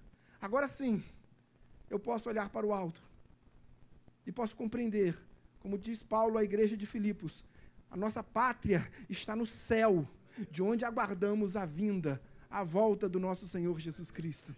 Agora 0.41 0.67
sim, 0.67 1.03
eu 1.89 1.99
posso 1.99 2.27
olhar 2.29 2.49
para 2.49 2.65
o 2.65 2.73
alto 2.73 3.01
e 4.25 4.31
posso 4.31 4.55
compreender, 4.55 5.15
como 5.59 5.77
diz 5.77 6.01
Paulo 6.01 6.37
à 6.37 6.43
igreja 6.43 6.75
de 6.75 6.85
Filipos, 6.85 7.43
a 7.89 7.95
nossa 7.95 8.23
pátria 8.23 8.89
está 9.09 9.35
no 9.35 9.45
céu, 9.45 10.07
de 10.49 10.61
onde 10.61 10.83
aguardamos 10.83 11.55
a 11.55 11.65
vinda, 11.65 12.21
a 12.49 12.63
volta 12.63 13.07
do 13.07 13.19
nosso 13.19 13.47
Senhor 13.47 13.79
Jesus 13.79 14.11
Cristo. 14.11 14.55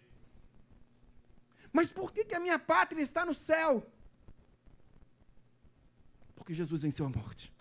Mas 1.72 1.92
por 1.92 2.12
que, 2.12 2.26
que 2.26 2.36
a 2.36 2.40
minha 2.40 2.58
pátria 2.58 3.02
está 3.02 3.26
no 3.26 3.34
céu? 3.34 3.86
Porque 6.38 6.54
Jesus 6.54 6.84
venceu 6.84 7.06
a 7.06 7.10
morte. 7.10 7.52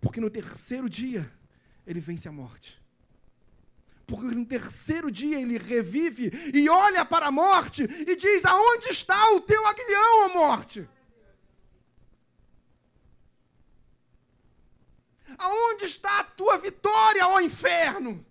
Porque 0.00 0.20
no 0.20 0.30
terceiro 0.30 0.88
dia, 0.88 1.30
ele 1.84 1.98
vence 1.98 2.28
a 2.28 2.32
morte. 2.32 2.80
Porque 4.06 4.34
no 4.34 4.46
terceiro 4.46 5.10
dia 5.10 5.38
ele 5.38 5.58
revive 5.58 6.30
e 6.54 6.68
olha 6.70 7.04
para 7.04 7.26
a 7.26 7.32
morte 7.32 7.82
e 7.82 8.16
diz: 8.16 8.44
Aonde 8.46 8.88
está 8.88 9.32
o 9.32 9.40
teu 9.42 9.66
aguilhão, 9.66 10.24
ó 10.24 10.28
morte? 10.32 10.88
Aonde 15.36 15.84
está 15.84 16.20
a 16.20 16.24
tua 16.24 16.56
vitória, 16.56 17.26
ó 17.26 17.40
inferno? 17.40 18.24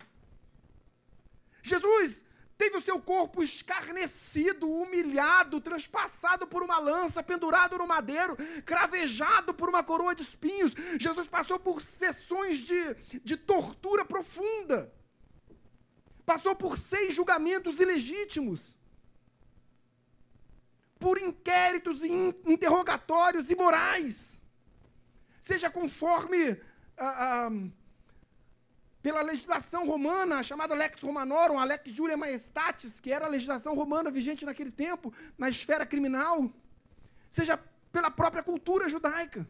Jesus 1.61 2.23
teve 2.57 2.77
o 2.77 2.81
seu 2.81 2.99
corpo 2.99 3.43
escarnecido, 3.43 4.69
humilhado, 4.69 5.61
transpassado 5.61 6.47
por 6.47 6.63
uma 6.63 6.79
lança, 6.79 7.21
pendurado 7.21 7.77
no 7.77 7.88
madeiro, 7.88 8.35
cravejado 8.65 9.53
por 9.53 9.69
uma 9.69 9.84
coroa 9.84 10.15
de 10.15 10.23
espinhos. 10.23 10.73
Jesus 10.99 11.27
passou 11.27 11.59
por 11.59 11.81
sessões 11.81 12.59
de, 12.59 12.93
de 13.19 13.38
tortura 13.38 14.03
profunda. 14.03 14.91
Passou 16.25 16.55
por 16.55 16.77
seis 16.77 17.13
julgamentos 17.13 17.79
ilegítimos. 17.79 18.75
Por 20.99 21.17
inquéritos 21.19 22.03
e 22.03 22.11
interrogatórios 22.45 23.51
imorais. 23.51 24.41
Seja 25.39 25.69
conforme. 25.69 26.59
Ah, 26.97 27.47
ah, 27.47 27.49
pela 29.01 29.21
legislação 29.21 29.85
romana, 29.85 30.43
chamada 30.43 30.75
Lex 30.75 31.01
Romanorum, 31.01 31.59
a 31.59 31.63
Lex 31.63 31.91
Julia 31.91 32.17
Maestatis, 32.17 32.99
que 32.99 33.11
era 33.11 33.25
a 33.25 33.29
legislação 33.29 33.75
romana 33.75 34.11
vigente 34.11 34.45
naquele 34.45 34.71
tempo, 34.71 35.13
na 35.37 35.49
esfera 35.49 35.85
criminal, 35.85 36.51
seja 37.29 37.57
pela 37.91 38.09
própria 38.09 38.43
cultura 38.43 38.89
judaica. 38.89 39.47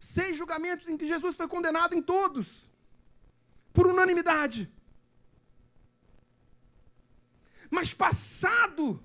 Seis 0.00 0.36
julgamentos 0.36 0.88
em 0.88 0.96
que 0.96 1.06
Jesus 1.06 1.36
foi 1.36 1.48
condenado 1.48 1.94
em 1.94 2.02
todos, 2.02 2.70
por 3.72 3.86
unanimidade. 3.86 4.70
Mas 7.70 7.92
passado 7.92 9.02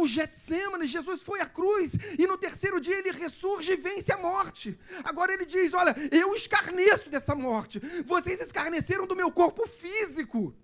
o 0.00 0.06
Getsemane, 0.06 0.86
Jesus 0.86 1.22
foi 1.22 1.40
à 1.40 1.46
cruz 1.46 1.92
e 2.18 2.26
no 2.26 2.38
terceiro 2.38 2.80
dia 2.80 2.98
ele 2.98 3.10
ressurge 3.12 3.72
e 3.72 3.76
vence 3.76 4.12
a 4.12 4.18
morte. 4.18 4.78
Agora 5.04 5.32
ele 5.32 5.44
diz: 5.44 5.72
Olha, 5.72 5.94
eu 6.10 6.34
escarneço 6.34 7.10
dessa 7.10 7.34
morte. 7.34 7.78
Vocês 8.04 8.40
escarneceram 8.40 9.06
do 9.06 9.16
meu 9.16 9.30
corpo 9.30 9.66
físico. 9.66 10.54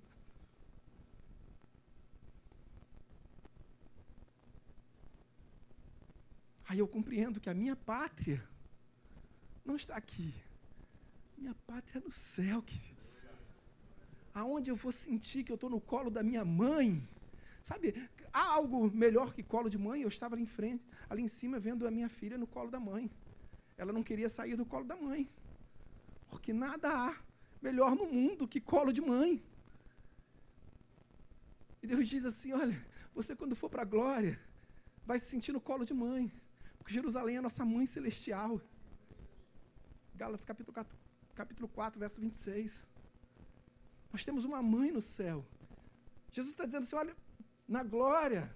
Aí 6.69 6.79
eu 6.79 6.89
compreendo 6.89 7.41
que 7.41 7.49
a 7.49 7.55
minha 7.55 7.77
pátria 7.77 8.43
não 9.65 9.77
está 9.77 9.97
aqui. 9.97 10.35
Minha 11.37 11.55
pátria 11.67 11.99
é 11.99 12.03
no 12.03 12.11
céu, 12.11 12.63
queridos. 12.63 13.25
Aonde 14.35 14.71
eu 14.71 14.77
vou 14.77 14.91
sentir 14.91 15.45
que 15.45 15.53
eu 15.53 15.55
estou 15.55 15.71
no 15.71 15.81
colo 15.81 16.11
da 16.11 16.23
minha 16.23 16.45
mãe. 16.45 17.07
Sabe, 17.69 17.87
há 18.33 18.45
algo 18.59 18.79
melhor 19.05 19.35
que 19.35 19.43
colo 19.43 19.69
de 19.69 19.77
mãe? 19.77 20.03
Eu 20.03 20.09
estava 20.09 20.37
ali 20.37 20.45
em 20.45 20.53
frente, 20.59 20.85
ali 21.11 21.23
em 21.23 21.33
cima, 21.39 21.59
vendo 21.59 21.85
a 21.85 21.91
minha 21.91 22.09
filha 22.09 22.39
no 22.39 22.47
colo 22.47 22.71
da 22.71 22.79
mãe. 22.79 23.11
Ela 23.77 23.93
não 23.97 24.05
queria 24.09 24.29
sair 24.29 24.55
do 24.61 24.65
colo 24.65 24.85
da 24.85 24.95
mãe. 24.95 25.29
Porque 26.29 26.53
nada 26.53 26.89
há 26.89 27.17
melhor 27.61 27.97
no 27.97 28.07
mundo 28.07 28.47
que 28.47 28.61
colo 28.61 28.93
de 28.93 29.01
mãe. 29.01 29.43
E 31.83 31.89
Deus 31.89 32.07
diz 32.07 32.25
assim: 32.25 32.53
olha, 32.53 32.79
você 33.13 33.35
quando 33.35 33.57
for 33.57 33.69
para 33.69 33.83
a 33.83 33.91
glória, 33.97 34.39
vai 35.05 35.19
se 35.19 35.27
sentir 35.27 35.53
no 35.53 35.61
colo 35.61 35.85
de 35.85 35.93
mãe. 36.07 36.33
Porque 36.79 36.95
Jerusalém 36.95 37.35
é 37.35 37.41
a 37.41 37.49
nossa 37.49 37.65
mãe 37.65 37.85
celestial. 37.85 38.61
Gálatas 40.15 40.45
capítulo 40.45 40.73
4, 40.73 40.97
capítulo 41.35 41.69
4, 41.69 41.99
verso 41.99 42.21
26. 42.21 42.87
Nós 44.13 44.25
temos 44.25 44.45
uma 44.45 44.63
mãe 44.63 44.93
no 44.93 45.03
céu. 45.03 45.45
Jesus 46.31 46.53
está 46.53 46.65
dizendo 46.65 46.85
assim: 46.85 46.95
olha, 47.05 47.26
na 47.67 47.83
glória, 47.83 48.55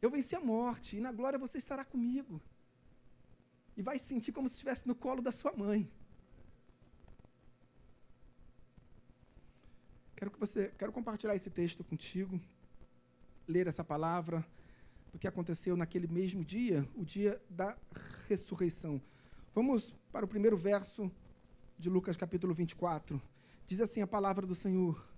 eu 0.00 0.10
venci 0.10 0.34
a 0.34 0.40
morte, 0.40 0.96
e 0.96 1.00
na 1.00 1.12
glória 1.12 1.38
você 1.38 1.58
estará 1.58 1.84
comigo. 1.84 2.40
E 3.76 3.82
vai 3.82 3.98
se 3.98 4.06
sentir 4.06 4.32
como 4.32 4.48
se 4.48 4.54
estivesse 4.54 4.86
no 4.86 4.94
colo 4.94 5.22
da 5.22 5.32
sua 5.32 5.52
mãe. 5.52 5.90
Quero 10.16 10.30
que 10.30 10.38
você, 10.38 10.72
quero 10.76 10.92
compartilhar 10.92 11.34
esse 11.34 11.50
texto 11.50 11.82
contigo, 11.82 12.40
ler 13.48 13.66
essa 13.66 13.82
palavra 13.82 14.46
do 15.12 15.18
que 15.18 15.26
aconteceu 15.26 15.76
naquele 15.76 16.06
mesmo 16.06 16.44
dia, 16.44 16.86
o 16.94 17.04
dia 17.04 17.40
da 17.48 17.76
ressurreição. 18.28 19.00
Vamos 19.54 19.94
para 20.12 20.24
o 20.24 20.28
primeiro 20.28 20.56
verso 20.56 21.10
de 21.78 21.88
Lucas 21.90 22.16
capítulo 22.16 22.54
24. 22.54 23.20
Diz 23.66 23.80
assim 23.80 24.02
a 24.02 24.06
palavra 24.06 24.46
do 24.46 24.54
Senhor. 24.54 25.08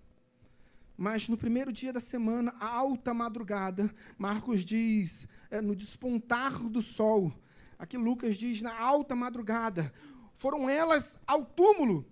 Mas 1.03 1.29
no 1.29 1.37
primeiro 1.37 1.73
dia 1.73 1.93
da 1.93 1.99
semana, 1.99 2.55
à 2.61 2.77
alta 2.77 3.13
madrugada, 3.13 3.93
Marcos 4.17 4.65
diz, 4.65 5.27
é, 5.51 5.61
no 5.61 5.75
despontar 5.75 6.63
do 6.69 6.81
sol. 6.81 7.35
Aqui 7.77 7.99
Lucas 7.99 8.37
diz, 8.37 8.63
na 8.63 8.79
alta 8.79 9.17
madrugada, 9.17 9.93
foram 10.33 10.71
elas 10.71 11.19
ao 11.27 11.45
túmulo, 11.45 12.07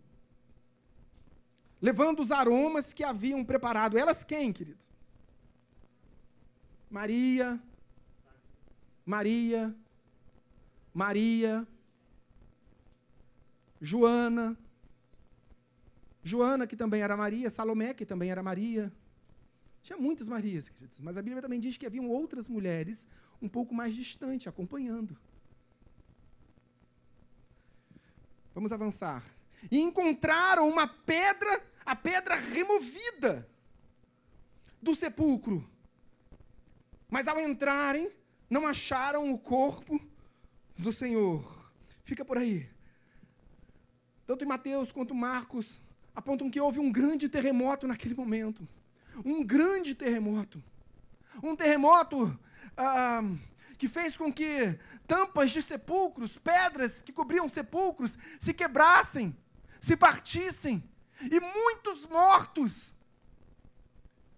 levando 1.81 2.19
os 2.19 2.33
aromas 2.33 2.93
que 2.93 3.05
haviam 3.05 3.45
preparado. 3.45 3.97
Elas 3.97 4.25
quem, 4.25 4.53
queridos? 4.53 4.85
Maria, 6.91 7.62
Maria, 9.07 9.73
Maria, 10.93 11.65
Joana, 13.81 14.59
Joana, 16.31 16.66
que 16.66 16.77
também 16.77 17.02
era 17.02 17.16
Maria, 17.16 17.51
Salomé, 17.51 17.93
que 17.93 18.07
também 18.07 18.31
era 18.31 18.43
Maria. 18.43 18.93
Tinha 19.82 19.98
muitas 19.98 20.28
Marias, 20.28 20.69
queridos, 20.69 21.01
mas 21.01 21.16
a 21.16 21.23
Bíblia 21.23 21.43
também 21.43 21.59
diz 21.59 21.77
que 21.77 21.86
haviam 21.86 22.09
outras 22.09 22.48
mulheres 22.48 23.07
um 23.43 23.48
pouco 23.48 23.74
mais 23.74 23.94
distante, 23.94 24.48
acompanhando. 24.48 25.16
Vamos 28.55 28.70
avançar. 28.73 29.24
E 29.70 29.78
encontraram 29.78 30.69
uma 30.69 30.86
pedra, 30.86 31.62
a 31.85 31.97
pedra 31.97 32.35
removida 32.36 33.48
do 34.81 34.94
sepulcro. 34.94 35.69
Mas 37.09 37.27
ao 37.27 37.40
entrarem, 37.40 38.11
não 38.48 38.66
acharam 38.66 39.32
o 39.32 39.39
corpo 39.39 40.01
do 40.78 40.93
Senhor. 40.93 41.73
Fica 42.05 42.24
por 42.24 42.39
aí. 42.39 42.69
Tanto 44.27 44.44
em 44.44 44.48
Mateus 44.48 44.93
quanto 44.93 45.15
Marcos 45.15 45.81
apontam 46.15 46.51
que 46.51 46.61
houve 46.61 46.78
um 46.78 46.91
grande 46.91 47.28
terremoto 47.28 47.87
naquele 47.87 48.15
momento. 48.15 48.66
Um 49.24 49.45
grande 49.45 49.95
terremoto. 49.95 50.62
Um 51.43 51.55
terremoto 51.55 52.39
ah, 52.77 53.23
que 53.78 53.89
fez 53.89 54.16
com 54.16 54.32
que 54.32 54.78
tampas 55.07 55.51
de 55.51 55.62
sepulcros, 55.62 56.39
pedras 56.39 57.03
que 57.03 57.12
cobriam 57.12 57.49
sepulcros, 57.49 58.19
se 58.39 58.53
quebrassem, 58.53 59.37
se 59.81 59.97
partissem, 59.97 60.82
e 61.20 61.41
muitos 61.41 62.07
mortos 62.07 62.95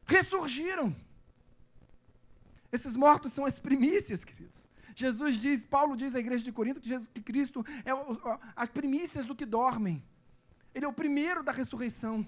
ressurgiram. 0.04 0.94
Esses 2.72 2.96
mortos 2.96 3.32
são 3.32 3.44
as 3.44 3.58
primícias, 3.58 4.24
queridos. 4.24 4.66
Jesus 4.94 5.36
diz, 5.36 5.64
Paulo 5.64 5.96
diz 5.96 6.14
à 6.14 6.18
igreja 6.18 6.44
de 6.44 6.52
Corinto 6.52 6.80
que, 6.80 6.88
Jesus, 6.88 7.08
que 7.12 7.20
Cristo 7.20 7.64
é 7.84 7.90
as 8.56 8.68
primícias 8.68 9.26
do 9.26 9.34
que 9.34 9.46
dormem. 9.46 10.02
Ele 10.74 10.84
é 10.84 10.88
o 10.88 10.92
primeiro 10.92 11.42
da 11.42 11.52
ressurreição. 11.52 12.26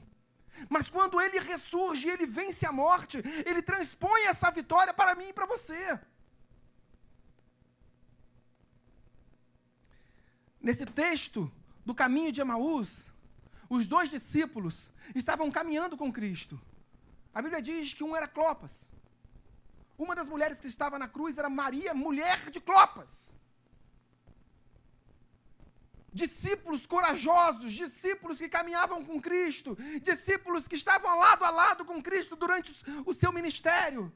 Mas 0.69 0.89
quando 0.89 1.21
ele 1.21 1.39
ressurge, 1.41 2.09
ele 2.09 2.27
vence 2.27 2.65
a 2.65 2.73
morte, 2.73 3.19
ele 3.45 3.63
transpõe 3.63 4.27
essa 4.27 4.51
vitória 4.51 4.95
para 4.95 5.15
mim 5.15 5.29
e 5.29 5.33
para 5.33 5.47
você. 5.47 5.99
Nesse 10.61 10.87
texto 10.87 11.51
do 11.85 11.95
caminho 11.95 12.33
de 12.33 12.41
Emaús, 12.41 13.13
os 13.69 13.87
dois 13.87 14.09
discípulos 14.09 14.91
estavam 15.15 15.51
caminhando 15.51 15.97
com 15.97 16.13
Cristo. 16.13 16.61
A 17.35 17.43
Bíblia 17.43 17.61
diz 17.61 17.93
que 17.93 18.05
um 18.05 18.17
era 18.17 18.29
Clopas. 18.29 18.89
Uma 19.99 20.15
das 20.15 20.29
mulheres 20.29 20.59
que 20.59 20.69
estava 20.69 20.99
na 20.99 21.09
cruz 21.09 21.37
era 21.37 21.51
Maria, 21.51 21.93
mulher 21.95 22.51
de 22.51 22.61
Clopas 22.61 23.35
discípulos 26.15 26.87
corajosos, 26.87 27.73
discípulos 27.73 28.39
que 28.39 28.49
caminhavam 28.49 29.05
com 29.05 29.21
Cristo, 29.21 29.77
discípulos 30.01 30.69
que 30.69 30.77
estavam 30.77 31.19
lado 31.19 31.45
a 31.45 31.51
lado 31.51 31.85
com 31.85 32.01
Cristo 32.01 32.37
durante 32.37 32.73
o 33.05 33.13
seu 33.13 33.33
ministério. 33.33 34.13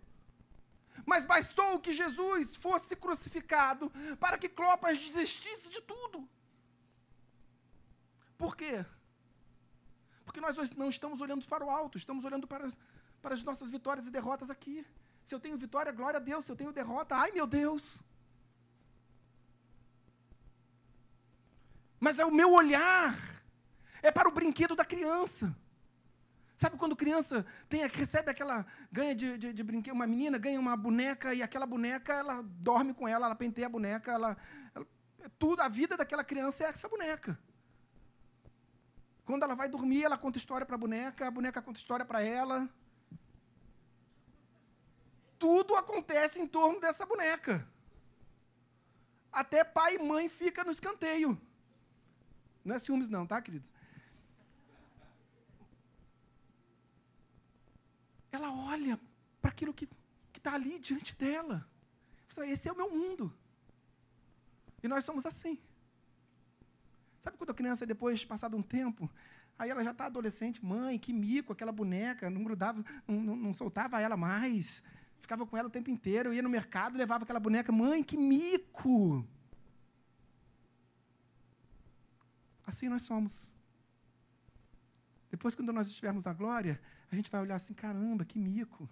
Mas 1.04 1.24
bastou 1.24 1.80
que 1.80 1.92
Jesus 1.92 2.54
fosse 2.54 2.94
crucificado 2.94 3.90
para 4.20 4.38
que 4.38 4.48
Clopas 4.48 4.98
desistisse 4.98 5.68
de 5.70 5.80
tudo. 5.80 6.28
Por 8.36 8.56
quê? 8.56 8.86
Porque 10.24 10.40
nós 10.40 10.56
não 10.76 10.88
estamos 10.88 11.20
olhando 11.20 11.44
para 11.46 11.64
o 11.64 11.70
alto, 11.70 11.98
estamos 11.98 12.24
olhando 12.24 12.46
para, 12.46 12.68
para 13.20 13.34
as 13.34 13.42
nossas 13.42 13.68
vitórias 13.68 14.06
e 14.06 14.10
derrotas 14.10 14.50
aqui. 14.50 14.86
Se 15.24 15.34
eu 15.34 15.40
tenho 15.40 15.58
vitória, 15.58 15.90
glória 15.90 16.18
a 16.18 16.20
Deus. 16.20 16.44
Se 16.44 16.52
eu 16.52 16.56
tenho 16.56 16.72
derrota, 16.72 17.16
ai 17.16 17.32
meu 17.32 17.46
Deus. 17.46 18.00
Mas 22.00 22.18
é 22.18 22.24
o 22.24 22.30
meu 22.30 22.52
olhar 22.52 23.16
é 24.02 24.10
para 24.10 24.28
o 24.28 24.32
brinquedo 24.32 24.74
da 24.76 24.84
criança. 24.84 25.54
Sabe 26.56 26.76
quando 26.76 26.96
criança 26.96 27.46
tem, 27.68 27.86
recebe 27.86 28.30
aquela, 28.30 28.66
ganha 28.90 29.14
de, 29.14 29.38
de, 29.38 29.52
de, 29.52 29.62
brinquedo, 29.62 29.94
uma 29.94 30.08
menina 30.08 30.38
ganha 30.38 30.58
uma 30.58 30.76
boneca 30.76 31.32
e 31.32 31.40
aquela 31.40 31.64
boneca, 31.64 32.12
ela 32.12 32.42
dorme 32.42 32.92
com 32.92 33.06
ela, 33.06 33.26
ela 33.26 33.34
penteia 33.36 33.68
a 33.68 33.70
boneca, 33.70 34.10
ela, 34.10 34.36
ela 34.74 34.86
tudo, 35.38 35.60
a 35.60 35.68
vida 35.68 35.96
daquela 35.96 36.24
criança 36.24 36.64
é 36.64 36.68
essa 36.68 36.88
boneca. 36.88 37.38
Quando 39.24 39.44
ela 39.44 39.54
vai 39.54 39.68
dormir, 39.68 40.02
ela 40.02 40.18
conta 40.18 40.38
história 40.38 40.66
para 40.66 40.74
a 40.74 40.78
boneca, 40.78 41.28
a 41.28 41.30
boneca 41.30 41.62
conta 41.62 41.78
história 41.78 42.04
para 42.04 42.22
ela. 42.22 42.68
Tudo 45.38 45.76
acontece 45.76 46.40
em 46.40 46.46
torno 46.46 46.80
dessa 46.80 47.06
boneca. 47.06 47.64
Até 49.30 49.62
pai 49.62 49.94
e 49.94 49.98
mãe 50.00 50.28
fica 50.28 50.64
no 50.64 50.72
escanteio. 50.72 51.40
Não 52.68 52.76
é 52.76 52.78
ciúmes, 52.78 53.08
não, 53.08 53.26
tá, 53.26 53.40
queridos? 53.40 53.72
Ela 58.30 58.52
olha 58.52 59.00
para 59.40 59.50
aquilo 59.50 59.72
que 59.72 59.88
está 60.36 60.52
ali 60.52 60.78
diante 60.78 61.16
dela. 61.16 61.66
Esse 62.44 62.68
é 62.68 62.72
o 62.72 62.76
meu 62.76 62.90
mundo. 62.90 63.32
E 64.82 64.86
nós 64.86 65.02
somos 65.02 65.24
assim. 65.24 65.58
Sabe 67.20 67.38
quando 67.38 67.50
a 67.50 67.54
criança, 67.54 67.86
depois, 67.86 68.22
passado 68.22 68.54
um 68.54 68.62
tempo, 68.62 69.10
aí 69.58 69.70
ela 69.70 69.82
já 69.82 69.92
está 69.92 70.04
adolescente, 70.04 70.62
mãe, 70.62 70.98
que 70.98 71.12
mico, 71.12 71.54
aquela 71.54 71.72
boneca, 71.72 72.28
não 72.28 72.44
grudava, 72.44 72.84
não, 73.08 73.20
não, 73.22 73.36
não, 73.36 73.54
soltava 73.54 73.98
ela 74.00 74.16
mais, 74.16 74.82
ficava 75.20 75.46
com 75.46 75.56
ela 75.56 75.68
o 75.68 75.70
tempo 75.70 75.90
inteiro, 75.90 76.28
eu 76.28 76.34
ia 76.34 76.42
no 76.42 76.50
mercado, 76.50 76.98
levava 76.98 77.24
aquela 77.24 77.40
boneca, 77.40 77.72
mãe, 77.72 78.04
que 78.04 78.16
mico. 78.16 79.26
Assim 82.68 82.86
nós 82.86 83.00
somos. 83.00 83.50
Depois, 85.30 85.54
quando 85.54 85.72
nós 85.72 85.86
estivermos 85.86 86.22
na 86.22 86.34
glória, 86.34 86.78
a 87.10 87.16
gente 87.16 87.30
vai 87.30 87.40
olhar 87.40 87.54
assim: 87.54 87.72
caramba, 87.72 88.26
que 88.26 88.38
mico. 88.38 88.86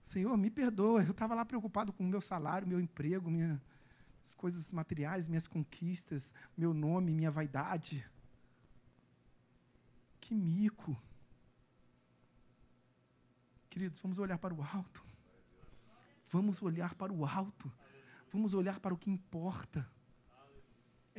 Senhor, 0.00 0.36
me 0.36 0.48
perdoa, 0.48 1.02
eu 1.02 1.10
estava 1.10 1.34
lá 1.34 1.44
preocupado 1.44 1.92
com 1.92 2.04
o 2.04 2.06
meu 2.06 2.20
salário, 2.20 2.68
meu 2.68 2.80
emprego, 2.80 3.28
minhas 3.28 3.58
coisas 4.36 4.72
materiais, 4.72 5.26
minhas 5.26 5.48
conquistas, 5.48 6.32
meu 6.56 6.72
nome, 6.72 7.12
minha 7.12 7.32
vaidade. 7.32 8.08
Que 10.20 10.36
mico. 10.36 10.96
Queridos, 13.68 13.98
vamos 14.00 14.20
olhar 14.20 14.38
para 14.38 14.54
o 14.54 14.62
alto. 14.62 15.04
Vamos 16.28 16.62
olhar 16.62 16.94
para 16.94 17.12
o 17.12 17.26
alto. 17.26 17.72
Vamos 18.32 18.54
olhar 18.54 18.78
para 18.78 18.94
o 18.94 18.96
que 18.96 19.10
importa. 19.10 19.97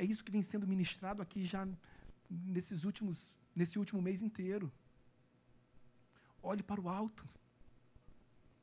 É 0.00 0.04
isso 0.10 0.24
que 0.24 0.32
vem 0.36 0.44
sendo 0.50 0.66
ministrado 0.66 1.20
aqui 1.20 1.40
já 1.44 1.62
nesses 2.56 2.84
últimos, 2.88 3.18
nesse 3.54 3.78
último 3.78 4.00
mês 4.00 4.22
inteiro. 4.22 4.72
Olhe 6.42 6.62
para 6.62 6.80
o 6.80 6.88
alto. 6.88 7.22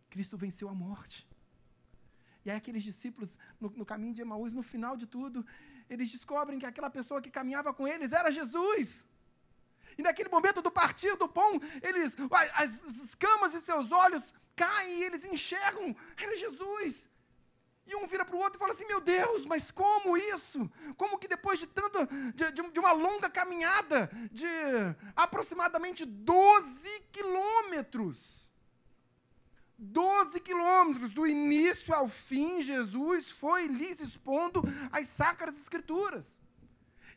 Cristo 0.09 0.35
venceu 0.35 0.67
a 0.67 0.73
morte. 0.73 1.19
E 2.43 2.49
aí 2.49 2.57
aqueles 2.57 2.81
discípulos 2.81 3.37
no, 3.61 3.69
no, 3.81 3.85
caminho 3.85 4.15
de 4.15 4.21
Emaús, 4.23 4.51
no 4.59 4.63
final 4.63 4.97
de 4.97 5.05
tudo, 5.05 5.45
eles 5.87 6.09
descobrem 6.09 6.57
que 6.57 6.65
aquela 6.65 6.89
pessoa 6.89 7.21
que 7.21 7.29
caminhava 7.29 7.71
com 7.71 7.87
eles 7.87 8.13
era 8.13 8.31
Jesus. 8.31 9.05
E 9.95 10.01
naquele 10.01 10.29
momento 10.29 10.59
do 10.59 10.71
partir 10.71 11.15
do 11.17 11.29
pão, 11.29 11.51
eles, 11.83 12.15
as 12.55 12.71
escamas 13.05 13.51
de 13.51 13.59
seus 13.59 13.91
olhos 13.91 14.33
caem 14.55 15.01
e 15.01 15.03
eles 15.03 15.23
enxergam, 15.23 15.95
era 16.17 16.35
Jesus. 16.35 17.07
E 17.87 17.95
um 17.95 18.05
vira 18.05 18.25
para 18.25 18.35
o 18.35 18.39
outro 18.39 18.57
e 18.57 18.59
fala 18.59 18.73
assim: 18.73 18.85
Meu 18.85 18.99
Deus, 18.99 19.45
mas 19.45 19.71
como 19.71 20.17
isso? 20.17 20.69
Como 20.97 21.17
que 21.17 21.27
depois 21.27 21.57
de 21.57 21.67
tanto, 21.67 22.05
de, 22.35 22.51
de, 22.51 22.71
de 22.71 22.79
uma 22.79 22.91
longa 22.91 23.29
caminhada 23.29 24.11
de 24.29 24.45
aproximadamente 25.15 26.03
12 26.03 26.99
quilômetros, 27.13 28.51
12 29.77 30.39
quilômetros, 30.41 31.13
do 31.13 31.25
início 31.25 31.93
ao 31.93 32.09
fim, 32.09 32.61
Jesus 32.61 33.29
foi 33.29 33.67
lhes 33.67 34.01
expondo 34.01 34.61
as 34.91 35.07
sacras 35.07 35.57
escrituras. 35.57 36.39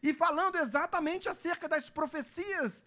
E 0.02 0.14
falando 0.14 0.56
exatamente 0.56 1.28
acerca 1.28 1.68
das 1.68 1.90
profecias 1.90 2.84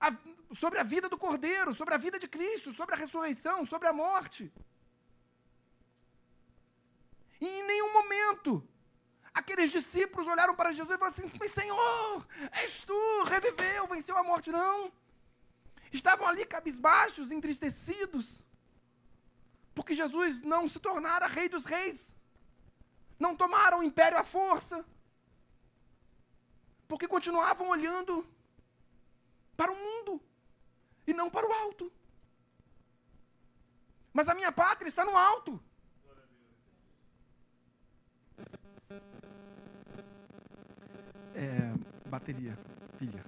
a, 0.00 0.12
sobre 0.54 0.78
a 0.78 0.82
vida 0.82 1.08
do 1.08 1.18
Cordeiro, 1.18 1.74
sobre 1.74 1.94
a 1.94 1.98
vida 1.98 2.18
de 2.18 2.26
Cristo, 2.26 2.74
sobre 2.74 2.94
a 2.94 2.98
ressurreição, 2.98 3.66
sobre 3.66 3.86
a 3.88 3.92
morte. 3.92 4.50
E 7.40 7.46
em 7.46 7.62
nenhum 7.66 7.92
momento 7.92 8.66
aqueles 9.32 9.70
discípulos 9.70 10.26
olharam 10.26 10.54
para 10.54 10.72
Jesus 10.72 10.94
e 10.94 10.98
falaram 10.98 11.16
assim: 11.16 11.38
Mas 11.38 11.50
Senhor, 11.50 12.26
és 12.52 12.84
tu, 12.84 13.24
reviveu, 13.24 13.86
venceu 13.86 14.16
a 14.16 14.22
morte. 14.22 14.50
Não. 14.50 14.92
Estavam 15.92 16.26
ali 16.26 16.44
cabisbaixos, 16.44 17.30
entristecidos, 17.30 18.42
porque 19.74 19.94
Jesus 19.94 20.42
não 20.42 20.68
se 20.68 20.78
tornara 20.78 21.26
rei 21.26 21.48
dos 21.48 21.64
reis, 21.64 22.14
não 23.18 23.36
tomaram 23.36 23.80
o 23.80 23.82
império 23.82 24.18
à 24.18 24.24
força, 24.24 24.84
porque 26.88 27.06
continuavam 27.06 27.68
olhando 27.68 28.26
para 29.56 29.72
o 29.72 29.76
mundo 29.76 30.20
e 31.06 31.12
não 31.12 31.30
para 31.30 31.48
o 31.48 31.52
alto. 31.52 31.92
Mas 34.12 34.28
a 34.28 34.34
minha 34.34 34.50
pátria 34.50 34.88
está 34.88 35.04
no 35.04 35.16
alto. 35.16 35.62
É, 41.38 41.70
bateria, 42.08 42.56
pilha. 42.98 43.22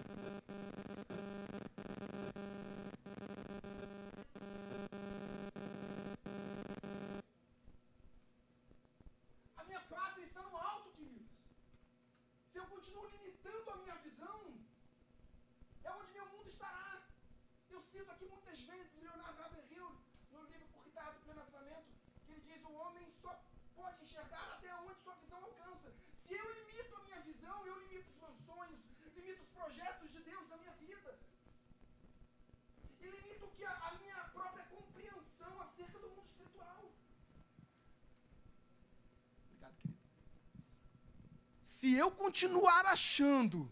A 9.59 9.64
minha 9.64 9.80
pátria 9.80 10.24
está 10.24 10.40
no 10.40 10.56
alto, 10.56 10.90
queridos. 10.97 11.28
Se 12.51 12.56
eu 12.56 12.64
continuo 12.68 13.06
limitando 13.09 13.70
a 13.72 13.76
minha 13.76 13.97
visão, 13.97 14.40
é 15.85 15.90
onde 15.90 16.12
meu 16.12 16.26
mundo 16.30 16.48
estará. 16.48 17.02
Eu 17.70 17.82
cito 17.93 18.10
aqui 18.10 18.24
muitas 18.24 18.59
vezes 18.62 19.02
Leonardo 19.02 19.43
Ravenhill, 19.43 19.90
no 20.32 20.44
livro 20.44 20.66
Por 20.72 20.82
Ricardo 20.86 21.20
Pleno 21.24 21.43
Avivamento, 21.43 21.93
que 22.24 22.32
ele 22.32 22.40
diz: 22.40 22.64
o 22.64 22.72
homem 22.72 23.06
só 23.20 23.39
pode 23.76 24.02
enxergar 24.02 24.55
até 24.55 24.74
onde 24.76 24.98
sua 25.02 25.14
visão 25.16 25.44
alcança. 25.44 25.93
Se 26.28 26.35
eu 26.35 26.47
limito 26.52 26.94
a 26.94 27.05
minha 27.05 27.20
visão, 27.20 27.66
eu 27.66 27.78
limito 27.78 28.10
os 28.10 28.18
meus 28.20 28.36
sonhos, 28.44 28.80
limito 29.16 29.43
os 29.43 29.48
projetos 29.48 30.10
de 30.10 30.20
Deus 30.20 30.47
na 30.51 30.59
minha 30.59 30.72
vida. 30.72 31.18
E 33.01 33.06
limito 33.68 33.78
que 33.78 33.84
a, 33.84 33.88
a 33.88 33.98
minha 33.98 34.24
própria 34.32 34.64
compreensão 34.64 35.60
acerca 35.60 35.98
do 35.98 36.08
mundo 36.08 36.26
espiritual. 36.26 36.92
Obrigado, 39.46 39.76
querido. 39.76 39.98
Se 41.62 41.94
eu 41.94 42.10
continuar 42.10 42.86
achando 42.86 43.70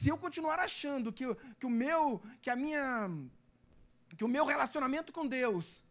se 0.00 0.08
eu 0.08 0.16
continuar 0.16 0.58
achando 0.58 1.12
que, 1.12 1.24
que 1.58 1.66
o 1.66 1.68
meu, 1.68 2.22
que 2.40 2.48
a 2.48 2.56
minha, 2.56 3.10
que 4.16 4.24
o 4.24 4.28
meu 4.28 4.46
relacionamento 4.46 5.12
com 5.12 5.26
Deus 5.26 5.82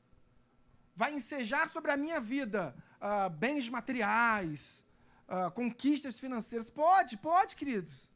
vai 0.96 1.14
ensejar 1.14 1.70
sobre 1.70 1.92
a 1.92 1.98
minha 1.98 2.20
vida 2.20 2.76
uh, 3.00 3.30
bens 3.30 3.70
materiais, 3.70 4.84
uh, 5.28 5.52
conquistas 5.52 6.18
financeiras, 6.18 6.68
pode, 6.68 7.18
pode, 7.18 7.56
queridos. 7.56 8.10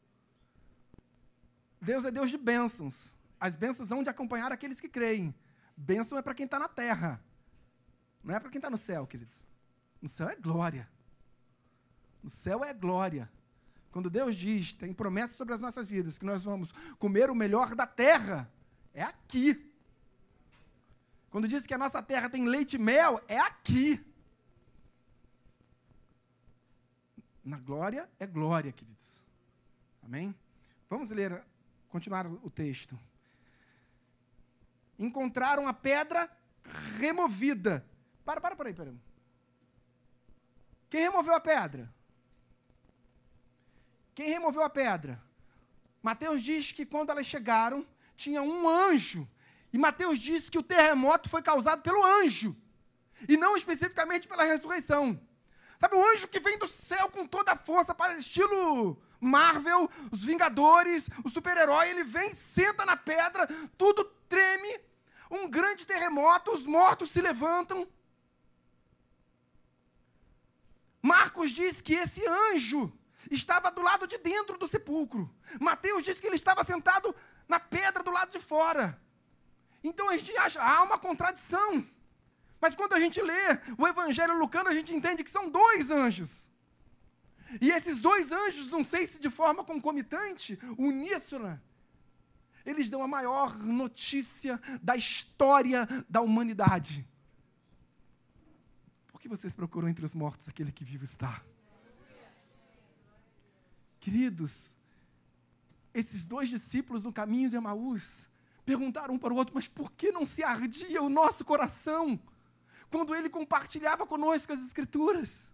Deus 1.80 2.04
é 2.04 2.10
Deus 2.10 2.28
de 2.28 2.38
bênçãos. 2.38 3.14
As 3.44 3.54
bênçãos 3.54 3.90
vão 3.90 4.02
de 4.02 4.08
acompanhar 4.08 4.50
aqueles 4.52 4.80
que 4.80 4.88
creem. 4.88 5.34
Bênção 5.76 6.16
é 6.16 6.22
para 6.22 6.32
quem 6.32 6.46
está 6.46 6.58
na 6.58 6.66
terra, 6.66 7.22
não 8.22 8.34
é 8.34 8.40
para 8.40 8.48
quem 8.48 8.58
está 8.58 8.70
no 8.70 8.78
céu, 8.78 9.06
queridos. 9.06 9.44
No 10.00 10.08
céu 10.08 10.30
é 10.30 10.34
glória. 10.34 10.88
No 12.22 12.30
céu 12.30 12.64
é 12.64 12.72
glória. 12.72 13.30
Quando 13.92 14.08
Deus 14.08 14.34
diz, 14.34 14.72
tem 14.72 14.94
promessas 14.94 15.36
sobre 15.36 15.52
as 15.52 15.60
nossas 15.60 15.88
vidas, 15.88 16.16
que 16.16 16.24
nós 16.24 16.42
vamos 16.42 16.72
comer 16.98 17.28
o 17.28 17.34
melhor 17.34 17.74
da 17.74 17.86
terra, 17.86 18.50
é 18.94 19.02
aqui. 19.02 19.70
Quando 21.28 21.46
diz 21.46 21.66
que 21.66 21.74
a 21.74 21.78
nossa 21.78 22.02
terra 22.02 22.30
tem 22.30 22.48
leite 22.48 22.76
e 22.76 22.78
mel, 22.78 23.22
é 23.28 23.38
aqui. 23.38 24.02
Na 27.44 27.58
glória 27.58 28.08
é 28.18 28.26
glória, 28.26 28.72
queridos. 28.72 29.22
Amém? 30.02 30.34
Vamos 30.88 31.10
ler, 31.10 31.44
continuar 31.90 32.26
o 32.26 32.48
texto. 32.48 32.98
Encontraram 34.98 35.66
a 35.66 35.72
pedra 35.72 36.30
removida. 36.98 37.84
Para, 38.24 38.40
para, 38.40 38.56
para 38.56 38.68
aí, 38.68 38.74
para 38.74 38.90
aí. 38.90 39.00
Quem 40.88 41.00
removeu 41.02 41.34
a 41.34 41.40
pedra? 41.40 41.92
Quem 44.14 44.28
removeu 44.28 44.62
a 44.62 44.70
pedra? 44.70 45.20
Mateus 46.02 46.42
diz 46.42 46.70
que 46.70 46.86
quando 46.86 47.10
elas 47.10 47.26
chegaram, 47.26 47.86
tinha 48.16 48.42
um 48.42 48.68
anjo. 48.68 49.28
E 49.72 49.78
Mateus 49.78 50.18
diz 50.18 50.48
que 50.48 50.58
o 50.58 50.62
terremoto 50.62 51.28
foi 51.28 51.42
causado 51.42 51.82
pelo 51.82 52.04
anjo. 52.04 52.56
E 53.28 53.36
não 53.36 53.56
especificamente 53.56 54.28
pela 54.28 54.44
ressurreição. 54.44 55.20
Sabe, 55.80 55.96
o 55.96 56.12
anjo 56.12 56.28
que 56.28 56.38
vem 56.38 56.56
do 56.58 56.68
céu 56.68 57.10
com 57.10 57.26
toda 57.26 57.52
a 57.52 57.56
força, 57.56 57.94
para 57.94 58.16
estilo 58.16 59.02
Marvel, 59.24 59.90
os 60.10 60.24
Vingadores, 60.24 61.08
o 61.24 61.30
super-herói, 61.30 61.88
ele 61.88 62.04
vem, 62.04 62.32
senta 62.32 62.84
na 62.84 62.96
pedra, 62.96 63.46
tudo 63.78 64.04
treme, 64.28 64.80
um 65.30 65.48
grande 65.48 65.86
terremoto, 65.86 66.52
os 66.52 66.64
mortos 66.64 67.10
se 67.10 67.20
levantam. 67.20 67.88
Marcos 71.02 71.50
diz 71.50 71.80
que 71.80 71.94
esse 71.94 72.26
anjo 72.26 72.92
estava 73.30 73.70
do 73.70 73.82
lado 73.82 74.06
de 74.06 74.18
dentro 74.18 74.56
do 74.56 74.68
sepulcro. 74.68 75.30
Mateus 75.60 76.02
diz 76.02 76.20
que 76.20 76.26
ele 76.26 76.36
estava 76.36 76.62
sentado 76.64 77.14
na 77.48 77.58
pedra 77.58 78.02
do 78.02 78.10
lado 78.10 78.30
de 78.30 78.38
fora. 78.38 79.00
Então 79.82 80.08
a 80.08 80.16
gente 80.16 80.36
acha, 80.38 80.62
há 80.62 80.82
uma 80.82 80.98
contradição. 80.98 81.86
Mas 82.60 82.74
quando 82.74 82.94
a 82.94 83.00
gente 83.00 83.20
lê 83.20 83.60
o 83.76 83.86
Evangelho 83.86 84.38
Lucano, 84.38 84.70
a 84.70 84.74
gente 84.74 84.94
entende 84.94 85.22
que 85.22 85.30
são 85.30 85.50
dois 85.50 85.90
anjos. 85.90 86.43
E 87.60 87.70
esses 87.70 87.98
dois 87.98 88.30
anjos, 88.32 88.68
não 88.68 88.84
sei 88.84 89.06
se 89.06 89.18
de 89.18 89.30
forma 89.30 89.64
concomitante, 89.64 90.58
uníssona, 90.78 91.62
eles 92.64 92.90
dão 92.90 93.02
a 93.02 93.08
maior 93.08 93.56
notícia 93.58 94.60
da 94.82 94.96
história 94.96 95.86
da 96.08 96.20
humanidade. 96.20 97.06
Por 99.08 99.20
que 99.20 99.28
vocês 99.28 99.54
procuram 99.54 99.88
entre 99.88 100.04
os 100.04 100.14
mortos 100.14 100.48
aquele 100.48 100.72
que 100.72 100.84
vivo 100.84 101.04
está? 101.04 101.42
Queridos, 104.00 104.74
esses 105.92 106.26
dois 106.26 106.48
discípulos 106.48 107.02
no 107.02 107.12
caminho 107.12 107.48
de 107.48 107.56
Emaús 107.56 108.28
perguntaram 108.64 109.14
um 109.14 109.18
para 109.18 109.32
o 109.32 109.36
outro, 109.36 109.54
mas 109.54 109.68
por 109.68 109.92
que 109.92 110.10
não 110.10 110.26
se 110.26 110.42
ardia 110.42 111.02
o 111.02 111.08
nosso 111.08 111.44
coração 111.44 112.18
quando 112.90 113.14
ele 113.14 113.28
compartilhava 113.28 114.06
conosco 114.06 114.52
as 114.52 114.60
Escrituras? 114.60 115.53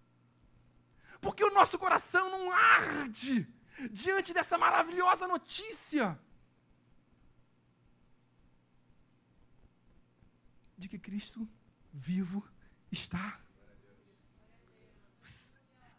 Por 1.21 1.35
que 1.35 1.45
o 1.45 1.53
nosso 1.53 1.79
coração 1.79 2.31
não 2.31 2.51
arde 2.51 3.47
diante 3.91 4.33
dessa 4.33 4.57
maravilhosa 4.57 5.29
notícia? 5.29 6.19
de 10.81 10.89
que 10.89 10.99
Cristo 10.99 11.47
vivo 11.93 12.43
está. 12.91 13.39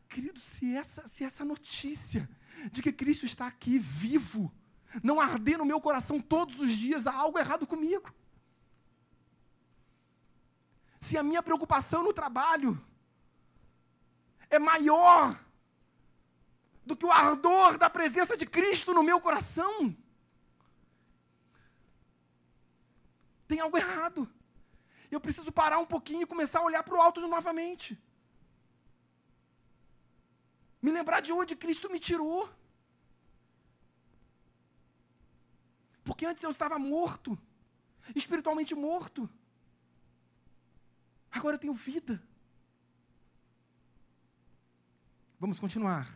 Querido, 0.09 0.39
se 0.39 0.75
essa, 0.75 1.07
se 1.07 1.23
essa 1.23 1.45
notícia 1.45 2.27
de 2.71 2.81
que 2.81 2.91
Cristo 2.91 3.25
está 3.25 3.45
aqui 3.47 3.77
vivo 3.79 4.51
não 5.01 5.21
arder 5.21 5.57
no 5.57 5.65
meu 5.65 5.79
coração 5.79 6.19
todos 6.19 6.59
os 6.59 6.75
dias, 6.75 7.07
há 7.07 7.13
algo 7.13 7.37
errado 7.37 7.65
comigo. 7.65 8.13
Se 10.99 11.15
a 11.15 11.23
minha 11.23 11.43
preocupação 11.43 12.03
no 12.03 12.11
trabalho 12.11 12.83
é 14.51 14.59
maior 14.59 15.39
do 16.85 16.95
que 16.95 17.05
o 17.05 17.11
ardor 17.11 17.77
da 17.77 17.89
presença 17.89 18.35
de 18.35 18.45
Cristo 18.45 18.93
no 18.93 19.01
meu 19.01 19.19
coração, 19.19 19.95
tem 23.47 23.59
algo 23.59 23.77
errado. 23.77 24.29
Eu 25.09 25.19
preciso 25.19 25.51
parar 25.51 25.79
um 25.79 25.85
pouquinho 25.85 26.23
e 26.23 26.31
começar 26.33 26.59
a 26.59 26.63
olhar 26.69 26.83
para 26.83 26.95
o 26.95 27.01
alto 27.01 27.21
novamente. 27.27 27.97
Me 30.81 30.91
lembrar 30.91 31.21
de 31.21 31.31
onde 31.31 31.55
Cristo 31.55 31.89
me 31.89 31.99
tirou. 31.99 32.49
Porque 36.03 36.25
antes 36.25 36.43
eu 36.43 36.51
estava 36.51 36.77
morto, 36.79 37.37
espiritualmente 38.15 38.73
morto. 38.73 39.29
Agora 41.29 41.55
eu 41.55 41.59
tenho 41.59 41.73
vida. 41.73 42.21
Vamos 45.41 45.59
continuar. 45.59 46.07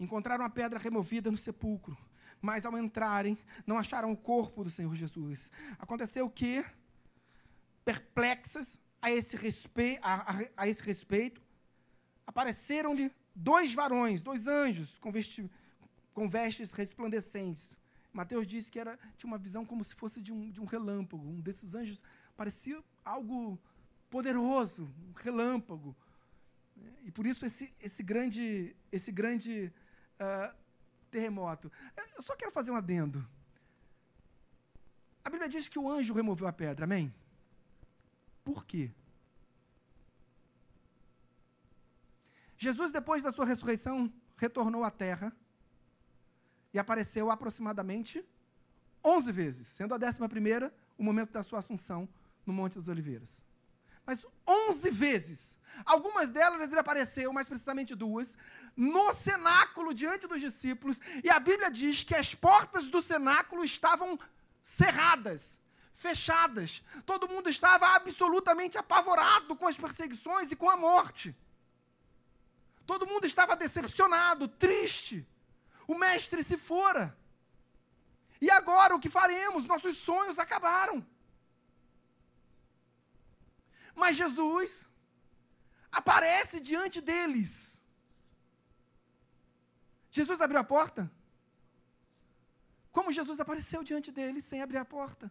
Encontraram 0.00 0.44
a 0.44 0.50
pedra 0.50 0.80
removida 0.80 1.30
no 1.30 1.38
sepulcro, 1.38 1.96
mas 2.42 2.66
ao 2.66 2.76
entrarem, 2.76 3.38
não 3.64 3.78
acharam 3.78 4.10
o 4.10 4.16
corpo 4.16 4.64
do 4.64 4.68
Senhor 4.68 4.92
Jesus. 4.96 5.48
Aconteceu 5.78 6.28
que, 6.28 6.64
perplexas 7.84 8.80
a 9.00 9.12
esse, 9.12 9.36
respe 9.36 9.96
a, 10.02 10.28
a, 10.28 10.44
a 10.56 10.68
esse 10.68 10.82
respeito, 10.82 11.40
apareceram-lhe 12.26 13.12
dois 13.32 13.72
varões, 13.72 14.24
dois 14.24 14.48
anjos 14.48 14.98
com, 14.98 15.12
vesti 15.12 15.48
com 16.12 16.28
vestes 16.28 16.72
resplandecentes. 16.72 17.70
Mateus 18.12 18.44
disse 18.44 18.72
que 18.72 18.80
era, 18.80 18.98
tinha 19.16 19.30
uma 19.30 19.38
visão 19.38 19.64
como 19.64 19.84
se 19.84 19.94
fosse 19.94 20.20
de 20.20 20.32
um, 20.32 20.50
de 20.50 20.60
um 20.60 20.64
relâmpago. 20.64 21.28
Um 21.28 21.40
desses 21.40 21.76
anjos 21.76 22.02
parecia 22.36 22.82
algo 23.04 23.56
poderoso, 24.10 24.92
um 25.08 25.12
relâmpago. 25.12 25.96
E 27.04 27.10
por 27.10 27.26
isso 27.26 27.44
esse, 27.44 27.72
esse 27.80 28.02
grande, 28.02 28.74
esse 28.90 29.10
grande 29.12 29.72
uh, 30.20 30.54
terremoto. 31.10 31.70
Eu 32.16 32.22
só 32.22 32.34
quero 32.36 32.50
fazer 32.50 32.70
um 32.70 32.76
adendo. 32.76 33.26
A 35.24 35.30
Bíblia 35.30 35.48
diz 35.48 35.68
que 35.68 35.78
o 35.78 35.90
anjo 35.90 36.12
removeu 36.12 36.46
a 36.46 36.52
pedra, 36.52 36.84
amém? 36.84 37.14
Por 38.42 38.64
quê? 38.64 38.92
Jesus, 42.58 42.92
depois 42.92 43.22
da 43.22 43.32
sua 43.32 43.44
ressurreição, 43.44 44.12
retornou 44.36 44.84
à 44.84 44.90
terra 44.90 45.34
e 46.72 46.78
apareceu 46.78 47.30
aproximadamente 47.30 48.24
11 49.04 49.32
vezes, 49.32 49.66
sendo 49.68 49.94
a 49.94 49.98
décima 49.98 50.28
primeira 50.28 50.74
o 50.96 51.04
momento 51.04 51.30
da 51.32 51.42
sua 51.42 51.58
assunção 51.58 52.08
no 52.46 52.52
Monte 52.52 52.76
das 52.76 52.88
Oliveiras. 52.88 53.42
Mas 54.06 54.24
11 54.46 54.90
vezes. 54.90 55.58
Algumas 55.84 56.30
delas 56.30 56.70
ele 56.70 56.78
apareceu, 56.78 57.32
mais 57.32 57.48
precisamente 57.48 57.94
duas, 57.94 58.36
no 58.76 59.12
cenáculo 59.14 59.92
diante 59.92 60.26
dos 60.26 60.40
discípulos, 60.40 60.98
e 61.22 61.30
a 61.30 61.38
Bíblia 61.38 61.70
diz 61.70 62.02
que 62.02 62.14
as 62.14 62.34
portas 62.34 62.88
do 62.88 63.02
cenáculo 63.02 63.64
estavam 63.64 64.18
cerradas, 64.62 65.60
fechadas. 65.92 66.82
Todo 67.04 67.28
mundo 67.28 67.48
estava 67.48 67.88
absolutamente 67.88 68.78
apavorado 68.78 69.56
com 69.56 69.66
as 69.66 69.76
perseguições 69.76 70.50
e 70.50 70.56
com 70.56 70.70
a 70.70 70.76
morte. 70.76 71.34
Todo 72.86 73.06
mundo 73.06 73.26
estava 73.26 73.56
decepcionado, 73.56 74.46
triste. 74.46 75.26
O 75.86 75.94
mestre 75.94 76.42
se 76.42 76.56
fora. 76.56 77.16
E 78.40 78.50
agora 78.50 78.94
o 78.94 79.00
que 79.00 79.08
faremos? 79.08 79.66
Nossos 79.66 79.96
sonhos 79.96 80.38
acabaram. 80.38 81.06
Mas 83.94 84.16
Jesus 84.16 84.88
aparece 85.90 86.60
diante 86.60 87.00
deles. 87.00 87.82
Jesus 90.10 90.40
abriu 90.40 90.60
a 90.60 90.64
porta? 90.64 91.10
Como 92.92 93.12
Jesus 93.12 93.40
apareceu 93.40 93.82
diante 93.82 94.12
deles 94.12 94.44
sem 94.44 94.62
abrir 94.62 94.78
a 94.78 94.84
porta? 94.84 95.30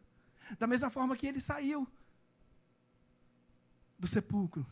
Da 0.60 0.68
mesma 0.68 0.90
forma 0.90 1.16
que 1.16 1.26
ele 1.26 1.40
saiu 1.40 1.88
do 3.98 4.08
sepulcro. 4.08 4.66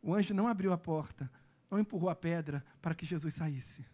O 0.00 0.14
anjo 0.14 0.32
não 0.32 0.46
abriu 0.46 0.72
a 0.72 0.78
porta, 0.78 1.28
não 1.68 1.80
empurrou 1.80 2.08
a 2.08 2.14
pedra 2.14 2.64
para 2.80 2.94
que 2.94 3.04
Jesus 3.04 3.34
saísse. 3.34 3.84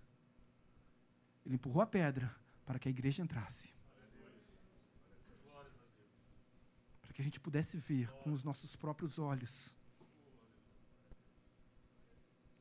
Ele 1.46 1.54
empurrou 1.54 1.80
a 1.80 1.86
pedra 1.86 2.34
para 2.66 2.78
que 2.78 2.88
a 2.88 2.90
igreja 2.90 3.22
entrasse. 3.22 3.72
Para 7.00 7.09
que 7.20 7.22
a 7.22 7.28
gente 7.28 7.38
pudesse 7.38 7.76
ver 7.76 8.10
com 8.22 8.32
os 8.32 8.42
nossos 8.42 8.74
próprios 8.74 9.18
olhos 9.18 9.76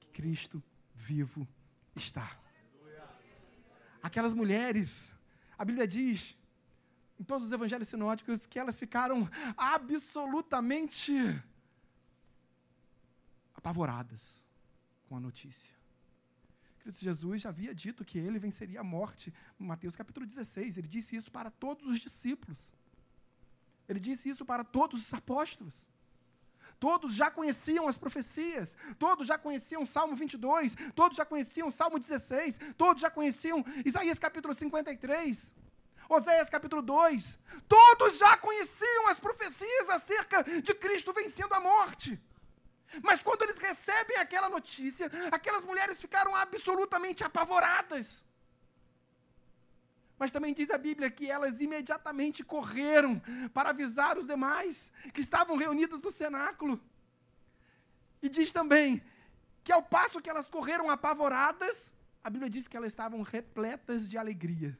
que 0.01 0.07
Cristo 0.07 0.61
vivo 0.93 1.47
está. 1.95 2.37
Aquelas 4.03 4.33
mulheres, 4.33 5.13
a 5.57 5.63
Bíblia 5.63 5.87
diz, 5.87 6.35
em 7.17 7.23
todos 7.23 7.47
os 7.47 7.53
evangelhos 7.53 7.87
sinóticos, 7.87 8.45
que 8.45 8.59
elas 8.59 8.77
ficaram 8.77 9.29
absolutamente 9.55 11.13
apavoradas 13.55 14.43
com 15.07 15.15
a 15.15 15.21
notícia. 15.21 15.73
Queridos, 16.79 16.99
Jesus 16.99 17.41
já 17.43 17.47
havia 17.47 17.73
dito 17.73 18.03
que 18.03 18.19
ele 18.19 18.37
venceria 18.39 18.81
a 18.81 18.83
morte. 18.83 19.33
Em 19.57 19.65
Mateus 19.65 19.95
capítulo 19.95 20.25
16, 20.25 20.77
ele 20.77 20.87
disse 20.87 21.15
isso 21.15 21.31
para 21.31 21.49
todos 21.49 21.87
os 21.87 21.99
discípulos. 21.99 22.73
Ele 23.89 23.99
disse 23.99 24.29
isso 24.29 24.45
para 24.45 24.63
todos 24.63 25.01
os 25.01 25.13
apóstolos. 25.13 25.87
Todos 26.79 27.13
já 27.13 27.29
conheciam 27.29 27.87
as 27.89 27.97
profecias, 27.97 28.77
todos 28.97 29.27
já 29.27 29.37
conheciam 29.37 29.85
Salmo 29.85 30.15
22, 30.15 30.75
todos 30.95 31.17
já 31.17 31.25
conheciam 31.25 31.69
Salmo 31.69 31.99
16, 31.99 32.57
todos 32.77 33.01
já 33.01 33.09
conheciam 33.09 33.65
Isaías 33.83 34.17
capítulo 34.17 34.53
53, 34.53 35.53
Oséias 36.07 36.49
capítulo 36.49 36.81
2. 36.81 37.39
Todos 37.67 38.17
já 38.17 38.35
conheciam 38.37 39.09
as 39.09 39.19
profecias 39.19 39.89
acerca 39.89 40.43
de 40.61 40.73
Cristo 40.73 41.13
vencendo 41.13 41.53
a 41.53 41.59
morte. 41.59 42.19
Mas 43.03 43.21
quando 43.21 43.43
eles 43.43 43.59
recebem 43.59 44.17
aquela 44.17 44.49
notícia, 44.49 45.11
aquelas 45.31 45.63
mulheres 45.63 46.01
ficaram 46.01 46.35
absolutamente 46.35 47.23
apavoradas. 47.23 48.23
Mas 50.19 50.31
também 50.31 50.53
diz 50.53 50.69
a 50.69 50.77
Bíblia 50.77 51.09
que 51.09 51.31
elas 51.31 51.61
imediatamente 51.61 52.43
correram 52.43 53.21
para 53.53 53.69
avisar 53.69 54.17
os 54.17 54.27
demais 54.27 54.91
que 55.13 55.21
estavam 55.21 55.55
reunidos 55.55 56.01
no 56.01 56.11
cenáculo. 56.11 56.79
E 58.21 58.27
diz 58.27 58.51
também 58.51 59.01
que 59.63 59.71
ao 59.71 59.81
passo 59.81 60.21
que 60.21 60.29
elas 60.29 60.49
correram 60.49 60.89
apavoradas, 60.89 61.93
a 62.21 62.29
Bíblia 62.29 62.49
diz 62.49 62.67
que 62.67 62.75
elas 62.75 62.91
estavam 62.91 63.21
repletas 63.21 64.09
de 64.09 64.17
alegria. 64.17 64.77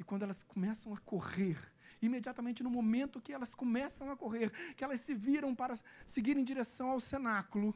E 0.00 0.02
quando 0.02 0.24
elas 0.24 0.42
começam 0.42 0.92
a 0.92 0.98
correr, 0.98 1.56
imediatamente 2.02 2.60
no 2.64 2.70
momento 2.70 3.20
que 3.20 3.32
elas 3.32 3.54
começam 3.54 4.10
a 4.10 4.16
correr, 4.16 4.50
que 4.74 4.82
elas 4.82 5.00
se 5.00 5.14
viram 5.14 5.54
para 5.54 5.78
seguir 6.04 6.36
em 6.36 6.42
direção 6.42 6.90
ao 6.90 6.98
cenáculo. 6.98 7.72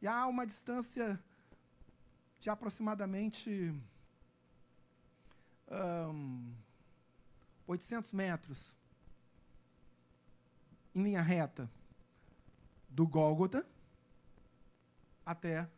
E 0.00 0.06
há 0.08 0.26
uma 0.26 0.46
distância 0.46 1.22
de 2.40 2.50
aproximadamente 2.50 3.72
um, 5.70 6.52
800 7.66 8.12
metros 8.12 8.74
em 10.94 11.02
linha 11.02 11.22
reta 11.22 11.70
do 12.88 13.06
Gólgota 13.06 13.64
até 15.24 15.68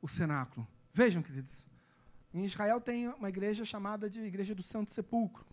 o 0.00 0.08
cenáculo. 0.08 0.66
Vejam, 0.94 1.22
queridos, 1.22 1.66
em 2.32 2.44
Israel 2.44 2.80
tem 2.80 3.08
uma 3.08 3.28
igreja 3.28 3.64
chamada 3.64 4.08
de 4.08 4.20
Igreja 4.20 4.54
do 4.54 4.62
Santo 4.62 4.90
Sepulcro 4.90 5.44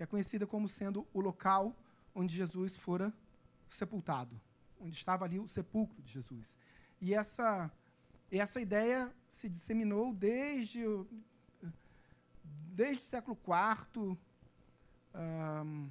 que 0.00 0.04
é 0.04 0.06
conhecida 0.06 0.46
como 0.46 0.66
sendo 0.66 1.06
o 1.12 1.20
local 1.20 1.76
onde 2.14 2.34
Jesus 2.34 2.74
fora 2.74 3.12
sepultado, 3.68 4.40
onde 4.80 4.96
estava 4.96 5.26
ali 5.26 5.38
o 5.38 5.46
sepulcro 5.46 6.00
de 6.00 6.10
Jesus. 6.10 6.56
E 7.02 7.12
essa, 7.12 7.70
essa 8.38 8.60
ideia 8.60 9.12
se 9.28 9.48
disseminou 9.48 10.14
desde, 10.14 10.84
desde 12.72 13.02
o 13.02 13.06
século 13.06 13.36
IV 13.36 14.16
um, 15.14 15.90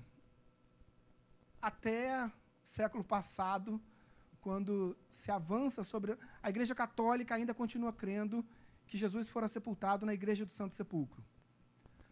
até 1.61 2.25
o 2.25 2.31
século 2.63 3.03
passado, 3.03 3.81
quando 4.39 4.97
se 5.09 5.29
avança 5.31 5.83
sobre. 5.83 6.17
A 6.41 6.49
Igreja 6.49 6.73
Católica 6.73 7.35
ainda 7.35 7.53
continua 7.53 7.91
crendo 7.91 8.45
que 8.87 8.97
Jesus 8.97 9.27
fora 9.27 9.47
sepultado 9.47 10.05
na 10.05 10.13
Igreja 10.13 10.45
do 10.45 10.53
Santo 10.53 10.73
Sepulcro. 10.75 11.23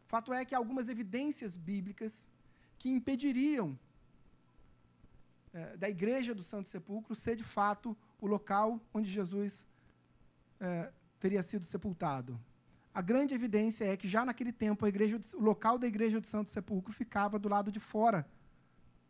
Fato 0.05 0.33
é 0.33 0.43
que 0.43 0.53
há 0.53 0.57
algumas 0.57 0.89
evidências 0.89 1.55
bíblicas 1.55 2.29
que 2.77 2.89
impediriam 2.89 3.77
eh, 5.53 5.77
da 5.77 5.89
igreja 5.89 6.35
do 6.35 6.43
Santo 6.43 6.67
Sepulcro 6.69 7.15
ser 7.15 7.35
de 7.35 7.43
fato 7.43 7.97
o 8.19 8.27
local 8.27 8.79
onde 8.93 9.09
Jesus 9.09 9.65
eh, 10.59 10.91
teria 11.19 11.41
sido 11.41 11.65
sepultado. 11.65 12.39
A 12.93 13.01
grande 13.01 13.35
evidência 13.35 13.85
é 13.85 13.95
que 13.95 14.07
já 14.07 14.25
naquele 14.25 14.51
tempo 14.51 14.85
a 14.85 14.89
igreja, 14.89 15.21
o 15.35 15.41
local 15.41 15.77
da 15.77 15.85
igreja 15.85 16.19
do 16.19 16.27
Santo 16.27 16.49
Sepulcro 16.49 16.91
ficava 16.91 17.37
do 17.37 17.47
lado 17.47 17.71
de 17.71 17.79
fora 17.79 18.27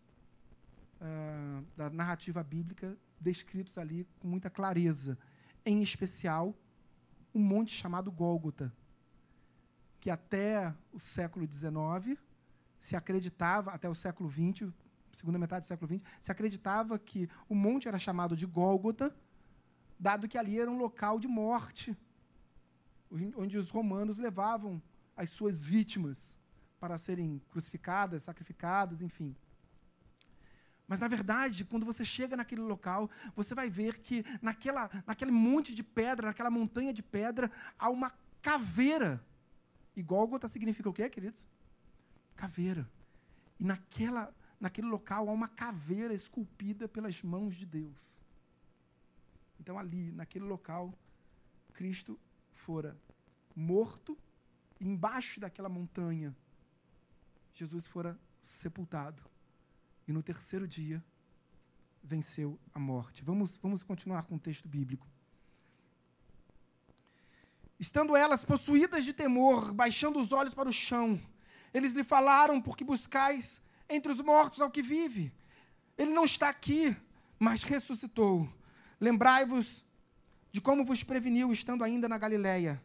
uh, 1.01 1.65
da 1.75 1.89
narrativa 1.89 2.43
bíblica 2.43 2.97
descritos 3.19 3.77
ali 3.77 4.05
com 4.19 4.27
muita 4.27 4.49
clareza. 4.49 5.17
Em 5.65 5.81
especial, 5.81 6.53
um 7.33 7.39
monte 7.39 7.71
chamado 7.71 8.11
Gólgota, 8.11 8.71
que 9.99 10.09
até 10.09 10.73
o 10.91 10.99
século 10.99 11.49
XIX 11.49 12.19
se 12.79 12.95
acreditava, 12.95 13.71
até 13.71 13.87
o 13.87 13.95
século 13.95 14.29
XX, 14.29 14.69
segunda 15.13 15.39
metade 15.39 15.65
do 15.65 15.67
século 15.67 15.95
XX, 15.95 16.03
se 16.19 16.31
acreditava 16.31 16.99
que 16.99 17.29
o 17.47 17.55
monte 17.55 17.87
era 17.87 17.97
chamado 17.97 18.35
de 18.35 18.45
Gólgota, 18.45 19.15
dado 19.97 20.27
que 20.27 20.37
ali 20.37 20.59
era 20.59 20.69
um 20.69 20.77
local 20.77 21.19
de 21.19 21.27
morte, 21.27 21.95
onde 23.35 23.57
os 23.57 23.69
romanos 23.69 24.17
levavam 24.17 24.81
as 25.15 25.29
suas 25.29 25.61
vítimas 25.63 26.37
para 26.79 26.97
serem 26.97 27.41
crucificadas, 27.49 28.23
sacrificadas, 28.23 29.01
enfim. 29.01 29.35
Mas, 30.87 30.99
na 30.99 31.07
verdade, 31.07 31.63
quando 31.63 31.85
você 31.85 32.03
chega 32.03 32.35
naquele 32.35 32.61
local, 32.61 33.09
você 33.35 33.55
vai 33.55 33.69
ver 33.69 33.99
que 33.99 34.25
naquela, 34.41 34.89
naquele 35.07 35.31
monte 35.31 35.73
de 35.73 35.83
pedra, 35.83 36.27
naquela 36.27 36.49
montanha 36.49 36.91
de 36.91 37.01
pedra, 37.01 37.51
há 37.79 37.89
uma 37.89 38.11
caveira. 38.41 39.23
E 39.95 40.03
Gólgota 40.03 40.47
significa 40.47 40.89
o 40.89 40.93
quê, 40.93 41.09
queridos? 41.09 41.47
Caveira. 42.35 42.89
E 43.59 43.63
naquela, 43.63 44.35
naquele 44.59 44.87
local 44.87 45.29
há 45.29 45.31
uma 45.31 45.47
caveira 45.47 46.13
esculpida 46.13 46.87
pelas 46.87 47.21
mãos 47.21 47.55
de 47.55 47.65
Deus. 47.65 48.21
Então, 49.59 49.79
ali, 49.79 50.11
naquele 50.11 50.45
local, 50.45 50.93
Cristo 51.73 52.19
fora 52.65 52.97
morto, 53.55 54.17
e 54.79 54.87
embaixo 54.87 55.39
daquela 55.39 55.69
montanha, 55.69 56.35
Jesus 57.53 57.85
fora 57.87 58.19
sepultado. 58.41 59.21
E 60.07 60.11
no 60.11 60.23
terceiro 60.23 60.67
dia, 60.67 61.03
venceu 62.03 62.59
a 62.73 62.79
morte. 62.79 63.23
Vamos, 63.23 63.57
vamos 63.57 63.83
continuar 63.83 64.23
com 64.23 64.35
o 64.35 64.39
texto 64.39 64.67
bíblico. 64.67 65.07
Estando 67.79 68.15
elas 68.15 68.43
possuídas 68.43 69.03
de 69.03 69.13
temor, 69.13 69.73
baixando 69.73 70.19
os 70.19 70.31
olhos 70.31 70.53
para 70.53 70.69
o 70.69 70.73
chão, 70.73 71.21
eles 71.73 71.93
lhe 71.93 72.03
falaram: 72.03 72.61
Porque 72.61 72.83
buscais 72.83 73.61
entre 73.89 74.11
os 74.11 74.21
mortos 74.21 74.61
ao 74.61 74.71
que 74.71 74.81
vive? 74.81 75.33
Ele 75.97 76.11
não 76.11 76.25
está 76.25 76.49
aqui, 76.49 76.95
mas 77.39 77.63
ressuscitou. 77.63 78.51
Lembrai-vos 78.99 79.83
de 80.53 80.61
como 80.61 80.85
vos 80.85 81.03
preveniu 81.03 81.51
estando 81.51 81.83
ainda 81.83 82.07
na 82.07 82.15
Galiléia, 82.15 82.81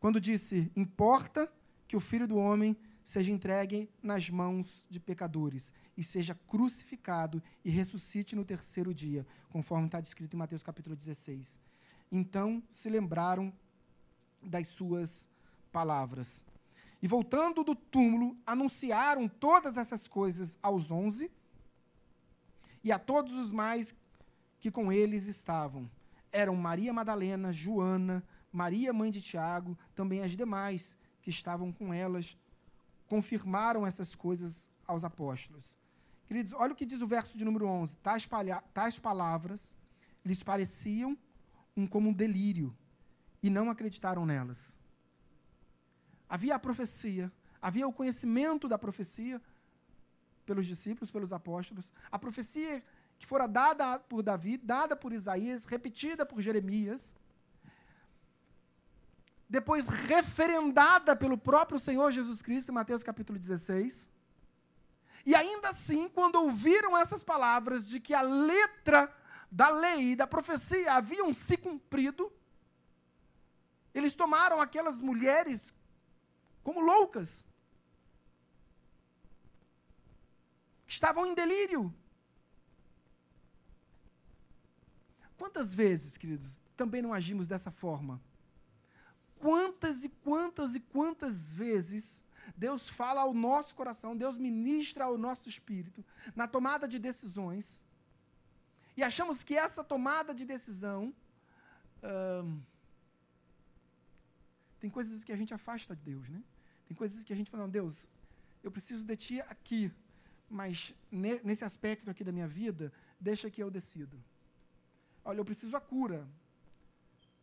quando 0.00 0.18
disse: 0.18 0.72
Importa 0.74 1.52
que 1.86 1.94
o 1.94 2.00
filho 2.00 2.26
do 2.26 2.38
homem 2.38 2.74
seja 3.04 3.30
entregue 3.30 3.90
nas 4.02 4.30
mãos 4.30 4.86
de 4.88 4.98
pecadores 4.98 5.70
e 5.96 6.02
seja 6.02 6.34
crucificado 6.34 7.42
e 7.62 7.68
ressuscite 7.68 8.34
no 8.34 8.42
terceiro 8.42 8.94
dia, 8.94 9.26
conforme 9.50 9.86
está 9.86 10.00
descrito 10.00 10.34
em 10.34 10.38
Mateus 10.38 10.62
capítulo 10.62 10.96
16. 10.96 11.60
Então 12.10 12.62
se 12.70 12.88
lembraram 12.88 13.52
das 14.42 14.66
suas 14.66 15.28
palavras. 15.70 16.42
E 17.02 17.06
voltando 17.06 17.62
do 17.62 17.74
túmulo, 17.74 18.34
anunciaram 18.46 19.28
todas 19.28 19.76
essas 19.76 20.08
coisas 20.08 20.58
aos 20.62 20.90
onze 20.90 21.30
e 22.82 22.90
a 22.90 22.98
todos 22.98 23.34
os 23.34 23.52
mais 23.52 23.94
que 24.58 24.70
com 24.70 24.90
eles 24.90 25.26
estavam. 25.26 25.90
Eram 26.36 26.54
Maria 26.54 26.92
Madalena, 26.92 27.50
Joana, 27.50 28.22
Maria, 28.52 28.92
mãe 28.92 29.10
de 29.10 29.22
Tiago, 29.22 29.76
também 29.94 30.22
as 30.22 30.36
demais 30.36 30.94
que 31.22 31.30
estavam 31.30 31.72
com 31.72 31.94
elas 31.94 32.36
confirmaram 33.06 33.86
essas 33.86 34.14
coisas 34.14 34.68
aos 34.86 35.02
apóstolos. 35.02 35.78
Queridos, 36.26 36.52
olha 36.52 36.74
o 36.74 36.76
que 36.76 36.84
diz 36.84 37.00
o 37.00 37.06
verso 37.06 37.38
de 37.38 37.44
número 37.44 37.66
11. 37.66 37.96
Tais, 37.96 38.28
tais 38.74 38.98
palavras 38.98 39.74
lhes 40.22 40.42
pareciam 40.42 41.16
um, 41.74 41.86
como 41.86 42.10
um 42.10 42.12
delírio 42.12 42.76
e 43.42 43.48
não 43.48 43.70
acreditaram 43.70 44.26
nelas. 44.26 44.78
Havia 46.28 46.56
a 46.56 46.58
profecia, 46.58 47.32
havia 47.62 47.88
o 47.88 47.92
conhecimento 47.94 48.68
da 48.68 48.76
profecia 48.76 49.40
pelos 50.44 50.66
discípulos, 50.66 51.10
pelos 51.10 51.32
apóstolos, 51.32 51.90
a 52.10 52.18
profecia 52.18 52.84
que 53.18 53.26
fora 53.26 53.46
dada 53.46 53.98
por 53.98 54.22
Davi, 54.22 54.56
dada 54.56 54.94
por 54.94 55.12
Isaías, 55.12 55.64
repetida 55.64 56.26
por 56.26 56.40
Jeremias, 56.40 57.14
depois 59.48 59.88
referendada 59.88 61.14
pelo 61.14 61.38
próprio 61.38 61.78
Senhor 61.78 62.10
Jesus 62.10 62.42
Cristo, 62.42 62.70
em 62.70 62.74
Mateus 62.74 63.02
capítulo 63.02 63.38
16. 63.38 64.08
E 65.24 65.34
ainda 65.34 65.70
assim, 65.70 66.08
quando 66.08 66.36
ouviram 66.36 66.96
essas 66.96 67.22
palavras 67.22 67.84
de 67.84 67.98
que 68.00 68.14
a 68.14 68.22
letra 68.22 69.12
da 69.50 69.68
lei 69.68 70.12
e 70.12 70.16
da 70.16 70.26
profecia 70.26 70.94
haviam 70.94 71.32
se 71.32 71.56
cumprido, 71.56 72.32
eles 73.94 74.12
tomaram 74.12 74.60
aquelas 74.60 75.00
mulheres 75.00 75.72
como 76.62 76.80
loucas. 76.80 77.44
Estavam 80.86 81.24
em 81.26 81.34
delírio. 81.34 81.94
Quantas 85.36 85.74
vezes, 85.74 86.16
queridos, 86.16 86.60
também 86.76 87.02
não 87.02 87.12
agimos 87.12 87.46
dessa 87.46 87.70
forma? 87.70 88.20
Quantas 89.38 90.04
e 90.04 90.08
quantas 90.08 90.74
e 90.74 90.80
quantas 90.80 91.52
vezes 91.52 92.22
Deus 92.56 92.88
fala 92.88 93.20
ao 93.22 93.34
nosso 93.34 93.74
coração, 93.74 94.16
Deus 94.16 94.38
ministra 94.38 95.04
ao 95.04 95.18
nosso 95.18 95.48
espírito 95.48 96.04
na 96.34 96.46
tomada 96.46 96.86
de 96.88 96.98
decisões, 96.98 97.84
e 98.96 99.02
achamos 99.02 99.44
que 99.44 99.54
essa 99.54 99.84
tomada 99.84 100.34
de 100.34 100.44
decisão. 100.44 101.14
Hum, 102.02 102.60
tem 104.80 104.88
coisas 104.88 105.22
que 105.24 105.32
a 105.32 105.36
gente 105.36 105.52
afasta 105.52 105.94
de 105.94 106.02
Deus, 106.02 106.28
né? 106.28 106.42
Tem 106.86 106.96
coisas 106.96 107.24
que 107.24 107.32
a 107.32 107.36
gente 107.36 107.50
fala, 107.50 107.64
não, 107.64 107.70
Deus, 107.70 108.08
eu 108.62 108.70
preciso 108.70 109.04
de 109.04 109.16
Ti 109.16 109.40
aqui, 109.42 109.92
mas 110.48 110.94
ne- 111.10 111.40
nesse 111.42 111.64
aspecto 111.64 112.10
aqui 112.10 112.22
da 112.22 112.32
minha 112.32 112.46
vida, 112.46 112.92
deixa 113.20 113.50
que 113.50 113.62
eu 113.62 113.70
decido. 113.70 114.22
Olha, 115.28 115.40
eu 115.40 115.44
preciso 115.44 115.76
a 115.76 115.80
cura. 115.80 116.24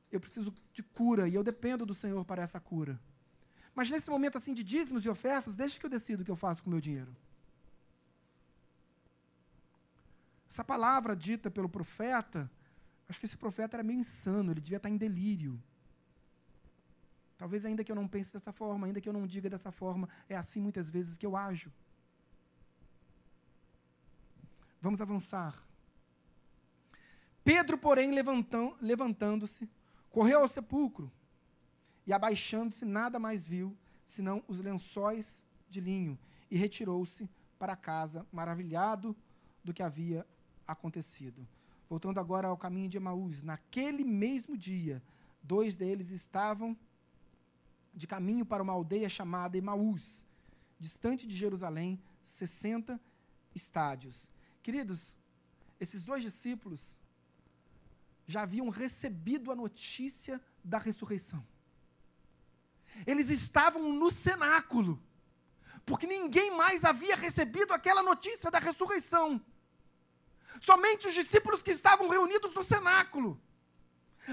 Eu 0.10 0.20
preciso 0.20 0.54
de 0.74 0.82
cura 0.82 1.28
e 1.28 1.36
eu 1.36 1.44
dependo 1.44 1.86
do 1.86 1.94
Senhor 1.94 2.24
para 2.24 2.42
essa 2.42 2.60
cura. 2.60 2.98
Mas 3.76 3.90
nesse 3.90 4.10
momento 4.10 4.38
assim 4.38 4.54
de 4.54 4.64
dízimos 4.64 5.04
e 5.04 5.10
ofertas, 5.10 5.56
deixa 5.56 5.78
que 5.78 5.86
eu 5.86 5.90
decido 5.90 6.22
o 6.22 6.26
que 6.26 6.32
eu 6.32 6.42
faço 6.46 6.64
com 6.64 6.70
o 6.70 6.74
meu 6.74 6.80
dinheiro. 6.80 7.14
Essa 10.50 10.64
palavra 10.64 11.14
dita 11.14 11.52
pelo 11.52 11.68
profeta, 11.68 12.50
acho 13.10 13.20
que 13.20 13.26
esse 13.26 13.36
profeta 13.36 13.76
era 13.76 13.84
meio 13.84 14.00
insano, 14.00 14.52
ele 14.54 14.62
devia 14.62 14.78
estar 14.78 14.90
em 14.90 14.96
delírio. 14.96 15.62
Talvez 17.38 17.66
ainda 17.66 17.84
que 17.84 17.92
eu 17.92 17.96
não 18.02 18.08
pense 18.08 18.32
dessa 18.32 18.54
forma, 18.54 18.88
ainda 18.88 19.02
que 19.02 19.10
eu 19.10 19.14
não 19.14 19.28
diga 19.28 19.50
dessa 19.50 19.72
forma, 19.72 20.08
é 20.30 20.38
assim 20.38 20.62
muitas 20.62 20.90
vezes 20.90 21.18
que 21.18 21.26
eu 21.26 21.36
ajo. 21.36 21.70
Vamos 24.80 25.02
avançar. 25.02 25.54
Pedro, 27.44 27.78
porém, 27.78 28.12
levantando-se, 28.82 29.70
correu 30.10 30.40
ao 30.42 30.48
sepulcro 30.48 31.12
e, 32.08 32.14
abaixando-se, 32.14 32.86
nada 32.86 33.20
mais 33.20 33.46
viu, 33.46 33.76
senão 34.06 34.44
os 34.48 34.60
lençóis 34.60 35.46
de 35.70 35.82
linho, 35.82 36.18
e 36.50 36.58
retirou-se 36.58 37.30
para 37.58 37.76
casa, 37.76 38.26
maravilhado 38.32 39.16
do 39.64 39.74
que 39.74 39.82
havia 39.82 40.26
acontecido. 40.68 41.48
Voltando 41.90 42.20
agora 42.20 42.48
ao 42.48 42.58
caminho 42.58 42.90
de 42.90 42.98
Emaús, 42.98 43.44
naquele 43.44 44.04
mesmo 44.04 44.58
dia, 44.58 45.02
dois 45.42 45.76
deles 45.76 46.12
estavam 46.12 46.78
de 47.94 48.08
caminho 48.08 48.46
para 48.46 48.64
uma 48.64 48.74
aldeia 48.74 49.10
chamada 49.10 49.58
Emaús, 49.58 50.26
distante 50.80 51.28
de 51.28 51.36
Jerusalém, 51.36 52.00
60 52.24 53.00
estádios. 53.54 54.30
Queridos, 54.62 55.18
esses 55.80 56.04
dois 56.04 56.24
discípulos 56.24 57.00
já 58.26 58.44
haviam 58.44 58.70
recebido 58.70 59.52
a 59.52 59.56
notícia 59.56 60.42
da 60.64 60.78
ressurreição. 60.78 61.46
Eles 63.06 63.30
estavam 63.30 63.92
no 63.92 64.12
cenáculo, 64.12 65.02
porque 65.86 66.06
ninguém 66.06 66.56
mais 66.56 66.86
havia 66.86 67.16
recebido 67.16 67.74
aquela 67.74 68.04
notícia 68.04 68.50
da 68.52 68.60
ressurreição. 68.60 69.42
Somente 70.62 71.08
os 71.08 71.14
discípulos 71.14 71.64
que 71.64 71.72
estavam 71.72 72.08
reunidos 72.08 72.54
no 72.54 72.64
cenáculo. 72.64 73.42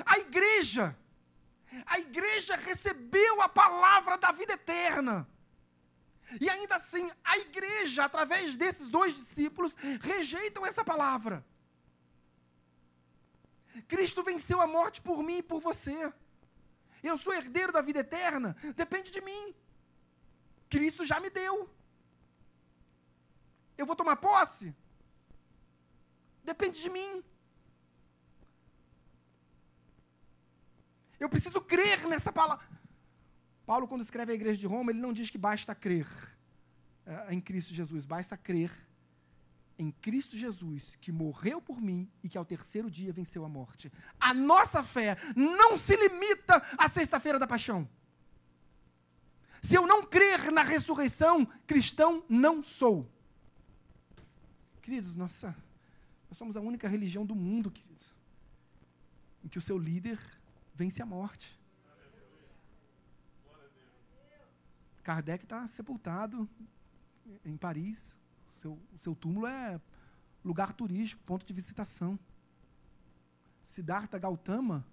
A 0.05 0.19
igreja, 0.19 0.97
a 1.87 1.99
igreja 1.99 2.57
recebeu 2.57 3.41
a 3.43 3.49
palavra 3.49 4.19
da 4.19 4.31
vida 4.31 4.53
eterna. 4.53 5.27
E 6.41 6.49
ainda 6.49 6.77
assim, 6.77 7.11
a 7.25 7.39
igreja, 7.39 8.05
através 8.05 8.57
desses 8.57 8.89
dois 8.89 9.17
discípulos, 9.17 9.75
rejeitam 10.01 10.65
essa 10.65 10.85
palavra. 10.85 11.45
Cristo 13.87 14.23
venceu 14.23 14.61
a 14.61 14.67
morte 14.67 15.01
por 15.01 15.23
mim 15.23 15.39
e 15.39 15.43
por 15.43 15.61
você. 15.61 16.13
Eu 17.03 17.17
sou 17.17 17.33
herdeiro 17.33 17.73
da 17.73 17.81
vida 17.81 18.01
eterna, 18.01 18.57
depende 18.75 19.11
de 19.11 19.21
mim. 19.21 19.55
Cristo 20.69 21.05
já 21.05 21.19
me 21.19 21.31
deu. 21.31 21.69
Eu 23.77 23.87
vou 23.87 23.97
tomar 23.97 24.17
posse? 24.17 24.75
Depende 26.45 26.81
de 26.81 26.91
mim. 26.91 27.25
Eu 31.19 31.29
preciso 31.29 31.61
crer 31.61 32.07
nessa 32.07 32.33
palavra. 32.33 32.67
Paulo, 33.67 33.87
quando 33.87 34.03
escreve 34.03 34.33
a 34.33 34.35
igreja 34.35 34.59
de 34.59 34.67
Roma, 34.67 34.91
ele 34.91 35.01
não 35.01 35.13
diz 35.13 35.31
que 35.31 35.39
basta 35.39 35.75
crer 35.75 36.09
eh, 37.07 37.35
em 37.35 37.41
Cristo 37.41 37.73
Jesus, 37.73 38.05
basta 38.05 38.37
crer 38.37 38.73
em 39.81 39.90
Cristo 39.90 40.36
Jesus, 40.36 40.94
que 40.97 41.11
morreu 41.11 41.59
por 41.59 41.81
mim 41.81 42.07
e 42.23 42.28
que 42.28 42.36
ao 42.36 42.44
terceiro 42.44 42.90
dia 42.90 43.15
venceu 43.15 43.47
a 43.47 43.48
morte. 43.48 43.90
A 44.20 44.35
nossa 44.35 44.82
fé 44.85 45.16
não 45.35 45.78
se 45.78 45.97
limita 45.97 46.62
à 46.77 46.86
sexta-feira 46.86 47.39
da 47.39 47.47
paixão. 47.47 47.89
Se 49.62 49.74
eu 49.74 49.86
não 49.86 50.05
crer 50.05 50.52
na 50.52 50.62
ressurreição, 50.62 51.47
cristão 51.66 52.23
não 52.28 52.62
sou. 52.62 53.11
Queridos, 54.82 55.15
nossa, 55.15 55.57
nós 56.28 56.36
somos 56.36 56.59
a 56.59 56.61
única 56.61 56.86
religião 56.86 57.24
do 57.24 57.35
mundo, 57.35 57.70
queridos, 57.70 58.15
em 59.43 59.48
que 59.48 59.57
o 59.57 59.62
seu 59.62 59.78
líder 59.78 60.19
vence 60.74 61.01
a 61.01 61.07
morte. 61.07 61.59
Kardec 65.02 65.44
está 65.44 65.66
sepultado 65.66 66.47
em 67.47 67.57
Paris. 67.57 68.20
Seu, 68.61 68.78
o 68.93 68.99
seu 68.99 69.15
túmulo 69.15 69.47
é 69.47 69.81
lugar 70.45 70.74
turístico, 70.74 71.23
ponto 71.24 71.47
de 71.47 71.53
visitação. 71.55 72.19
Siddhartha 73.65 74.19
Gautama 74.19 74.87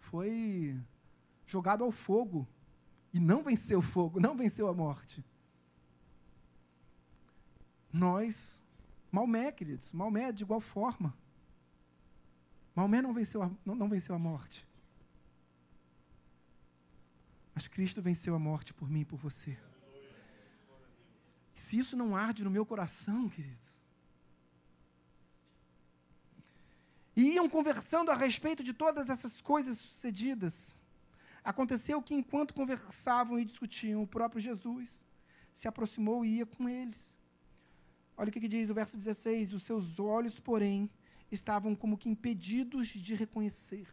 foi 0.00 0.76
jogado 1.46 1.84
ao 1.84 1.92
fogo 1.92 2.44
e 3.12 3.20
não 3.20 3.44
venceu 3.44 3.78
o 3.78 3.82
fogo, 3.82 4.18
não 4.18 4.36
venceu 4.36 4.66
a 4.66 4.74
morte. 4.74 5.24
Nós, 7.92 8.64
Maomé, 9.12 9.52
queridos, 9.52 9.92
Maomé 9.92 10.32
de 10.32 10.42
igual 10.42 10.60
forma. 10.60 11.16
Maomé 12.74 13.00
não 13.00 13.14
venceu 13.14 13.44
a, 13.44 13.50
não, 13.64 13.76
não 13.76 13.88
venceu 13.88 14.12
a 14.16 14.18
morte. 14.18 14.66
Mas 17.54 17.68
Cristo 17.68 18.02
venceu 18.02 18.34
a 18.34 18.40
morte 18.40 18.74
por 18.74 18.90
mim 18.90 19.02
e 19.02 19.04
por 19.04 19.20
você. 19.20 19.56
Se 21.74 21.80
isso 21.80 21.96
não 21.96 22.14
arde 22.14 22.44
no 22.44 22.50
meu 22.56 22.64
coração, 22.64 23.28
queridos. 23.28 23.80
E 27.16 27.32
iam 27.32 27.48
conversando 27.48 28.12
a 28.12 28.14
respeito 28.14 28.62
de 28.62 28.72
todas 28.72 29.10
essas 29.10 29.40
coisas 29.40 29.78
sucedidas. 29.78 30.78
Aconteceu 31.42 32.00
que, 32.00 32.14
enquanto 32.14 32.54
conversavam 32.54 33.40
e 33.40 33.44
discutiam, 33.44 34.00
o 34.04 34.06
próprio 34.06 34.40
Jesus 34.40 35.04
se 35.52 35.66
aproximou 35.66 36.24
e 36.24 36.36
ia 36.36 36.46
com 36.46 36.68
eles. 36.68 37.18
Olha 38.16 38.28
o 38.28 38.32
que, 38.32 38.38
que 38.38 38.46
diz 38.46 38.70
o 38.70 38.74
verso 38.74 38.96
16: 38.96 39.52
Os 39.52 39.64
seus 39.64 39.98
olhos, 39.98 40.38
porém, 40.38 40.88
estavam 41.28 41.74
como 41.74 41.98
que 41.98 42.08
impedidos 42.08 42.86
de 42.86 43.16
reconhecer. 43.16 43.88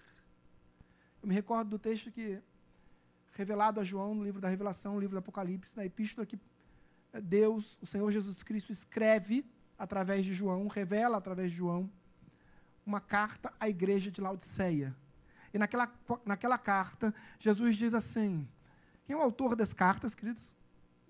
Eu 1.20 1.28
me 1.28 1.34
recordo 1.34 1.70
do 1.70 1.80
texto 1.80 2.12
que, 2.12 2.40
revelado 3.32 3.80
a 3.80 3.84
João 3.84 4.14
no 4.14 4.24
livro 4.24 4.40
da 4.40 4.50
Revelação, 4.50 4.94
no 4.94 5.00
livro 5.00 5.16
do 5.16 5.20
Apocalipse, 5.20 5.76
na 5.76 5.84
epístola 5.84 6.28
que 6.28 6.40
Deus, 7.20 7.78
o 7.82 7.86
Senhor 7.86 8.10
Jesus 8.12 8.44
Cristo, 8.44 8.72
escreve 8.72 9.46
através 9.78 10.24
de 10.24 10.34
João, 10.34 10.68
revela 10.68 11.18
através 11.18 11.52
de 11.52 11.58
João, 11.58 11.92
uma 12.86 13.02
carta 13.02 13.52
à 13.60 13.68
igreja 13.68 14.12
de 14.12 14.22
Laodiceia. 14.22 14.96
E 15.54 15.58
naquela, 15.58 15.92
naquela 16.26 16.58
carta, 16.58 17.14
Jesus 17.40 17.76
diz 17.76 17.94
assim: 17.94 18.48
quem 19.06 19.16
é 19.16 19.20
o 19.20 19.22
autor 19.22 19.58
das 19.58 19.74
cartas, 19.74 20.16
queridos? 20.16 20.56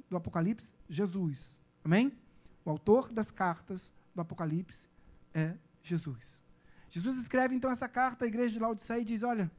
Do 0.10 0.18
Apocalipse? 0.18 0.74
Jesus. 0.90 1.62
Amém? 1.84 2.18
O 2.66 2.70
autor 2.72 3.12
das 3.12 3.30
cartas 3.30 3.92
do 4.16 4.22
Apocalipse 4.22 4.90
é 5.34 5.56
Jesus. 5.84 6.42
Jesus 6.90 7.18
escreve 7.18 7.56
então 7.56 7.70
essa 7.70 7.88
carta 7.88 8.26
à 8.26 8.28
igreja 8.28 8.54
de 8.54 8.60
Laodiceia 8.60 9.02
e 9.02 9.06
diz: 9.06 9.22
Olha, 9.22 9.52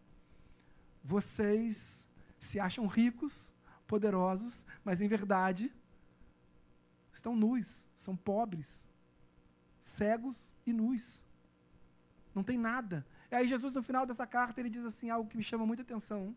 vocês 1.04 2.08
se 2.40 2.58
acham 2.58 2.86
ricos, 2.86 3.54
poderosos, 3.86 4.66
mas 4.84 5.00
em 5.00 5.06
verdade 5.06 5.72
estão 7.12 7.36
nus, 7.36 7.88
são 7.94 8.16
pobres, 8.16 8.88
cegos 9.80 10.54
e 10.66 10.72
nus. 10.72 11.24
Não 12.34 12.42
tem 12.42 12.58
nada. 12.58 13.06
E 13.30 13.34
aí 13.34 13.48
Jesus, 13.48 13.72
no 13.72 13.82
final 13.82 14.06
dessa 14.06 14.26
carta, 14.26 14.60
ele 14.60 14.70
diz 14.70 14.84
assim, 14.84 15.10
algo 15.10 15.28
que 15.28 15.36
me 15.36 15.42
chama 15.42 15.66
muita 15.66 15.82
atenção. 15.82 16.34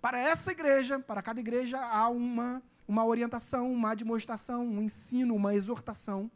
Para 0.00 0.18
essa 0.18 0.52
igreja, 0.52 0.98
para 0.98 1.22
cada 1.22 1.40
igreja, 1.40 1.80
há 1.80 2.08
uma, 2.08 2.62
uma 2.86 3.04
orientação, 3.04 3.72
uma 3.72 3.92
admoestação, 3.92 4.66
um 4.66 4.82
ensino, 4.82 5.34
uma 5.34 5.54
exortação. 5.54 6.30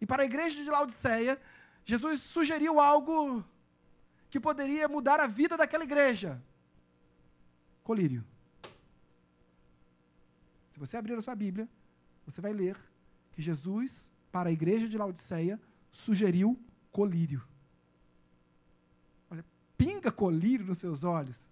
E 0.00 0.06
para 0.06 0.22
a 0.22 0.26
igreja 0.26 0.62
de 0.62 0.68
Laodiceia, 0.68 1.40
Jesus 1.84 2.20
sugeriu 2.20 2.78
algo 2.78 3.44
que 4.28 4.38
poderia 4.38 4.88
mudar 4.88 5.20
a 5.20 5.26
vida 5.26 5.56
daquela 5.56 5.84
igreja. 5.84 6.42
Colírio. 7.82 8.24
Se 10.68 10.78
você 10.78 10.96
abrir 10.96 11.14
a 11.14 11.22
sua 11.22 11.34
Bíblia, 11.34 11.68
você 12.30 12.40
vai 12.40 12.52
ler 12.52 12.76
que 13.32 13.42
Jesus, 13.42 14.12
para 14.30 14.48
a 14.48 14.52
igreja 14.52 14.88
de 14.88 14.96
Laodiceia, 14.96 15.60
sugeriu 15.90 16.58
colírio. 16.92 17.42
Olha, 19.30 19.44
pinga 19.76 20.12
colírio 20.12 20.66
nos 20.66 20.78
seus 20.78 21.04
olhos, 21.04 21.48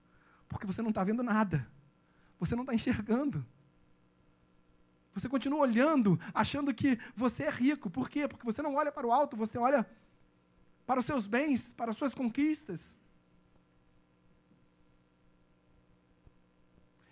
porque 0.49 0.67
você 0.67 0.81
não 0.81 0.91
está 0.91 1.03
vendo 1.05 1.23
nada. 1.23 1.69
Você 2.39 2.55
não 2.55 2.63
está 2.63 2.75
enxergando. 2.75 3.45
Você 5.13 5.29
continua 5.29 5.61
olhando, 5.61 6.19
achando 6.33 6.73
que 6.73 6.99
você 7.17 7.45
é 7.45 7.51
rico. 7.51 7.91
Por 7.91 8.09
quê? 8.09 8.29
Porque 8.29 8.45
você 8.45 8.63
não 8.63 8.77
olha 8.77 8.93
para 8.93 9.07
o 9.07 9.13
alto, 9.13 9.37
você 9.37 9.59
olha 9.59 9.89
para 10.87 11.01
os 11.01 11.07
seus 11.07 11.27
bens, 11.27 11.73
para 11.73 11.91
as 11.91 11.97
suas 11.97 12.15
conquistas. 12.15 12.97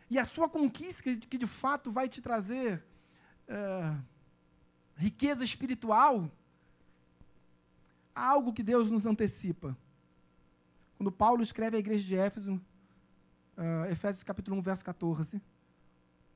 E 0.09 0.21
a 0.21 0.25
sua 0.25 0.49
conquista, 0.49 1.03
que 1.03 1.37
de 1.37 1.49
fato 1.49 1.91
vai 1.91 2.09
te 2.09 2.23
trazer 2.23 2.85
é, 3.49 3.97
riqueza 4.97 5.45
espiritual, 5.45 6.31
há 8.15 8.29
algo 8.29 8.53
que 8.53 8.63
Deus 8.63 8.91
nos 8.91 9.07
antecipa. 9.07 9.77
Quando 10.97 11.13
Paulo 11.13 11.43
escreve 11.43 11.77
à 11.77 11.81
igreja 11.81 12.05
de 12.05 12.17
Éfeso, 12.17 12.55
uh, 13.57 13.91
Efésios 13.91 14.23
capítulo 14.23 14.57
1, 14.57 14.63
verso 14.63 14.85
14, 14.85 15.43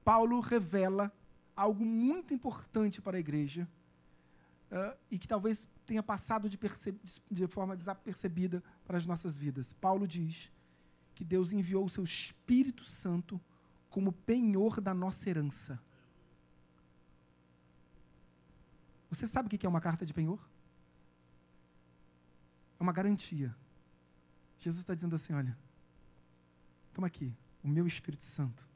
Paulo 0.05 0.41
revela 0.41 1.11
algo 1.57 1.85
muito 1.85 2.35
importante 2.35 3.01
para 3.01 3.17
a 3.17 3.21
igreja 3.21 3.67
uh, 4.71 4.97
e 5.11 5.19
que 5.19 5.27
talvez 5.27 5.67
tenha 5.87 6.03
passado 6.03 6.49
de, 6.49 6.59
de 7.31 7.47
forma 7.47 7.75
desapercebida 7.75 8.63
para 8.85 8.99
as 8.99 9.07
nossas 9.07 9.37
vidas. 9.37 9.73
Paulo 9.73 10.07
diz 10.07 10.53
que 11.15 11.25
Deus 11.25 11.53
enviou 11.53 11.85
o 11.85 11.91
seu 11.91 12.05
Espírito 12.05 12.85
Santo 12.85 13.41
como 13.89 14.13
penhor 14.13 14.81
da 14.81 14.95
nossa 14.95 15.29
herança. 15.29 15.81
Você 19.11 19.27
sabe 19.27 19.47
o 19.47 19.51
que 19.51 19.67
é 19.67 19.69
uma 19.69 19.81
carta 19.81 20.07
de 20.07 20.15
penhor? 20.15 20.41
É 22.79 22.83
uma 22.83 22.93
garantia. 22.93 23.55
Jesus 24.59 24.83
está 24.83 24.95
dizendo 24.95 25.17
assim: 25.17 25.33
olha, 25.33 25.57
toma 26.95 27.09
aqui 27.09 27.35
o 27.63 27.69
meu 27.69 27.87
Espírito 27.87 28.25
Santo 28.25 28.71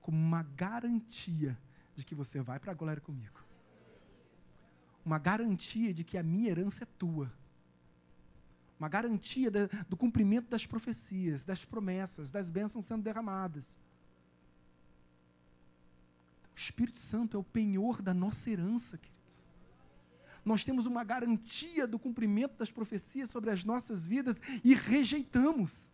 como 0.00 0.18
uma 0.18 0.42
garantia 0.42 1.58
de 1.94 2.04
que 2.04 2.14
você 2.14 2.40
vai 2.40 2.58
para 2.58 2.72
a 2.72 2.74
glória 2.74 3.00
comigo. 3.00 3.42
Uma 5.04 5.18
garantia 5.18 5.94
de 5.94 6.02
que 6.02 6.18
a 6.18 6.22
minha 6.22 6.50
herança 6.50 6.84
é 6.84 6.86
tua. 6.98 7.32
Uma 8.78 8.88
garantia 8.88 9.50
de, 9.50 9.66
do 9.88 9.96
cumprimento 9.96 10.48
das 10.48 10.66
profecias, 10.66 11.44
das 11.44 11.64
promessas, 11.64 12.30
das 12.30 12.50
bênçãos 12.50 12.86
sendo 12.86 13.02
derramadas. 13.02 13.78
O 16.54 16.58
Espírito 16.58 17.00
Santo 17.00 17.36
é 17.36 17.40
o 17.40 17.44
penhor 17.44 18.02
da 18.02 18.12
nossa 18.12 18.50
herança. 18.50 18.98
Nós 20.44 20.64
temos 20.64 20.84
uma 20.84 21.02
garantia 21.02 21.86
do 21.86 21.98
cumprimento 21.98 22.56
das 22.58 22.70
profecias 22.70 23.30
sobre 23.30 23.50
as 23.50 23.64
nossas 23.64 24.06
vidas 24.06 24.36
e 24.62 24.74
rejeitamos. 24.74 25.90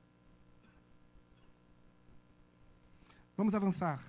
Vamos 3.37 3.55
avançar. 3.55 4.03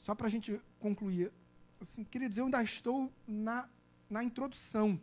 Só 0.00 0.14
para 0.14 0.26
a 0.26 0.30
gente 0.30 0.60
concluir. 0.80 1.30
Assim, 1.80 2.04
queridos, 2.04 2.38
eu 2.38 2.46
ainda 2.46 2.62
estou 2.62 3.12
na, 3.26 3.68
na 4.08 4.24
introdução. 4.24 5.00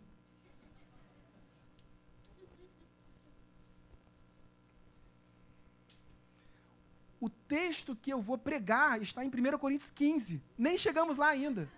O 7.21 7.29
texto 7.29 7.95
que 7.95 8.11
eu 8.11 8.21
vou 8.21 8.37
pregar 8.37 9.01
está 9.01 9.23
em 9.23 9.29
1 9.29 9.57
Coríntios 9.59 9.91
15. 9.91 10.41
Nem 10.57 10.77
chegamos 10.77 11.17
lá 11.17 11.27
ainda. 11.27 11.69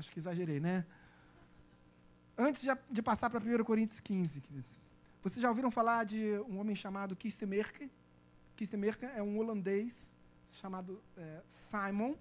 Acho 0.00 0.10
que 0.10 0.18
exagerei, 0.18 0.58
né? 0.58 0.86
Antes 2.36 2.64
de, 2.90 3.02
passar 3.02 3.28
para 3.28 3.38
1 3.38 3.62
Coríntios 3.64 4.00
15, 4.00 4.40
queridos. 4.40 4.80
Vocês 5.22 5.42
já 5.42 5.50
ouviram 5.50 5.70
falar 5.70 6.04
de 6.04 6.38
um 6.48 6.58
homem 6.58 6.74
chamado 6.74 7.14
Kistemerke? 7.14 7.90
Kistemerke 8.56 9.04
é 9.04 9.22
um 9.22 9.38
holandês 9.38 10.14
chamado 10.58 11.02
é, 11.18 11.42
Simon. 11.50 12.14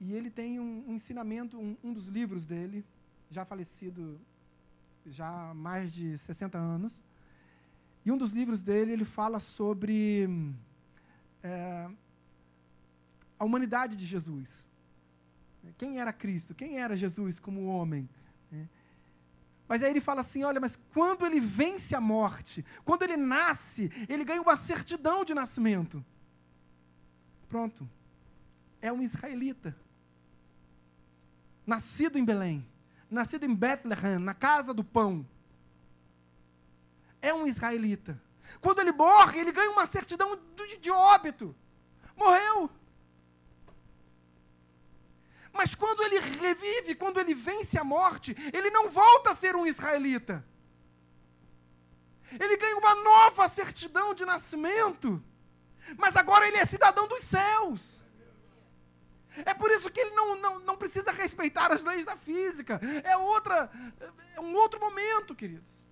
E 0.00 0.14
ele 0.14 0.30
tem 0.30 0.58
um, 0.58 0.84
um 0.88 0.94
ensinamento, 0.94 1.58
um, 1.58 1.76
um 1.84 1.92
dos 1.92 2.06
livros 2.06 2.46
dele, 2.46 2.82
já 3.30 3.44
falecido 3.44 4.18
já 5.04 5.50
há 5.50 5.54
mais 5.54 5.92
de 5.92 6.16
60 6.16 6.56
anos. 6.56 7.02
E 8.06 8.10
um 8.10 8.16
dos 8.16 8.32
livros 8.32 8.62
dele, 8.62 8.92
ele 8.92 9.04
fala 9.04 9.38
sobre 9.38 10.26
é, 11.42 11.90
a 13.38 13.44
humanidade 13.44 13.96
de 13.96 14.06
Jesus. 14.06 14.66
Quem 15.78 15.98
era 15.98 16.12
Cristo? 16.12 16.54
Quem 16.54 16.78
era 16.78 16.96
Jesus 16.96 17.38
como 17.38 17.66
homem? 17.66 18.08
É. 18.52 18.66
Mas 19.68 19.82
aí 19.82 19.90
ele 19.90 20.00
fala 20.00 20.20
assim: 20.20 20.42
olha, 20.44 20.60
mas 20.60 20.78
quando 20.92 21.24
ele 21.24 21.40
vence 21.40 21.94
a 21.94 22.00
morte, 22.00 22.64
quando 22.84 23.02
ele 23.02 23.16
nasce, 23.16 23.90
ele 24.08 24.24
ganha 24.24 24.42
uma 24.42 24.56
certidão 24.56 25.24
de 25.24 25.34
nascimento. 25.34 26.04
Pronto. 27.48 27.88
É 28.80 28.92
um 28.92 29.02
israelita. 29.02 29.76
Nascido 31.66 32.18
em 32.18 32.24
Belém 32.24 32.66
nascido 33.12 33.44
em 33.44 33.54
Bethlehem, 33.54 34.18
na 34.18 34.32
casa 34.32 34.72
do 34.72 34.82
pão, 34.82 35.28
é 37.20 37.32
um 37.32 37.46
israelita. 37.46 38.20
Quando 38.60 38.80
ele 38.80 38.90
morre, 38.90 39.38
ele 39.38 39.52
ganha 39.52 39.70
uma 39.70 39.86
certidão 39.86 40.36
de 40.80 40.90
óbito. 40.90 41.54
Morreu. 42.16 42.70
Mas 45.52 45.74
quando 45.74 46.02
ele 46.02 46.18
revive, 46.18 46.94
quando 46.94 47.20
ele 47.20 47.34
vence 47.34 47.78
a 47.78 47.84
morte, 47.84 48.34
ele 48.52 48.70
não 48.70 48.88
volta 48.88 49.30
a 49.30 49.34
ser 49.34 49.54
um 49.54 49.66
israelita. 49.66 50.44
Ele 52.40 52.56
ganha 52.56 52.76
uma 52.76 52.94
nova 52.94 53.46
certidão 53.48 54.14
de 54.14 54.24
nascimento. 54.24 55.22
Mas 55.98 56.16
agora 56.16 56.46
ele 56.48 56.56
é 56.56 56.64
cidadão 56.64 57.06
dos 57.06 57.22
céus. 57.22 58.02
É 59.44 59.54
por 59.54 59.70
isso 59.70 59.90
que 59.90 60.00
ele 60.00 60.14
não, 60.14 60.36
não, 60.36 60.58
não 60.60 60.76
precisa 60.76 61.10
respeitar 61.10 61.72
as 61.72 61.82
leis 61.82 62.04
da 62.04 62.16
física. 62.16 62.80
É 63.04 63.16
outra, 63.16 63.70
é 64.34 64.40
um 64.40 64.54
outro 64.54 64.80
momento, 64.80 65.34
queridos. 65.34 65.82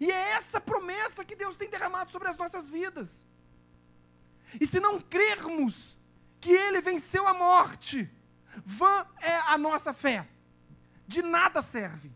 E 0.00 0.10
é 0.10 0.32
essa 0.32 0.60
promessa 0.60 1.24
que 1.24 1.34
Deus 1.34 1.56
tem 1.56 1.68
derramado 1.68 2.10
sobre 2.10 2.28
as 2.28 2.36
nossas 2.36 2.68
vidas. 2.68 3.26
E 4.60 4.66
se 4.66 4.80
não 4.80 5.00
crermos 5.00 5.96
que 6.40 6.50
Ele 6.50 6.80
venceu 6.80 7.26
a 7.26 7.34
morte, 7.34 8.10
vã 8.64 9.06
é 9.20 9.34
a 9.40 9.58
nossa 9.58 9.92
fé. 9.92 10.28
De 11.06 11.22
nada 11.22 11.60
serve. 11.60 12.10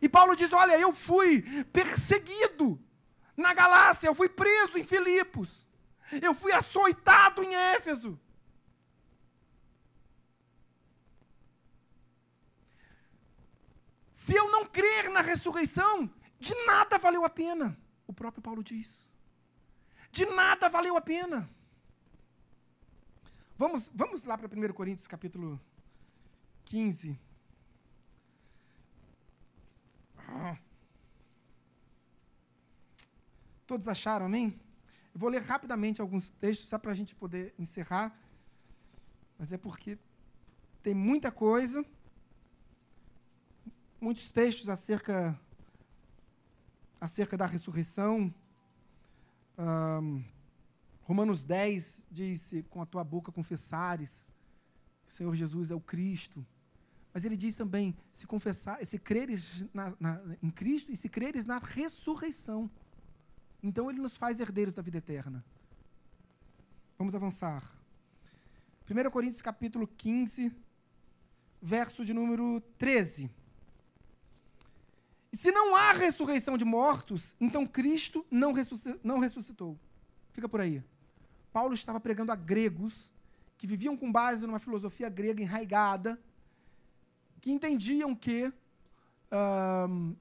E 0.00 0.08
Paulo 0.08 0.36
diz: 0.36 0.52
Olha, 0.52 0.78
eu 0.78 0.92
fui 0.92 1.42
perseguido 1.64 2.80
na 3.36 3.52
Galácia, 3.52 4.06
eu 4.06 4.14
fui 4.14 4.28
preso 4.28 4.78
em 4.78 4.84
Filipos. 4.84 5.66
Eu 6.22 6.34
fui 6.34 6.52
açoitado 6.52 7.42
em 7.42 7.54
Éfeso. 7.54 8.20
Se 14.12 14.34
eu 14.34 14.50
não 14.50 14.64
crer 14.64 15.10
na 15.10 15.20
ressurreição, 15.20 16.10
de 16.38 16.54
nada 16.66 16.98
valeu 16.98 17.24
a 17.24 17.30
pena. 17.30 17.76
O 18.06 18.12
próprio 18.12 18.42
Paulo 18.42 18.62
diz. 18.62 19.08
De 20.10 20.24
nada 20.26 20.68
valeu 20.68 20.96
a 20.96 21.00
pena. 21.00 21.50
Vamos, 23.56 23.88
vamos 23.94 24.24
lá 24.24 24.36
para 24.36 24.48
1 24.48 24.72
Coríntios 24.72 25.06
capítulo 25.06 25.60
15. 26.64 27.16
Ah. 30.18 30.58
Todos 33.64 33.86
acharam, 33.86 34.26
amém? 34.26 34.60
Eu 35.14 35.20
vou 35.20 35.28
ler 35.30 35.40
rapidamente 35.40 36.00
alguns 36.00 36.30
textos, 36.30 36.68
só 36.68 36.78
para 36.78 36.90
a 36.90 36.94
gente 36.94 37.14
poder 37.14 37.54
encerrar. 37.56 38.18
Mas 39.38 39.52
é 39.52 39.56
porque 39.56 39.96
tem 40.82 40.92
muita 40.92 41.30
coisa, 41.30 41.86
muitos 44.00 44.32
textos 44.32 44.68
acerca, 44.68 45.38
acerca 47.00 47.36
da 47.36 47.46
ressurreição. 47.46 48.34
Um, 49.56 50.24
Romanos 51.04 51.44
10 51.44 52.06
diz: 52.10 52.50
Com 52.70 52.80
a 52.82 52.86
tua 52.86 53.04
boca 53.04 53.30
confessares, 53.30 54.26
o 55.06 55.12
Senhor 55.12 55.34
Jesus 55.34 55.70
é 55.70 55.74
o 55.74 55.80
Cristo. 55.80 56.44
Mas 57.12 57.24
ele 57.24 57.36
diz 57.36 57.54
também: 57.54 57.94
se 58.10 58.26
confessar, 58.26 58.84
se 58.84 58.98
creres 58.98 59.66
na, 59.72 59.94
na, 60.00 60.20
em 60.42 60.50
Cristo 60.50 60.90
e 60.90 60.96
se 60.96 61.08
creres 61.08 61.44
na 61.44 61.58
ressurreição. 61.58 62.70
Então 63.62 63.88
ele 63.90 64.00
nos 64.00 64.16
faz 64.16 64.40
herdeiros 64.40 64.74
da 64.74 64.82
vida 64.82 64.98
eterna. 64.98 65.44
Vamos 66.98 67.14
avançar. 67.14 67.62
1 68.88 69.10
Coríntios 69.10 69.42
capítulo 69.42 69.86
15, 69.86 70.52
verso 71.60 72.04
de 72.04 72.12
número 72.12 72.60
13. 72.78 73.30
E 75.32 75.36
se 75.36 75.50
não 75.50 75.74
há 75.74 75.92
ressurreição 75.92 76.56
de 76.56 76.64
mortos, 76.64 77.34
então 77.40 77.66
Cristo 77.66 78.24
não, 78.30 78.52
não 79.02 79.18
ressuscitou. 79.18 79.78
Fica 80.32 80.48
por 80.48 80.60
aí. 80.60 80.82
Paulo 81.54 81.72
estava 81.72 82.00
pregando 82.00 82.32
a 82.32 82.34
gregos 82.34 83.12
que 83.56 83.64
viviam 83.64 83.96
com 83.96 84.10
base 84.10 84.44
numa 84.44 84.58
filosofia 84.58 85.08
grega 85.08 85.40
enraigada, 85.40 86.20
que 87.40 87.52
entendiam 87.52 88.12
que 88.12 88.52
um, 89.88 90.16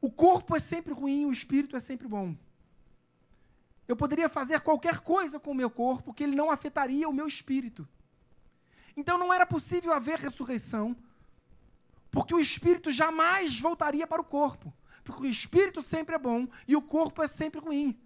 o 0.00 0.10
corpo 0.10 0.56
é 0.56 0.58
sempre 0.58 0.92
ruim, 0.92 1.26
o 1.26 1.32
espírito 1.32 1.76
é 1.76 1.80
sempre 1.80 2.08
bom. 2.08 2.36
Eu 3.86 3.94
poderia 3.94 4.28
fazer 4.28 4.60
qualquer 4.60 4.98
coisa 4.98 5.38
com 5.38 5.52
o 5.52 5.54
meu 5.54 5.70
corpo 5.70 6.12
que 6.12 6.24
ele 6.24 6.34
não 6.34 6.50
afetaria 6.50 7.08
o 7.08 7.12
meu 7.12 7.28
espírito. 7.28 7.88
Então 8.96 9.16
não 9.16 9.32
era 9.32 9.46
possível 9.46 9.92
haver 9.92 10.18
ressurreição, 10.18 10.96
porque 12.10 12.34
o 12.34 12.40
espírito 12.40 12.90
jamais 12.90 13.60
voltaria 13.60 14.06
para 14.08 14.20
o 14.20 14.24
corpo. 14.24 14.74
Porque 15.04 15.22
o 15.22 15.30
espírito 15.30 15.80
sempre 15.80 16.16
é 16.16 16.18
bom 16.18 16.48
e 16.66 16.74
o 16.74 16.82
corpo 16.82 17.22
é 17.22 17.28
sempre 17.28 17.60
ruim. 17.60 17.96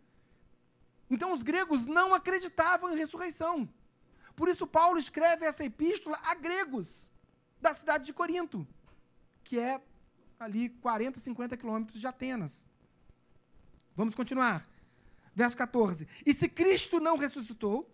Então 1.10 1.32
os 1.32 1.42
gregos 1.42 1.86
não 1.86 2.14
acreditavam 2.14 2.92
em 2.92 2.98
ressurreição. 2.98 3.68
Por 4.34 4.48
isso 4.48 4.66
Paulo 4.66 4.98
escreve 4.98 5.46
essa 5.46 5.64
epístola 5.64 6.18
a 6.22 6.34
gregos 6.34 7.06
da 7.60 7.72
cidade 7.72 8.04
de 8.04 8.12
Corinto, 8.12 8.66
que 9.42 9.58
é 9.58 9.80
ali 10.38 10.68
40, 10.68 11.18
50 11.18 11.56
quilômetros 11.56 12.00
de 12.00 12.06
Atenas. 12.06 12.64
Vamos 13.94 14.14
continuar. 14.14 14.66
Verso 15.34 15.56
14. 15.56 16.06
E 16.24 16.34
se 16.34 16.48
Cristo 16.48 17.00
não 17.00 17.16
ressuscitou, 17.16 17.90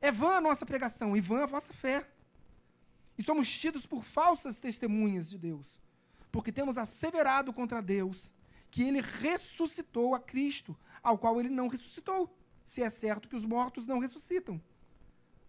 é 0.00 0.12
vã 0.12 0.36
a 0.36 0.40
nossa 0.40 0.66
pregação 0.66 1.16
e 1.16 1.20
vã 1.20 1.44
a 1.44 1.46
vossa 1.46 1.72
fé. 1.72 2.06
E 3.16 3.22
somos 3.22 3.48
tidos 3.48 3.86
por 3.86 4.02
falsas 4.02 4.58
testemunhas 4.58 5.30
de 5.30 5.38
Deus, 5.38 5.80
porque 6.32 6.52
temos 6.52 6.76
asseverado 6.76 7.52
contra 7.52 7.80
Deus 7.80 8.34
que 8.70 8.82
ele 8.82 9.00
ressuscitou 9.00 10.14
a 10.14 10.20
Cristo, 10.20 10.76
ao 11.04 11.18
qual 11.18 11.38
ele 11.38 11.50
não 11.50 11.68
ressuscitou, 11.68 12.34
se 12.64 12.82
é 12.82 12.88
certo 12.88 13.28
que 13.28 13.36
os 13.36 13.44
mortos 13.44 13.86
não 13.86 13.98
ressuscitam. 13.98 14.60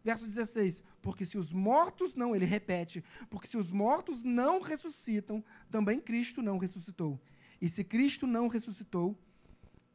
Verso 0.03 0.27
16: 0.27 0.83
Porque 1.01 1.25
se 1.25 1.37
os 1.37 1.51
mortos 1.53 2.13
não, 2.13 2.35
ele 2.35 2.45
repete, 2.45 3.03
porque 3.29 3.47
se 3.47 3.57
os 3.57 3.71
mortos 3.71 4.23
não 4.23 4.61
ressuscitam, 4.61 5.43
também 5.71 5.99
Cristo 5.99 6.41
não 6.41 6.57
ressuscitou. 6.57 7.19
E 7.61 7.69
se 7.69 7.83
Cristo 7.83 8.27
não 8.27 8.47
ressuscitou, 8.47 9.17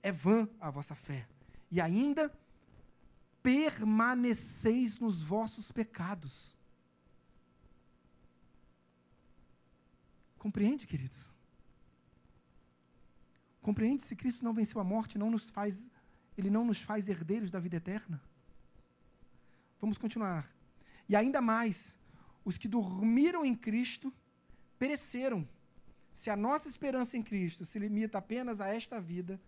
é 0.02 0.10
vã 0.10 0.48
a 0.58 0.70
vossa 0.70 0.94
fé. 0.94 1.28
E 1.70 1.80
ainda 1.80 2.32
permaneceis 3.42 4.98
nos 4.98 5.22
vossos 5.22 5.70
pecados. 5.70 6.56
Compreende, 10.38 10.86
queridos? 10.86 11.30
Compreende 13.70 14.02
se 14.02 14.16
Cristo 14.16 14.44
não 14.44 14.52
venceu 14.52 14.80
a 14.80 14.84
morte, 14.84 15.16
não 15.16 15.30
nos 15.30 15.48
faz, 15.48 15.86
ele 16.36 16.50
não 16.50 16.64
nos 16.64 16.82
faz 16.82 17.08
herdeiros 17.08 17.52
da 17.52 17.60
vida 17.60 17.76
eterna? 17.76 18.20
Vamos 19.80 19.96
continuar. 19.96 20.52
E 21.08 21.14
ainda 21.14 21.40
mais, 21.40 21.96
os 22.44 22.58
que 22.58 22.66
dormiram 22.66 23.44
em 23.44 23.54
Cristo 23.54 24.12
pereceram. 24.76 25.48
Se 26.12 26.30
a 26.30 26.36
nossa 26.36 26.66
esperança 26.66 27.16
em 27.16 27.22
Cristo 27.22 27.64
se 27.64 27.78
limita 27.78 28.18
apenas 28.18 28.60
a 28.60 28.66
esta 28.66 29.00
vida, 29.00 29.40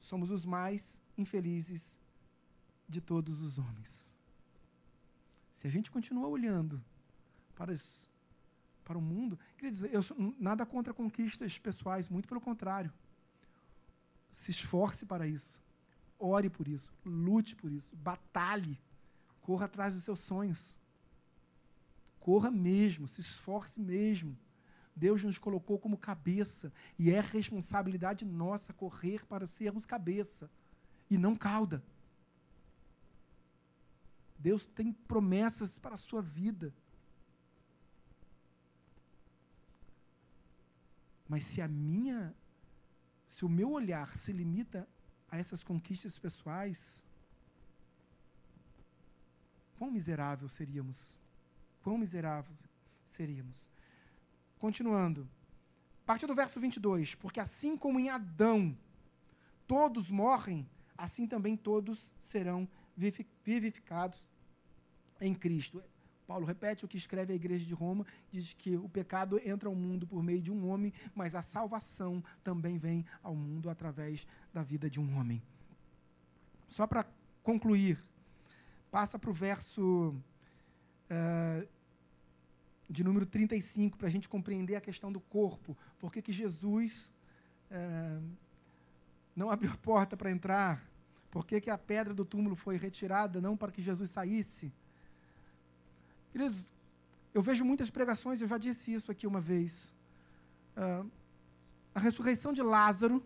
somos 0.00 0.32
os 0.32 0.44
mais 0.44 1.00
infelizes 1.16 1.96
de 2.88 3.00
todos 3.00 3.40
os 3.40 3.56
homens. 3.56 4.12
Se 5.54 5.68
a 5.68 5.70
gente 5.70 5.92
continua 5.92 6.26
olhando 6.26 6.82
para, 7.54 7.72
para 8.82 8.98
o 8.98 9.00
mundo, 9.00 9.38
queridos, 9.56 9.84
eu 9.84 10.02
sou, 10.02 10.16
nada 10.40 10.66
contra 10.66 10.92
conquistas 10.92 11.56
pessoais, 11.56 12.08
muito 12.08 12.26
pelo 12.26 12.40
contrário. 12.40 12.92
Se 14.32 14.50
esforce 14.50 15.04
para 15.04 15.26
isso. 15.26 15.60
Ore 16.18 16.48
por 16.48 16.66
isso. 16.66 16.90
Lute 17.04 17.54
por 17.54 17.70
isso. 17.70 17.94
Batalhe. 17.94 18.80
Corra 19.42 19.66
atrás 19.66 19.94
dos 19.94 20.04
seus 20.04 20.20
sonhos. 20.20 20.78
Corra 22.18 22.50
mesmo. 22.50 23.06
Se 23.06 23.20
esforce 23.20 23.78
mesmo. 23.78 24.36
Deus 24.96 25.22
nos 25.22 25.36
colocou 25.36 25.78
como 25.78 25.98
cabeça. 25.98 26.72
E 26.98 27.10
é 27.10 27.20
responsabilidade 27.20 28.24
nossa 28.24 28.72
correr 28.72 29.26
para 29.26 29.46
sermos 29.46 29.84
cabeça. 29.84 30.50
E 31.10 31.18
não 31.18 31.36
cauda. 31.36 31.84
Deus 34.38 34.66
tem 34.66 34.92
promessas 34.92 35.78
para 35.78 35.96
a 35.96 35.98
sua 35.98 36.22
vida. 36.22 36.74
Mas 41.28 41.44
se 41.44 41.60
a 41.60 41.68
minha 41.68 42.34
se 43.32 43.46
o 43.46 43.48
meu 43.48 43.70
olhar 43.70 44.12
se 44.12 44.30
limita 44.30 44.86
a 45.30 45.38
essas 45.38 45.64
conquistas 45.64 46.18
pessoais, 46.18 47.02
quão 49.78 49.90
miserável 49.90 50.50
seríamos? 50.50 51.16
Quão 51.82 51.96
miserável 51.96 52.54
seríamos? 53.06 53.70
Continuando. 54.58 55.26
A 56.02 56.04
partir 56.04 56.26
do 56.26 56.34
verso 56.34 56.60
22, 56.60 57.14
porque 57.14 57.40
assim 57.40 57.74
como 57.74 57.98
em 57.98 58.10
Adão 58.10 58.76
todos 59.66 60.10
morrem, 60.10 60.68
assim 60.94 61.26
também 61.26 61.56
todos 61.56 62.12
serão 62.20 62.68
vivificados 62.94 64.30
em 65.18 65.34
Cristo. 65.34 65.82
Paulo 66.32 66.46
repete 66.46 66.82
o 66.82 66.88
que 66.88 66.96
escreve 66.96 67.34
a 67.34 67.36
igreja 67.36 67.66
de 67.66 67.74
Roma, 67.74 68.06
diz 68.30 68.54
que 68.54 68.74
o 68.74 68.88
pecado 68.88 69.38
entra 69.44 69.68
ao 69.68 69.74
mundo 69.74 70.06
por 70.06 70.22
meio 70.22 70.40
de 70.40 70.50
um 70.50 70.66
homem, 70.66 70.90
mas 71.14 71.34
a 71.34 71.42
salvação 71.42 72.24
também 72.42 72.78
vem 72.78 73.04
ao 73.22 73.36
mundo 73.36 73.68
através 73.68 74.26
da 74.50 74.62
vida 74.62 74.88
de 74.88 74.98
um 74.98 75.14
homem. 75.18 75.42
Só 76.66 76.86
para 76.86 77.04
concluir, 77.42 78.02
passa 78.90 79.18
para 79.18 79.28
o 79.28 79.32
verso 79.34 80.16
uh, 81.10 81.68
de 82.88 83.04
número 83.04 83.26
35, 83.26 83.98
para 83.98 84.08
a 84.08 84.10
gente 84.10 84.26
compreender 84.26 84.76
a 84.76 84.80
questão 84.80 85.12
do 85.12 85.20
corpo. 85.20 85.76
Por 85.98 86.10
que, 86.10 86.22
que 86.22 86.32
Jesus 86.32 87.12
uh, 87.70 88.26
não 89.36 89.50
abriu 89.50 89.76
porta 89.76 90.16
para 90.16 90.30
entrar? 90.30 90.82
Por 91.30 91.44
que, 91.44 91.60
que 91.60 91.68
a 91.68 91.76
pedra 91.76 92.14
do 92.14 92.24
túmulo 92.24 92.56
foi 92.56 92.78
retirada, 92.78 93.38
não 93.38 93.54
para 93.54 93.70
que 93.70 93.82
Jesus 93.82 94.08
saísse? 94.08 94.72
Queridos, 96.32 96.56
eu 97.34 97.42
vejo 97.42 97.62
muitas 97.62 97.90
pregações, 97.90 98.40
eu 98.40 98.48
já 98.48 98.56
disse 98.56 98.92
isso 98.92 99.12
aqui 99.12 99.26
uma 99.26 99.40
vez. 99.40 99.92
Uh, 100.74 101.06
a 101.94 102.00
ressurreição 102.00 102.54
de 102.54 102.62
Lázaro, 102.62 103.22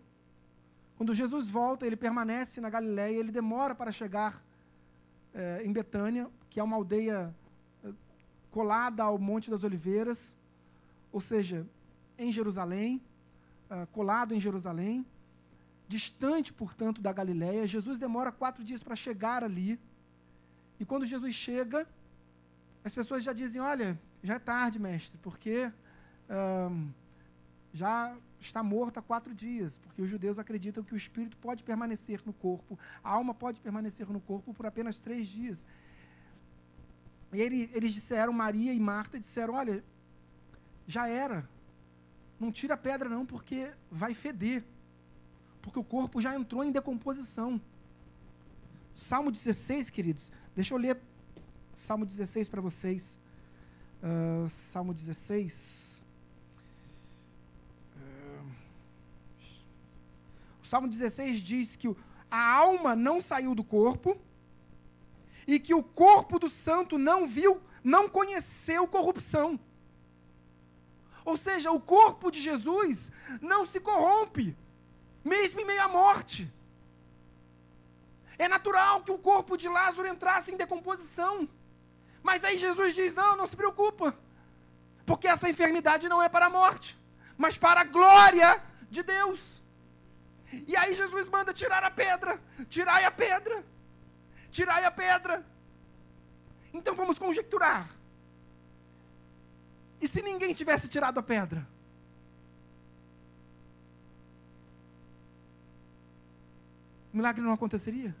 quando 0.97 1.13
Jesus 1.13 1.47
volta, 1.47 1.87
ele 1.87 1.95
permanece 1.95 2.59
na 2.59 2.69
Galiléia, 2.69 3.17
ele 3.17 3.31
demora 3.31 3.73
para 3.73 3.93
chegar 3.93 4.43
uh, 5.33 5.63
em 5.63 5.71
Betânia, 5.71 6.29
que 6.49 6.59
é 6.59 6.63
uma 6.63 6.75
aldeia 6.75 7.33
uh, 7.83 7.95
colada 8.51 9.03
ao 9.03 9.17
Monte 9.17 9.49
das 9.49 9.63
Oliveiras, 9.63 10.35
ou 11.09 11.21
seja, 11.21 11.65
em 12.17 12.29
Jerusalém, 12.29 13.01
uh, 13.71 13.87
colado 13.93 14.35
em 14.35 14.41
Jerusalém, 14.41 15.05
distante, 15.87 16.51
portanto, 16.51 17.01
da 17.01 17.13
Galiléia. 17.13 17.65
Jesus 17.65 17.97
demora 17.97 18.33
quatro 18.33 18.65
dias 18.65 18.83
para 18.83 18.97
chegar 18.97 19.45
ali. 19.45 19.79
E 20.77 20.83
quando 20.83 21.05
Jesus 21.05 21.33
chega, 21.33 21.87
as 22.87 22.93
pessoas 22.93 23.23
já 23.23 23.33
dizem: 23.33 23.61
olha, 23.61 23.99
já 24.23 24.35
é 24.35 24.39
tarde, 24.39 24.79
mestre, 24.79 25.17
porque 25.19 25.71
já 27.73 28.17
está 28.39 28.61
morto 28.63 28.97
há 28.97 29.01
quatro 29.01 29.33
dias, 29.33 29.77
porque 29.77 30.01
os 30.01 30.09
judeus 30.09 30.39
acreditam 30.39 30.83
que 30.83 30.93
o 30.93 30.97
espírito 30.97 31.37
pode 31.37 31.63
permanecer 31.63 32.21
no 32.25 32.33
corpo, 32.33 32.77
a 33.03 33.09
alma 33.09 33.33
pode 33.33 33.59
permanecer 33.59 34.07
no 34.09 34.19
corpo 34.19 34.53
por 34.53 34.65
apenas 34.65 34.99
três 34.99 35.27
dias. 35.27 35.65
E 37.33 37.41
ele, 37.41 37.69
eles 37.73 37.93
disseram, 37.93 38.31
Maria 38.31 38.73
e 38.73 38.79
Marta 38.79 39.19
disseram: 39.19 39.53
olha, 39.53 39.83
já 40.87 41.07
era, 41.07 41.47
não 42.39 42.51
tira 42.51 42.73
a 42.75 42.77
pedra 42.77 43.09
não, 43.09 43.25
porque 43.25 43.71
vai 43.91 44.13
feder, 44.13 44.63
porque 45.61 45.79
o 45.79 45.83
corpo 45.83 46.21
já 46.21 46.35
entrou 46.35 46.63
em 46.63 46.71
decomposição. 46.71 47.61
Salmo 48.95 49.29
16, 49.29 49.89
queridos, 49.89 50.31
deixa 50.55 50.73
eu 50.73 50.77
ler 50.77 50.99
Salmo 51.77 52.05
16 52.05 52.49
para 52.49 52.59
vocês. 52.59 53.19
Uh, 54.01 54.49
Salmo 54.49 54.95
16. 54.95 56.03
Uh, 57.95 58.51
o 60.63 60.65
Salmo 60.65 60.87
16 60.87 61.39
diz 61.39 61.75
que 61.75 61.95
a 62.29 62.53
alma 62.55 62.95
não 62.95 63.21
saiu 63.21 63.53
do 63.53 63.63
corpo 63.63 64.17
e 65.45 65.59
que 65.59 65.73
o 65.73 65.83
corpo 65.83 66.39
do 66.39 66.49
santo 66.49 66.97
não 66.97 67.27
viu, 67.27 67.61
não 67.83 68.09
conheceu 68.09 68.87
corrupção. 68.87 69.59
Ou 71.23 71.37
seja, 71.37 71.71
o 71.71 71.79
corpo 71.79 72.31
de 72.31 72.41
Jesus 72.41 73.11
não 73.39 73.67
se 73.67 73.79
corrompe, 73.79 74.57
mesmo 75.23 75.59
em 75.59 75.65
meio 75.65 75.83
à 75.83 75.87
morte. 75.87 76.51
É 78.39 78.47
natural 78.47 79.03
que 79.03 79.11
o 79.11 79.19
corpo 79.19 79.55
de 79.55 79.69
Lázaro 79.69 80.07
entrasse 80.07 80.51
em 80.51 80.57
decomposição. 80.57 81.47
Mas 82.27 82.43
aí 82.43 82.59
Jesus 82.59 82.93
diz: 82.93 83.15
não, 83.15 83.37
não 83.37 83.47
se 83.47 83.55
preocupa, 83.55 84.13
porque 85.05 85.29
essa 85.33 85.49
enfermidade 85.49 86.09
não 86.09 86.21
é 86.21 86.27
para 86.27 86.47
a 86.47 86.49
morte, 86.49 86.89
mas 87.37 87.57
para 87.57 87.79
a 87.81 87.85
glória 87.85 88.61
de 88.91 89.01
Deus. 89.01 89.63
E 90.67 90.75
aí 90.75 90.93
Jesus 90.93 91.29
manda 91.29 91.53
tirar 91.53 91.85
a 91.85 91.89
pedra, 91.89 92.33
tirai 92.67 93.05
a 93.05 93.11
pedra, 93.11 93.63
tirai 94.51 94.83
a 94.83 94.91
pedra. 94.91 95.45
Então 96.73 96.95
vamos 96.95 97.17
conjecturar. 97.17 97.89
E 100.01 100.07
se 100.07 100.21
ninguém 100.21 100.53
tivesse 100.53 100.89
tirado 100.89 101.17
a 101.21 101.23
pedra? 101.23 101.65
O 107.13 107.17
milagre 107.17 107.41
não 107.41 107.53
aconteceria? 107.53 108.13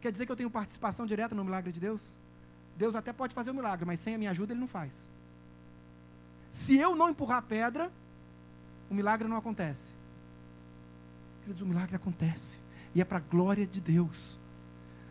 Quer 0.00 0.10
dizer 0.10 0.26
que 0.26 0.32
eu 0.32 0.36
tenho 0.36 0.50
participação 0.50 1.06
direta 1.06 1.36
no 1.36 1.44
milagre 1.44 1.70
de 1.70 1.78
Deus? 1.78 2.18
Deus 2.80 2.96
até 2.96 3.12
pode 3.12 3.34
fazer 3.34 3.50
um 3.50 3.54
milagre, 3.54 3.84
mas 3.84 4.00
sem 4.00 4.14
a 4.14 4.18
minha 4.18 4.30
ajuda 4.30 4.54
ele 4.54 4.60
não 4.60 4.66
faz. 4.66 5.06
Se 6.50 6.78
eu 6.78 6.96
não 6.96 7.10
empurrar 7.10 7.36
a 7.36 7.42
pedra, 7.42 7.92
o 8.88 8.94
milagre 8.94 9.28
não 9.28 9.36
acontece. 9.36 9.94
Queridos, 11.42 11.60
o 11.60 11.66
milagre 11.66 11.94
acontece. 11.94 12.58
E 12.94 13.02
é 13.02 13.04
para 13.04 13.18
a 13.18 13.20
glória 13.20 13.66
de 13.66 13.82
Deus. 13.82 14.40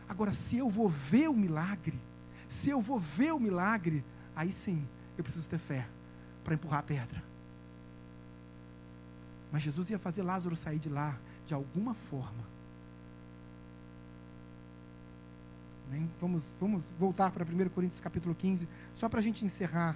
Agora, 0.07 0.33
se 0.33 0.57
eu 0.57 0.67
vou 0.67 0.89
ver 0.89 1.29
o 1.29 1.35
milagre, 1.35 2.01
se 2.47 2.71
eu 2.71 2.81
vou 2.81 2.99
ver 2.99 3.33
o 3.33 3.39
milagre, 3.39 4.03
aí 4.35 4.51
sim, 4.51 4.83
eu 5.15 5.23
preciso 5.23 5.47
ter 5.47 5.59
fé 5.59 5.87
para 6.43 6.55
empurrar 6.55 6.79
a 6.79 6.83
pedra. 6.83 7.23
Mas 9.51 9.61
Jesus 9.61 9.91
ia 9.91 9.99
fazer 9.99 10.23
Lázaro 10.23 10.55
sair 10.55 10.79
de 10.79 10.89
lá 10.89 11.15
de 11.45 11.53
alguma 11.53 11.93
forma. 11.93 12.48
Vamos, 16.21 16.53
vamos 16.59 16.91
voltar 16.99 17.31
para 17.31 17.43
1 17.43 17.69
Coríntios 17.69 17.99
capítulo 17.99 18.35
15, 18.35 18.67
só 18.93 19.09
para 19.09 19.19
a 19.19 19.23
gente 19.23 19.43
encerrar. 19.43 19.95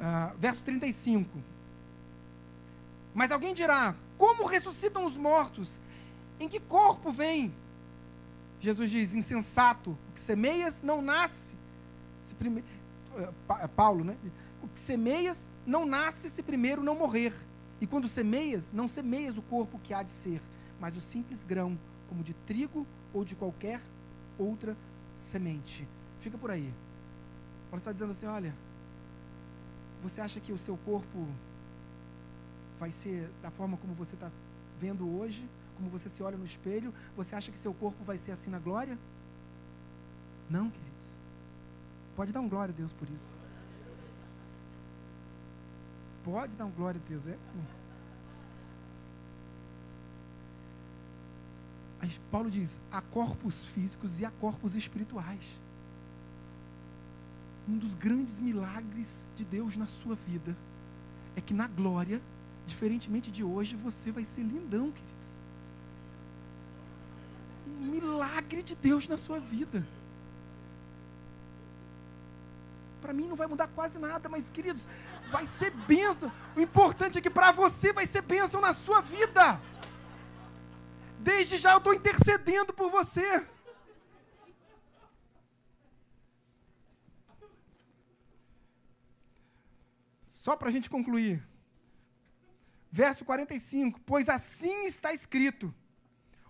Ah, 0.00 0.32
verso 0.38 0.62
35. 0.62 1.28
Mas 3.14 3.30
alguém 3.30 3.52
dirá: 3.52 3.94
Como 4.16 4.46
ressuscitam 4.46 5.04
os 5.04 5.16
mortos? 5.16 5.78
Em 6.40 6.48
que 6.48 6.60
corpo 6.60 7.10
vem? 7.10 7.52
Jesus 8.60 8.90
diz: 8.90 9.14
Insensato, 9.14 9.90
o 9.90 10.12
que 10.14 10.20
semeias 10.20 10.80
não 10.80 11.02
nasce. 11.02 11.54
Se 12.22 12.34
prime... 12.34 12.64
Paulo, 13.76 14.04
né? 14.04 14.16
O 14.62 14.68
que 14.68 14.80
semeias 14.80 15.50
não 15.66 15.84
nasce 15.84 16.30
se 16.30 16.42
primeiro 16.42 16.82
não 16.82 16.94
morrer. 16.94 17.34
E 17.80 17.86
quando 17.86 18.08
semeias, 18.08 18.72
não 18.72 18.88
semeias 18.88 19.38
o 19.38 19.42
corpo 19.42 19.78
que 19.78 19.94
há 19.94 20.02
de 20.02 20.10
ser, 20.10 20.42
mas 20.80 20.96
o 20.96 21.00
simples 21.00 21.42
grão, 21.42 21.78
como 22.08 22.22
de 22.22 22.34
trigo 22.34 22.86
ou 23.12 23.24
de 23.24 23.36
qualquer 23.36 23.80
outra 24.38 24.76
semente. 25.16 25.86
Fica 26.20 26.36
por 26.36 26.50
aí. 26.50 26.72
Paulo 27.70 27.78
está 27.78 27.92
dizendo 27.92 28.10
assim: 28.10 28.26
olha, 28.26 28.54
você 30.02 30.20
acha 30.20 30.40
que 30.40 30.52
o 30.52 30.58
seu 30.58 30.76
corpo 30.78 31.28
vai 32.78 32.90
ser 32.90 33.30
da 33.42 33.50
forma 33.50 33.76
como 33.76 33.94
você 33.94 34.14
está 34.14 34.30
vendo 34.80 35.08
hoje? 35.18 35.48
Como 35.76 35.90
você 35.90 36.08
se 36.08 36.22
olha 36.22 36.36
no 36.36 36.44
espelho? 36.44 36.92
Você 37.16 37.34
acha 37.34 37.52
que 37.52 37.58
seu 37.58 37.72
corpo 37.72 38.02
vai 38.04 38.18
ser 38.18 38.32
assim 38.32 38.50
na 38.50 38.58
glória? 38.58 38.98
Não, 40.50 40.70
queridos. 40.70 41.20
Pode 42.16 42.32
dar 42.32 42.40
um 42.40 42.48
glória 42.48 42.72
a 42.72 42.76
Deus 42.76 42.92
por 42.92 43.08
isso. 43.10 43.38
Pode 46.30 46.54
dar 46.56 46.66
um 46.66 46.70
glória 46.70 47.00
a 47.02 47.08
Deus. 47.08 47.26
É. 47.26 47.38
Aí 52.00 52.10
Paulo 52.30 52.50
diz: 52.50 52.78
há 52.92 53.00
corpos 53.00 53.64
físicos 53.64 54.20
e 54.20 54.26
há 54.26 54.30
corpos 54.30 54.74
espirituais. 54.74 55.58
Um 57.66 57.78
dos 57.78 57.94
grandes 57.94 58.38
milagres 58.38 59.26
de 59.36 59.44
Deus 59.44 59.74
na 59.78 59.86
sua 59.86 60.14
vida 60.14 60.54
é 61.34 61.40
que 61.40 61.54
na 61.54 61.66
glória, 61.66 62.20
diferentemente 62.66 63.30
de 63.30 63.42
hoje, 63.42 63.74
você 63.74 64.12
vai 64.12 64.26
ser 64.26 64.42
lindão, 64.42 64.92
queridos. 64.92 65.28
Um 67.66 67.86
milagre 67.86 68.62
de 68.62 68.76
Deus 68.76 69.08
na 69.08 69.16
sua 69.16 69.40
vida. 69.40 69.86
Para 73.00 73.14
mim 73.14 73.28
não 73.28 73.36
vai 73.36 73.46
mudar 73.46 73.68
quase 73.68 73.98
nada, 73.98 74.28
mas 74.28 74.50
queridos, 74.50 74.86
vai 75.30 75.46
ser 75.46 75.70
bênção. 75.70 76.32
O 76.56 76.60
importante 76.60 77.18
é 77.18 77.20
que 77.20 77.30
para 77.30 77.52
você 77.52 77.92
vai 77.92 78.06
ser 78.06 78.22
bênção 78.22 78.60
na 78.60 78.72
sua 78.72 79.00
vida. 79.00 79.60
Desde 81.20 81.56
já 81.56 81.72
eu 81.72 81.78
estou 81.78 81.94
intercedendo 81.94 82.72
por 82.72 82.90
você. 82.90 83.46
Só 90.22 90.56
para 90.56 90.68
a 90.68 90.72
gente 90.72 90.88
concluir. 90.88 91.46
Verso 92.90 93.24
45: 93.24 94.00
Pois 94.06 94.28
assim 94.28 94.86
está 94.86 95.12
escrito: 95.12 95.74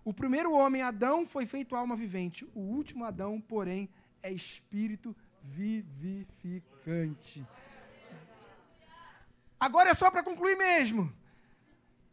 O 0.04 0.14
primeiro 0.14 0.52
homem, 0.52 0.82
Adão, 0.82 1.26
foi 1.26 1.46
feito 1.46 1.74
alma 1.74 1.96
vivente. 1.96 2.48
O 2.54 2.60
último 2.60 3.04
Adão, 3.04 3.40
porém, 3.40 3.88
é 4.22 4.30
espírito 4.30 5.16
vivificante. 5.42 7.44
Agora 9.58 9.90
é 9.90 9.94
só 9.94 10.10
para 10.10 10.22
concluir 10.22 10.56
mesmo. 10.56 11.12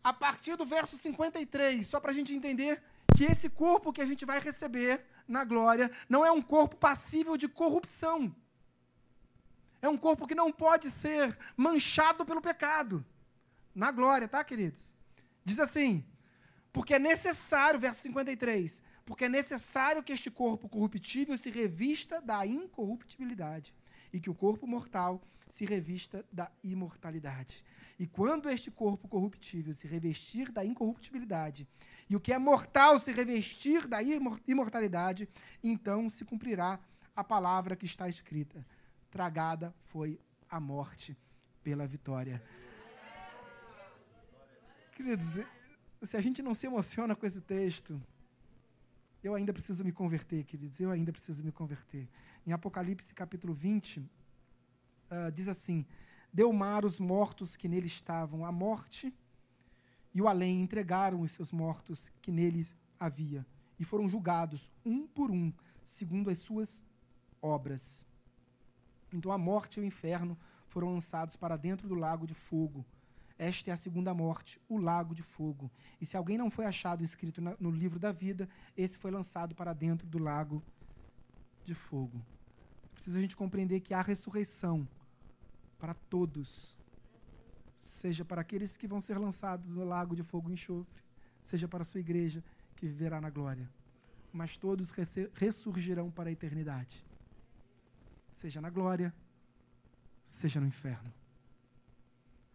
A 0.03 0.13
partir 0.13 0.55
do 0.55 0.65
verso 0.65 0.97
53, 0.97 1.85
só 1.85 1.99
para 1.99 2.11
a 2.11 2.13
gente 2.13 2.33
entender 2.33 2.81
que 3.15 3.25
esse 3.25 3.49
corpo 3.49 3.93
que 3.93 4.01
a 4.01 4.05
gente 4.05 4.25
vai 4.25 4.39
receber 4.39 5.03
na 5.27 5.43
glória 5.43 5.91
não 6.09 6.25
é 6.25 6.31
um 6.31 6.41
corpo 6.41 6.75
passível 6.75 7.37
de 7.37 7.47
corrupção. 7.47 8.35
É 9.81 9.89
um 9.89 9.97
corpo 9.97 10.27
que 10.27 10.35
não 10.35 10.51
pode 10.51 10.89
ser 10.89 11.37
manchado 11.55 12.25
pelo 12.25 12.41
pecado. 12.41 13.05
Na 13.73 13.91
glória, 13.91 14.27
tá, 14.27 14.43
queridos? 14.43 14.95
Diz 15.43 15.59
assim: 15.59 16.03
porque 16.73 16.95
é 16.95 16.99
necessário, 16.99 17.79
verso 17.79 18.01
53, 18.01 18.81
porque 19.05 19.25
é 19.25 19.29
necessário 19.29 20.03
que 20.03 20.13
este 20.13 20.31
corpo 20.31 20.67
corruptível 20.67 21.37
se 21.37 21.49
revista 21.49 22.21
da 22.21 22.45
incorruptibilidade 22.45 23.73
e 24.15 24.19
que 24.21 24.29
o 24.29 24.33
corpo 24.33 24.65
mortal 24.65 25.21
se 25.45 25.65
revista 25.65 26.25
da 26.31 26.49
imortalidade. 26.63 27.61
E 27.99 28.07
quando 28.07 28.49
este 28.49 28.71
corpo 28.71 29.09
corruptível 29.09 29.73
se 29.73 29.89
revestir 29.89 30.53
da 30.53 30.63
incorruptibilidade 30.63 31.67
e 32.09 32.15
o 32.15 32.19
que 32.21 32.31
é 32.31 32.39
mortal 32.39 32.97
se 32.97 33.11
revestir 33.11 33.85
da 33.89 33.97
imortalidade, 34.47 35.27
então 35.61 36.09
se 36.09 36.23
cumprirá 36.23 36.79
a 37.13 37.25
palavra 37.25 37.75
que 37.75 37.85
está 37.85 38.07
escrita: 38.07 38.65
tragada 39.11 39.75
foi 39.83 40.17
a 40.49 40.61
morte 40.61 41.17
pela 41.61 41.85
vitória. 41.85 42.41
Queridos, 44.93 45.45
se 46.01 46.15
a 46.15 46.21
gente 46.21 46.41
não 46.41 46.53
se 46.53 46.67
emociona 46.67 47.17
com 47.17 47.25
esse 47.25 47.41
texto, 47.41 48.01
eu 49.25 49.33
ainda 49.33 49.51
preciso 49.51 49.83
me 49.83 49.91
converter, 49.91 50.43
queridos, 50.43 50.79
eu 50.79 50.91
ainda 50.91 51.11
preciso 51.11 51.43
me 51.43 51.51
converter. 51.51 52.07
Em 52.45 52.51
Apocalipse 52.51 53.11
capítulo 53.13 53.55
20, 53.55 53.99
uh, 53.99 54.09
ah, 55.09 55.29
diz 55.31 55.47
assim: 55.47 55.83
Deu 56.31 56.53
mar 56.53 56.85
os 56.85 56.99
mortos 56.99 57.57
que 57.57 57.67
nele 57.67 57.87
estavam, 57.87 58.45
a 58.45 58.51
morte 58.51 59.11
e 60.13 60.21
o 60.21 60.27
além 60.27 60.61
entregaram 60.61 61.21
os 61.21 61.31
seus 61.31 61.51
mortos 61.51 62.11
que 62.21 62.31
neles 62.31 62.75
havia, 62.99 63.45
e 63.79 63.83
foram 63.83 64.07
julgados, 64.07 64.71
um 64.85 65.07
por 65.07 65.31
um, 65.31 65.51
segundo 65.83 66.29
as 66.29 66.37
suas 66.39 66.83
obras. 67.41 68.05
Então 69.11 69.31
a 69.31 69.37
morte 69.37 69.79
e 69.79 69.81
o 69.81 69.85
inferno 69.85 70.37
foram 70.67 70.93
lançados 70.93 71.35
para 71.35 71.57
dentro 71.57 71.87
do 71.87 71.95
lago 71.95 72.27
de 72.27 72.35
fogo. 72.35 72.85
Esta 73.37 73.69
é 73.69 73.73
a 73.73 73.77
segunda 73.77 74.13
morte, 74.13 74.61
o 74.69 74.77
lago 74.77 75.13
de 75.13 75.21
fogo. 75.21 75.69
E 75.99 76.05
se 76.05 76.15
alguém 76.15 76.37
não 76.37 76.49
foi 76.49 76.65
achado 76.65 77.03
escrito 77.03 77.41
na, 77.41 77.55
no 77.59 77.69
livro 77.69 77.99
da 77.99 78.11
vida, 78.11 78.47
esse 78.77 78.97
foi 78.97 79.11
lançado 79.11 79.53
para 79.53 79.73
dentro 79.73 80.07
do 80.07 80.17
lago 80.17 80.63
de 81.65 81.73
fogo. 81.73 82.25
Precisa 82.93 83.17
a 83.17 83.21
gente 83.21 83.35
compreender 83.35 83.81
que 83.81 83.93
há 83.93 84.01
ressurreição 84.01 84.87
para 85.77 85.93
todos. 85.93 86.77
Seja 87.77 88.23
para 88.23 88.41
aqueles 88.41 88.77
que 88.77 88.87
vão 88.87 89.01
ser 89.01 89.17
lançados 89.17 89.73
no 89.73 89.83
lago 89.83 90.15
de 90.15 90.23
fogo 90.23 90.49
e 90.49 90.53
enxofre, 90.53 91.03
seja 91.43 91.67
para 91.67 91.81
a 91.81 91.85
sua 91.85 91.99
igreja 91.99 92.43
que 92.75 92.85
viverá 92.85 93.19
na 93.19 93.29
glória. 93.29 93.69
Mas 94.31 94.57
todos 94.57 94.91
ressurgirão 95.33 96.09
para 96.09 96.29
a 96.29 96.31
eternidade. 96.31 97.05
Seja 98.35 98.61
na 98.61 98.69
glória, 98.69 99.13
seja 100.25 100.59
no 100.59 100.67
inferno. 100.67 101.13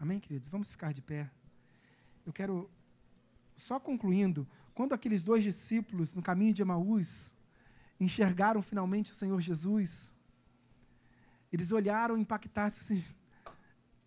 Amém, 0.01 0.18
queridos? 0.18 0.48
Vamos 0.48 0.70
ficar 0.70 0.94
de 0.94 1.02
pé. 1.02 1.31
Eu 2.24 2.32
quero, 2.32 2.70
só 3.55 3.78
concluindo, 3.78 4.48
quando 4.72 4.94
aqueles 4.94 5.22
dois 5.22 5.44
discípulos 5.44 6.14
no 6.14 6.22
caminho 6.22 6.55
de 6.55 6.62
Emaús 6.62 7.35
enxergaram 8.01 8.62
finalmente 8.62 9.12
o 9.12 9.14
Senhor 9.14 9.39
Jesus, 9.43 10.16
eles 11.52 11.70
olharam 11.70 12.16
impactados 12.16 12.78
assim, 12.78 13.05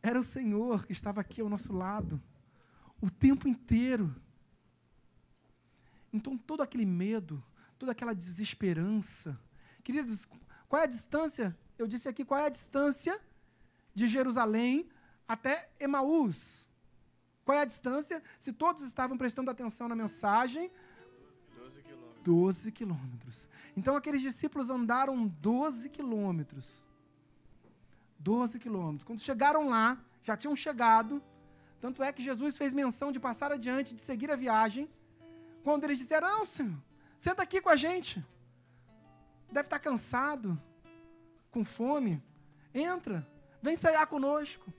era 0.01 0.19
o 0.19 0.23
Senhor 0.23 0.83
que 0.87 0.93
estava 0.93 1.21
aqui 1.21 1.41
ao 1.41 1.47
nosso 1.47 1.71
lado, 1.71 2.19
o 2.99 3.07
tempo 3.07 3.47
inteiro. 3.47 4.15
Então, 6.11 6.35
todo 6.35 6.63
aquele 6.63 6.87
medo, 6.87 7.43
toda 7.77 7.91
aquela 7.91 8.15
desesperança. 8.15 9.39
Queridos, 9.83 10.27
qual 10.67 10.81
é 10.81 10.85
a 10.85 10.87
distância? 10.87 11.55
Eu 11.77 11.85
disse 11.85 12.09
aqui 12.09 12.25
qual 12.25 12.39
é 12.39 12.47
a 12.47 12.49
distância 12.49 13.21
de 13.93 14.07
Jerusalém 14.07 14.89
até 15.27 15.69
Emaús. 15.79 16.67
Qual 17.45 17.57
é 17.57 17.61
a 17.61 17.65
distância? 17.65 18.21
Se 18.39 18.53
todos 18.53 18.83
estavam 18.83 19.17
prestando 19.17 19.51
atenção 19.51 19.87
na 19.87 19.95
mensagem, 19.95 20.71
12 21.55 21.81
quilômetros. 21.81 22.23
12 22.23 22.71
quilômetros. 22.71 23.49
Então 23.75 23.95
aqueles 23.95 24.21
discípulos 24.21 24.69
andaram 24.69 25.27
12 25.27 25.89
quilômetros. 25.89 26.85
12 28.19 28.59
quilômetros. 28.59 29.03
Quando 29.03 29.19
chegaram 29.19 29.67
lá, 29.67 30.01
já 30.21 30.37
tinham 30.37 30.55
chegado. 30.55 31.21
Tanto 31.81 32.01
é 32.01 32.13
que 32.13 32.23
Jesus 32.23 32.55
fez 32.55 32.71
menção 32.71 33.11
de 33.11 33.19
passar 33.19 33.51
adiante, 33.51 33.93
de 33.93 34.01
seguir 34.01 34.31
a 34.31 34.37
viagem. 34.37 34.89
Quando 35.63 35.83
eles 35.83 35.97
disseram: 35.97 36.27
Não, 36.29 36.45
Senhor, 36.45 36.77
senta 37.17 37.43
aqui 37.43 37.59
com 37.59 37.69
a 37.69 37.75
gente. 37.75 38.25
deve 39.51 39.67
estar 39.67 39.79
cansado, 39.79 40.59
com 41.51 41.65
fome. 41.65 42.23
Entra, 42.73 43.27
vem 43.61 43.75
cear 43.75 44.07
conosco. 44.07 44.73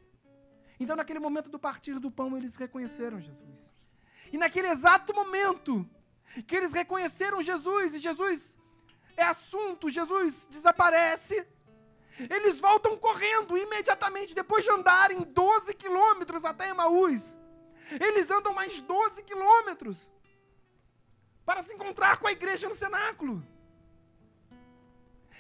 Então, 0.79 0.97
naquele 0.97 1.19
momento 1.19 1.49
do 1.49 1.59
partir 1.59 1.99
do 1.99 2.11
pão, 2.11 2.37
eles 2.37 2.57
reconheceram 2.57 3.21
Jesus. 3.21 3.75
E 4.33 4.39
naquele 4.39 4.69
exato 4.69 5.15
momento 5.15 5.89
que 6.47 6.57
eles 6.57 6.73
reconheceram 6.73 7.43
Jesus, 7.43 7.95
e 7.95 8.01
Jesus 8.01 8.59
é 9.17 9.25
assunto, 9.25 9.91
Jesus 9.91 10.47
desaparece, 10.51 11.47
eles 12.19 12.61
voltam 12.61 12.97
correndo 12.97 13.57
imediatamente, 13.57 14.35
depois 14.35 14.65
de 14.65 14.71
andarem 14.71 15.23
12 15.23 15.75
quilômetros 15.75 16.45
até 16.45 16.69
Emaús. 16.69 17.39
Eles 18.01 18.31
andam 18.31 18.55
mais 18.55 18.81
12 18.81 19.23
quilômetros 19.23 20.11
para 21.45 21.63
se 21.63 21.75
encontrar 21.75 22.19
com 22.19 22.27
a 22.27 22.33
igreja 22.33 22.69
no 22.69 22.75
cenáculo. 22.75 23.45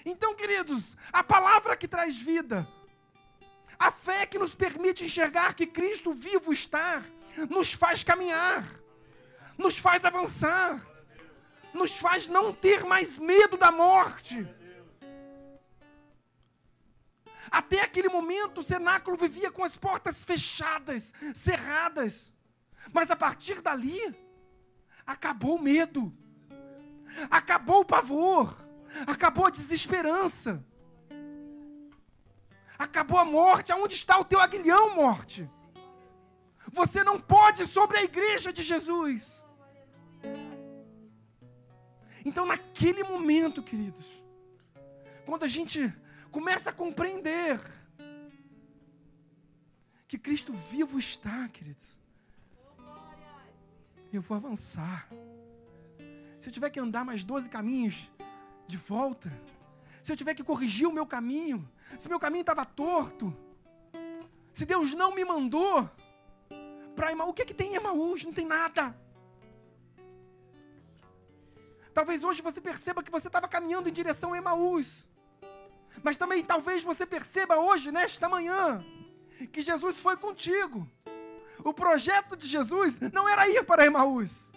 Então, 0.04 0.34
queridos, 0.34 0.96
a 1.12 1.22
palavra 1.22 1.76
que 1.76 1.88
traz 1.88 2.16
vida, 2.18 2.68
a 3.84 3.90
fé 3.90 4.24
que 4.24 4.38
nos 4.38 4.54
permite 4.54 5.04
enxergar 5.04 5.52
que 5.52 5.66
Cristo 5.66 6.10
vivo 6.10 6.54
está, 6.54 7.02
nos 7.50 7.74
faz 7.74 8.02
caminhar, 8.02 8.64
nos 9.58 9.76
faz 9.76 10.06
avançar, 10.06 10.80
nos 11.74 11.92
faz 11.92 12.26
não 12.26 12.50
ter 12.50 12.82
mais 12.84 13.18
medo 13.18 13.58
da 13.58 13.70
morte. 13.70 14.48
Até 17.50 17.82
aquele 17.82 18.08
momento, 18.08 18.62
o 18.62 18.64
cenáculo 18.64 19.18
vivia 19.18 19.50
com 19.50 19.62
as 19.62 19.76
portas 19.76 20.24
fechadas, 20.24 21.12
cerradas. 21.34 22.32
Mas 22.90 23.10
a 23.10 23.16
partir 23.16 23.60
dali, 23.60 24.00
acabou 25.06 25.56
o 25.56 25.62
medo, 25.62 26.10
acabou 27.30 27.80
o 27.80 27.84
pavor, 27.84 28.56
acabou 29.06 29.44
a 29.44 29.50
desesperança, 29.50 30.64
acabou 32.78 33.18
a 33.18 33.24
morte. 33.24 33.72
Aonde 33.72 33.94
está 33.94 34.18
o 34.18 34.24
teu 34.24 34.40
aguilhão, 34.40 34.94
morte? 34.94 35.48
Você 36.72 37.04
não 37.04 37.20
pode 37.20 37.66
sobre 37.66 37.98
a 37.98 38.02
igreja 38.02 38.52
de 38.52 38.62
Jesus. 38.62 39.44
Então, 42.24 42.46
naquele 42.46 43.04
momento, 43.04 43.62
queridos, 43.62 44.08
quando 45.26 45.44
a 45.44 45.48
gente 45.48 45.92
começa 46.30 46.70
a 46.70 46.72
compreender 46.72 47.60
que 50.08 50.18
Cristo 50.18 50.52
vivo 50.52 50.98
está, 50.98 51.48
queridos, 51.48 51.98
eu 54.12 54.22
vou 54.22 54.36
avançar. 54.36 55.08
Se 56.38 56.48
eu 56.48 56.52
tiver 56.52 56.70
que 56.70 56.80
andar 56.80 57.04
mais 57.04 57.24
12 57.24 57.48
caminhos 57.48 58.10
de 58.66 58.76
volta, 58.76 59.30
se 60.04 60.12
eu 60.12 60.16
tiver 60.16 60.34
que 60.34 60.44
corrigir 60.44 60.86
o 60.86 60.92
meu 60.92 61.06
caminho, 61.06 61.66
se 61.98 62.10
meu 62.10 62.20
caminho 62.20 62.42
estava 62.42 62.62
torto, 62.62 63.34
se 64.52 64.66
Deus 64.66 64.92
não 64.92 65.14
me 65.14 65.24
mandou 65.24 65.90
para 66.94 67.10
Emaús, 67.10 67.30
o 67.30 67.32
que, 67.32 67.40
é 67.40 67.44
que 67.46 67.54
tem 67.54 67.72
em 67.72 67.76
Emaús? 67.76 68.22
Não 68.22 68.30
tem 68.30 68.44
nada. 68.44 68.94
Talvez 71.94 72.22
hoje 72.22 72.42
você 72.42 72.60
perceba 72.60 73.02
que 73.02 73.10
você 73.10 73.28
estava 73.28 73.48
caminhando 73.48 73.88
em 73.88 73.92
direção 73.92 74.34
a 74.34 74.36
Emaús. 74.36 75.08
Mas 76.02 76.18
também 76.18 76.44
talvez 76.44 76.82
você 76.82 77.06
perceba 77.06 77.56
hoje, 77.56 77.90
nesta 77.90 78.28
manhã, 78.28 78.84
que 79.50 79.62
Jesus 79.62 79.96
foi 79.96 80.18
contigo. 80.18 80.86
O 81.60 81.72
projeto 81.72 82.36
de 82.36 82.46
Jesus 82.46 82.98
não 83.10 83.26
era 83.26 83.48
ir 83.48 83.64
para 83.64 83.86
Emaús. 83.86 84.50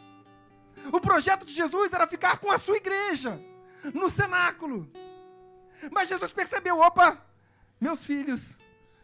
O 0.92 1.00
projeto 1.00 1.46
de 1.46 1.54
Jesus 1.54 1.94
era 1.94 2.06
ficar 2.06 2.38
com 2.38 2.52
a 2.52 2.58
sua 2.58 2.76
igreja, 2.76 3.42
no 3.94 4.10
cenáculo. 4.10 4.92
Mas 5.92 6.10
Jesus 6.10 6.32
percebeu: 6.32 6.80
opa, 6.80 7.24
meus 7.80 8.06
filhos 8.06 8.58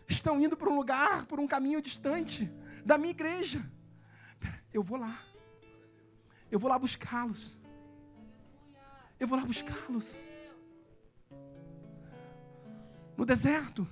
estão 0.08 0.40
indo 0.40 0.58
para 0.58 0.70
um 0.70 0.76
lugar, 0.76 1.26
por 1.26 1.40
um 1.40 1.48
caminho 1.48 1.82
distante 1.82 2.52
da 2.86 2.98
minha 2.98 3.12
igreja. 3.12 3.64
Eu 4.74 4.84
vou 4.84 4.98
lá. 4.98 5.22
Eu 6.52 6.60
vou 6.60 6.70
lá 6.70 6.78
buscá-los. 6.78 7.58
Eu 9.20 9.28
vou 9.28 9.38
lá 9.38 9.46
buscá-los. 9.46 10.20
No 13.16 13.26
deserto, 13.26 13.88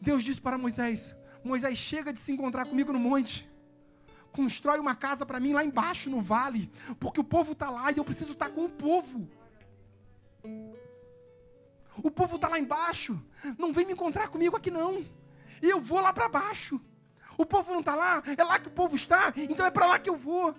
Deus 0.00 0.24
disse 0.24 0.40
para 0.40 0.58
Moisés: 0.58 1.14
Moisés, 1.44 1.78
chega 1.78 2.12
de 2.12 2.18
se 2.18 2.32
encontrar 2.32 2.66
comigo 2.66 2.92
no 2.92 2.98
monte. 2.98 3.48
Constrói 4.32 4.78
uma 4.78 4.94
casa 4.94 5.24
para 5.24 5.40
mim 5.40 5.52
lá 5.52 5.64
embaixo 5.64 6.10
no 6.10 6.20
vale, 6.20 6.70
porque 7.00 7.20
o 7.20 7.24
povo 7.24 7.52
está 7.52 7.70
lá 7.70 7.90
e 7.90 7.96
eu 7.96 8.04
preciso 8.04 8.32
estar 8.32 8.50
com 8.50 8.64
o 8.64 8.68
povo. 8.68 9.28
O 12.02 12.10
povo 12.10 12.36
está 12.36 12.48
lá 12.48 12.58
embaixo, 12.58 13.20
não 13.58 13.72
vem 13.72 13.86
me 13.86 13.92
encontrar 13.92 14.28
comigo 14.28 14.56
aqui 14.56 14.70
não. 14.70 15.04
Eu 15.60 15.80
vou 15.80 16.00
lá 16.00 16.12
para 16.12 16.28
baixo. 16.28 16.80
O 17.36 17.46
povo 17.46 17.72
não 17.72 17.80
está 17.80 17.94
lá, 17.94 18.22
é 18.36 18.42
lá 18.42 18.58
que 18.58 18.68
o 18.68 18.72
povo 18.72 18.96
está, 18.96 19.32
então 19.36 19.64
é 19.64 19.70
para 19.70 19.86
lá 19.86 19.98
que 19.98 20.10
eu 20.10 20.16
vou. 20.16 20.54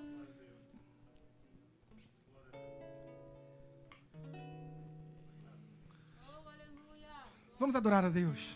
Vamos 7.60 7.76
adorar 7.76 8.06
a 8.06 8.10
Deus. 8.10 8.56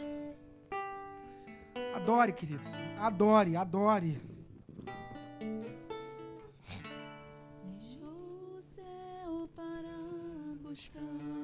Adore, 1.93 2.31
queridos. 2.31 2.71
Adore, 2.99 3.57
adore. 3.57 4.21
Deixou 7.65 8.57
o 8.57 8.61
céu 8.61 9.49
para 9.53 9.93
buscar 10.61 11.42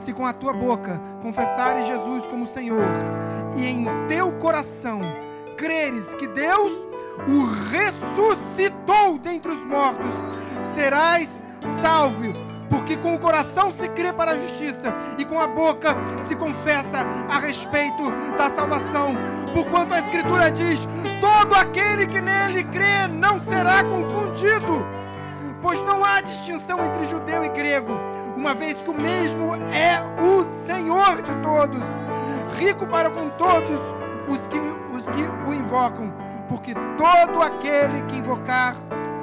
Se 0.00 0.14
com 0.14 0.24
a 0.24 0.32
tua 0.32 0.54
boca 0.54 0.98
confessares 1.22 1.86
Jesus 1.86 2.26
como 2.26 2.46
Senhor 2.46 2.86
e 3.54 3.66
em 3.66 3.86
teu 4.08 4.32
coração 4.32 5.00
creres 5.58 6.14
que 6.14 6.26
Deus 6.26 6.72
o 7.28 7.44
ressuscitou 7.70 9.18
dentre 9.18 9.52
os 9.52 9.62
mortos, 9.62 10.10
serás 10.74 11.40
salvo. 11.82 12.32
Porque 12.70 12.96
com 12.96 13.14
o 13.14 13.18
coração 13.18 13.70
se 13.70 13.88
crê 13.88 14.10
para 14.10 14.30
a 14.30 14.38
justiça 14.38 14.94
e 15.18 15.24
com 15.26 15.38
a 15.38 15.46
boca 15.46 15.94
se 16.22 16.34
confessa 16.34 17.00
a 17.28 17.38
respeito 17.38 18.10
da 18.38 18.48
salvação. 18.48 19.14
Porquanto 19.52 19.92
a 19.92 19.98
Escritura 19.98 20.50
diz: 20.50 20.80
todo 21.20 21.54
aquele 21.54 22.06
que 22.06 22.22
nele 22.22 22.64
crê 22.64 23.06
não 23.06 23.38
será 23.38 23.84
confundido. 23.84 24.86
Pois 25.60 25.82
não 25.82 26.02
há 26.02 26.22
distinção 26.22 26.82
entre 26.82 27.04
judeu 27.04 27.44
e 27.44 27.50
grego, 27.50 27.92
uma 28.40 28.54
vez 28.54 28.78
que 28.78 28.88
o 28.88 28.94
mesmo 28.94 29.54
é 29.70 30.00
o 30.18 30.46
Senhor 30.46 31.20
de 31.20 31.34
todos, 31.42 31.82
rico 32.58 32.86
para 32.86 33.10
com 33.10 33.28
todos 33.30 33.78
os 34.26 34.46
que, 34.46 34.56
os 34.56 35.06
que 35.10 35.22
o 35.46 35.52
invocam, 35.52 36.10
porque 36.48 36.72
todo 36.96 37.42
aquele 37.42 38.00
que 38.04 38.16
invocar 38.16 38.74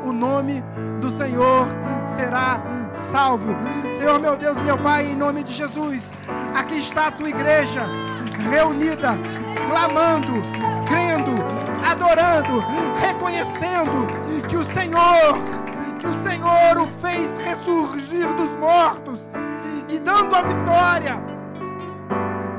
o 0.03 0.14
nome 0.14 0.64
do 1.02 1.10
Senhor 1.10 1.65
será 2.15 2.61
salvo. 3.11 3.56
Senhor, 3.98 4.19
meu 4.19 4.38
Deus 4.38 4.56
e 4.60 4.61
meu 4.61 4.77
Pai, 4.77 5.07
em 5.07 5.15
nome 5.15 5.44
de 5.44 5.52
Jesus, 5.52 6.14
aqui 6.53 6.77
está 6.77 7.07
a 7.07 7.11
tua 7.11 7.30
igreja 7.30 7.85
reunida, 8.52 9.18
clamando, 9.68 10.34
crendo, 10.85 11.31
adorando, 11.84 12.64
reconhecendo 13.02 14.06
que 14.48 14.56
o 14.56 14.64
Senhor, 14.64 15.57
que 15.98 16.07
o 16.07 16.14
Senhor 16.24 16.78
o 16.78 16.88
fez 16.88 17.41
ressurgir 17.41 18.34
dos 18.36 18.49
mortos 18.57 19.30
e 19.90 19.99
dando 19.99 20.36
a 20.36 20.41
vitória 20.41 21.22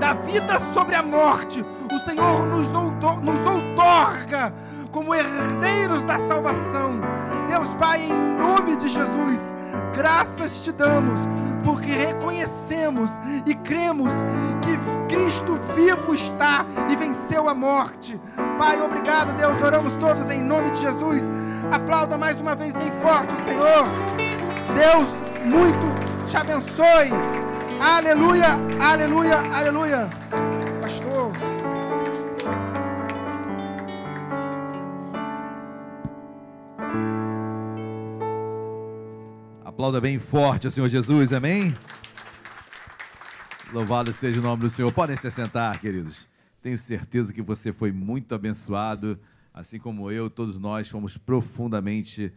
da 0.01 0.15
vida 0.15 0.59
sobre 0.73 0.95
a 0.95 1.03
morte, 1.03 1.65
o 1.93 1.99
Senhor 2.01 2.47
nos, 2.47 2.69
outor, 2.75 3.23
nos 3.23 3.41
outorga 3.47 4.53
como 4.91 5.15
herdeiros 5.15 6.05
da 6.05 6.19
salvação. 6.19 7.01
Deus 7.47 7.69
Pai, 7.75 8.03
em 8.03 8.39
nome 8.39 8.77
de 8.77 8.89
Jesus, 8.89 9.55
graças 9.95 10.63
te 10.63 10.73
damos, 10.73 11.19
porque 11.65 11.91
reconhecemos 11.91 13.11
e 13.47 13.55
cremos 13.55 14.13
que 14.63 15.15
Cristo 15.15 15.59
vivo 15.75 16.15
está 16.15 16.65
e 16.91 16.97
venceu 16.97 17.49
a 17.49 17.55
morte. 17.55 18.21
Pai, 18.59 18.81
obrigado, 18.81 19.35
Deus. 19.35 19.61
Oramos 19.63 19.95
todos 19.97 20.31
em 20.31 20.43
nome 20.43 20.71
de 20.71 20.81
Jesus. 20.81 21.31
Aplauda 21.71 22.17
mais 22.17 22.41
uma 22.41 22.55
vez 22.55 22.75
bem 22.75 22.91
forte 22.91 23.35
o 23.35 23.45
Senhor. 23.45 23.85
Deus, 24.75 25.09
muito 25.45 26.27
te 26.27 26.37
abençoe. 26.37 27.11
Aleluia, 27.81 28.57
aleluia, 28.81 29.37
aleluia. 29.55 30.09
Pastor. 30.81 31.33
Aplauda 39.65 40.01
bem 40.01 40.19
forte 40.19 40.67
ao 40.67 40.71
Senhor 40.71 40.89
Jesus, 40.89 41.33
amém? 41.33 41.77
Louvado 43.73 44.13
seja 44.15 44.41
o 44.41 44.43
nome 44.43 44.63
do 44.63 44.71
Senhor. 44.71 44.91
Podem 44.91 45.17
se 45.17 45.31
sentar, 45.31 45.79
queridos. 45.79 46.27
Tenho 46.63 46.79
certeza 46.79 47.33
que 47.33 47.43
você 47.43 47.73
foi 47.73 47.93
muito 47.93 48.35
abençoado, 48.35 49.21
assim 49.59 49.79
como 49.79 50.09
eu, 50.09 50.31
todos 50.31 50.59
nós 50.61 50.89
fomos 50.89 51.19
profundamente 51.19 52.33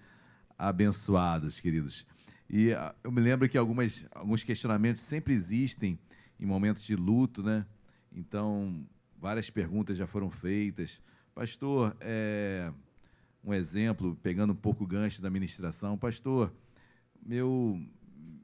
abençoados, 0.57 1.59
queridos. 1.59 2.05
E 2.49 2.73
ah, 2.73 2.95
eu 3.03 3.11
me 3.11 3.21
lembro 3.21 3.47
que 3.47 3.57
algumas, 3.57 4.07
alguns 4.11 4.43
questionamentos 4.43 5.03
sempre 5.03 5.31
existem 5.33 5.99
em 6.39 6.45
momentos 6.45 6.83
de 6.83 6.95
luto, 6.95 7.43
né? 7.43 7.63
Então, 8.11 8.83
várias 9.19 9.51
perguntas 9.51 9.97
já 9.97 10.07
foram 10.07 10.31
feitas. 10.31 10.99
Pastor, 11.35 11.95
é, 11.99 12.73
um 13.43 13.53
exemplo, 13.53 14.17
pegando 14.23 14.53
um 14.53 14.55
pouco 14.55 14.83
o 14.83 14.87
gancho 14.87 15.21
da 15.21 15.29
ministração. 15.29 15.97
Pastor, 15.99 16.51
meu, 17.23 17.79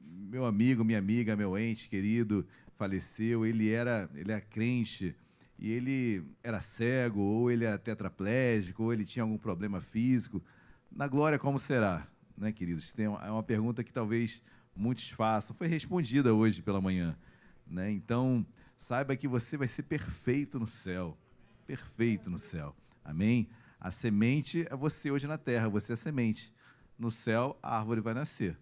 meu 0.06 0.46
amigo, 0.46 0.84
minha 0.84 1.00
amiga, 1.00 1.34
meu 1.34 1.58
ente 1.58 1.88
querido 1.88 2.46
faleceu, 2.76 3.44
ele 3.44 3.70
era, 3.70 4.08
ele 4.14 4.30
era 4.30 4.40
crente 4.40 5.16
e 5.58 5.70
ele 5.72 6.24
era 6.42 6.60
cego, 6.60 7.20
ou 7.20 7.50
ele 7.50 7.64
era 7.64 7.78
tetraplégico, 7.78 8.84
ou 8.84 8.92
ele 8.92 9.04
tinha 9.04 9.24
algum 9.24 9.36
problema 9.36 9.80
físico. 9.80 10.42
Na 10.90 11.08
glória, 11.08 11.38
como 11.38 11.58
será? 11.58 12.06
Né, 12.36 12.52
queridos? 12.52 12.92
Tem 12.92 13.08
uma, 13.08 13.26
é 13.26 13.30
uma 13.30 13.42
pergunta 13.42 13.82
que 13.82 13.92
talvez 13.92 14.40
muitos 14.74 15.10
façam. 15.10 15.56
Foi 15.56 15.66
respondida 15.66 16.32
hoje 16.32 16.62
pela 16.62 16.80
manhã. 16.80 17.18
Né? 17.66 17.90
Então, 17.90 18.46
saiba 18.78 19.16
que 19.16 19.26
você 19.26 19.56
vai 19.56 19.66
ser 19.66 19.82
perfeito 19.82 20.60
no 20.60 20.66
céu. 20.66 21.18
Perfeito 21.66 22.30
no 22.30 22.38
céu. 22.38 22.74
Amém? 23.04 23.48
A 23.80 23.90
semente 23.90 24.64
é 24.70 24.76
você 24.76 25.10
hoje 25.10 25.26
na 25.26 25.36
terra, 25.36 25.68
você 25.68 25.92
é 25.92 25.94
a 25.94 25.96
semente. 25.96 26.52
No 26.96 27.10
céu, 27.10 27.58
a 27.62 27.78
árvore 27.78 28.00
vai 28.00 28.14
nascer. 28.14 28.56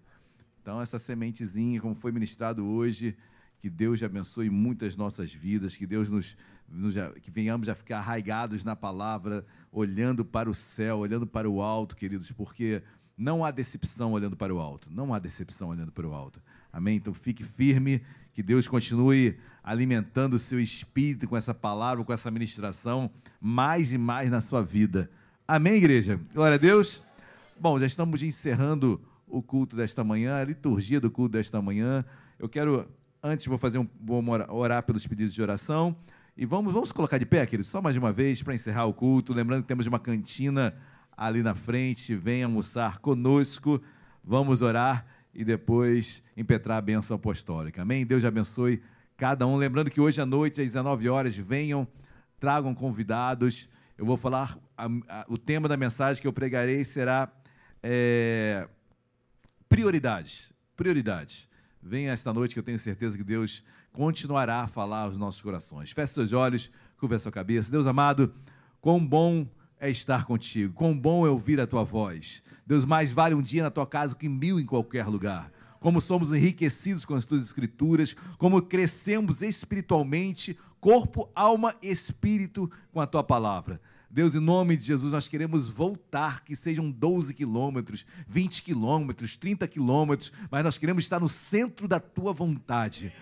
Então, 0.62 0.80
essa 0.80 0.98
sementezinha, 0.98 1.80
como 1.80 1.94
foi 1.94 2.10
ministrado 2.10 2.66
hoje, 2.66 3.16
que 3.60 3.70
Deus 3.70 4.02
abençoe 4.02 4.50
muitas 4.50 4.96
nossas 4.96 5.32
vidas, 5.32 5.76
que 5.76 5.86
Deus 5.86 6.08
nos, 6.08 6.36
que 7.22 7.30
venhamos 7.30 7.68
a 7.68 7.74
ficar 7.74 7.98
arraigados 7.98 8.64
na 8.64 8.74
palavra, 8.74 9.44
olhando 9.70 10.24
para 10.24 10.50
o 10.50 10.54
céu, 10.54 10.98
olhando 10.98 11.26
para 11.26 11.48
o 11.48 11.62
alto, 11.62 11.96
queridos, 11.96 12.30
porque 12.32 12.82
não 13.16 13.44
há 13.44 13.50
decepção 13.50 14.12
olhando 14.12 14.36
para 14.36 14.54
o 14.54 14.58
alto, 14.58 14.90
não 14.90 15.14
há 15.14 15.18
decepção 15.18 15.68
olhando 15.68 15.92
para 15.92 16.06
o 16.06 16.12
alto. 16.12 16.40
Amém? 16.72 16.96
Então 16.96 17.14
fique 17.14 17.44
firme, 17.44 18.02
que 18.32 18.42
Deus 18.42 18.68
continue 18.68 19.38
alimentando 19.62 20.34
o 20.34 20.38
seu 20.38 20.60
espírito 20.60 21.26
com 21.26 21.36
essa 21.36 21.54
palavra, 21.54 22.04
com 22.04 22.12
essa 22.12 22.30
ministração, 22.30 23.10
mais 23.40 23.92
e 23.92 23.98
mais 23.98 24.30
na 24.30 24.40
sua 24.40 24.62
vida. 24.62 25.10
Amém, 25.48 25.74
igreja? 25.74 26.20
Glória 26.34 26.56
a 26.56 26.58
Deus. 26.58 27.02
Bom, 27.58 27.78
já 27.78 27.86
estamos 27.86 28.22
encerrando 28.22 29.00
o 29.26 29.42
culto 29.42 29.74
desta 29.74 30.04
manhã, 30.04 30.40
a 30.40 30.44
liturgia 30.44 31.00
do 31.00 31.10
culto 31.10 31.32
desta 31.32 31.62
manhã. 31.62 32.04
Eu 32.38 32.48
quero 32.48 32.86
Antes 33.26 33.46
vou 33.46 33.58
fazer 33.58 33.78
um, 33.78 33.88
vou 34.00 34.22
orar 34.50 34.84
pelos 34.84 35.04
pedidos 35.04 35.34
de 35.34 35.42
oração. 35.42 35.96
E 36.38 36.44
vamos, 36.44 36.70
vamos 36.70 36.92
colocar 36.92 37.16
de 37.16 37.24
pé, 37.24 37.46
queridos, 37.46 37.70
só 37.70 37.80
mais 37.80 37.96
uma 37.96 38.12
vez 38.12 38.42
para 38.42 38.54
encerrar 38.54 38.84
o 38.84 38.92
culto. 38.92 39.32
Lembrando 39.32 39.62
que 39.62 39.68
temos 39.68 39.86
uma 39.86 39.98
cantina 39.98 40.74
ali 41.16 41.42
na 41.42 41.54
frente. 41.54 42.14
Venha 42.14 42.44
almoçar 42.44 42.98
conosco. 42.98 43.80
Vamos 44.22 44.60
orar 44.60 45.06
e 45.32 45.42
depois 45.46 46.22
impetrar 46.36 46.76
a 46.76 46.80
bênção 46.82 47.16
apostólica. 47.16 47.80
Amém? 47.80 48.04
Deus 48.04 48.22
abençoe 48.22 48.82
cada 49.16 49.46
um. 49.46 49.56
Lembrando 49.56 49.90
que 49.90 49.98
hoje 49.98 50.20
à 50.20 50.26
noite, 50.26 50.60
às 50.60 50.66
19 50.66 51.08
horas, 51.08 51.34
venham, 51.34 51.88
tragam 52.38 52.74
convidados. 52.74 53.66
Eu 53.96 54.04
vou 54.04 54.18
falar, 54.18 54.58
a, 54.76 54.84
a, 55.08 55.24
o 55.28 55.38
tema 55.38 55.66
da 55.66 55.76
mensagem 55.78 56.20
que 56.20 56.28
eu 56.28 56.34
pregarei 56.34 56.84
será 56.84 57.32
é, 57.82 58.68
prioridades. 59.70 60.52
Prioridades. 60.76 61.48
Venha 61.82 62.12
esta 62.12 62.30
noite 62.30 62.52
que 62.52 62.58
eu 62.58 62.64
tenho 62.64 62.78
certeza 62.78 63.16
que 63.16 63.24
Deus 63.24 63.64
continuará 63.96 64.60
a 64.60 64.68
falar 64.68 65.04
aos 65.04 65.16
nossos 65.16 65.40
corações. 65.40 65.90
Feche 65.90 66.12
seus 66.12 66.34
olhos, 66.34 66.70
curva 66.98 67.18
sua 67.18 67.32
cabeça. 67.32 67.70
Deus 67.70 67.86
amado, 67.86 68.30
quão 68.78 69.04
bom 69.04 69.48
é 69.80 69.90
estar 69.90 70.26
contigo, 70.26 70.74
quão 70.74 70.96
bom 70.96 71.26
é 71.26 71.30
ouvir 71.30 71.58
a 71.58 71.66
tua 71.66 71.82
voz. 71.82 72.42
Deus, 72.66 72.84
mais 72.84 73.10
vale 73.10 73.34
um 73.34 73.40
dia 73.40 73.62
na 73.62 73.70
tua 73.70 73.86
casa 73.86 74.14
que 74.14 74.28
mil 74.28 74.60
em 74.60 74.66
qualquer 74.66 75.06
lugar. 75.06 75.50
Como 75.80 75.98
somos 75.98 76.30
enriquecidos 76.30 77.06
com 77.06 77.14
as 77.14 77.24
tuas 77.24 77.42
escrituras, 77.42 78.14
como 78.36 78.60
crescemos 78.60 79.40
espiritualmente, 79.40 80.58
corpo, 80.78 81.30
alma 81.34 81.74
espírito 81.80 82.70
com 82.92 83.00
a 83.00 83.06
tua 83.06 83.24
palavra. 83.24 83.80
Deus, 84.10 84.34
em 84.34 84.40
nome 84.40 84.76
de 84.76 84.84
Jesus, 84.84 85.12
nós 85.12 85.26
queremos 85.26 85.68
voltar, 85.68 86.44
que 86.44 86.54
sejam 86.54 86.90
12 86.90 87.32
quilômetros, 87.32 88.04
20 88.28 88.62
quilômetros, 88.62 89.36
30 89.36 89.66
quilômetros, 89.68 90.32
mas 90.50 90.64
nós 90.64 90.78
queremos 90.78 91.04
estar 91.04 91.18
no 91.18 91.28
centro 91.28 91.88
da 91.88 91.98
tua 91.98 92.32
vontade. 92.32 93.12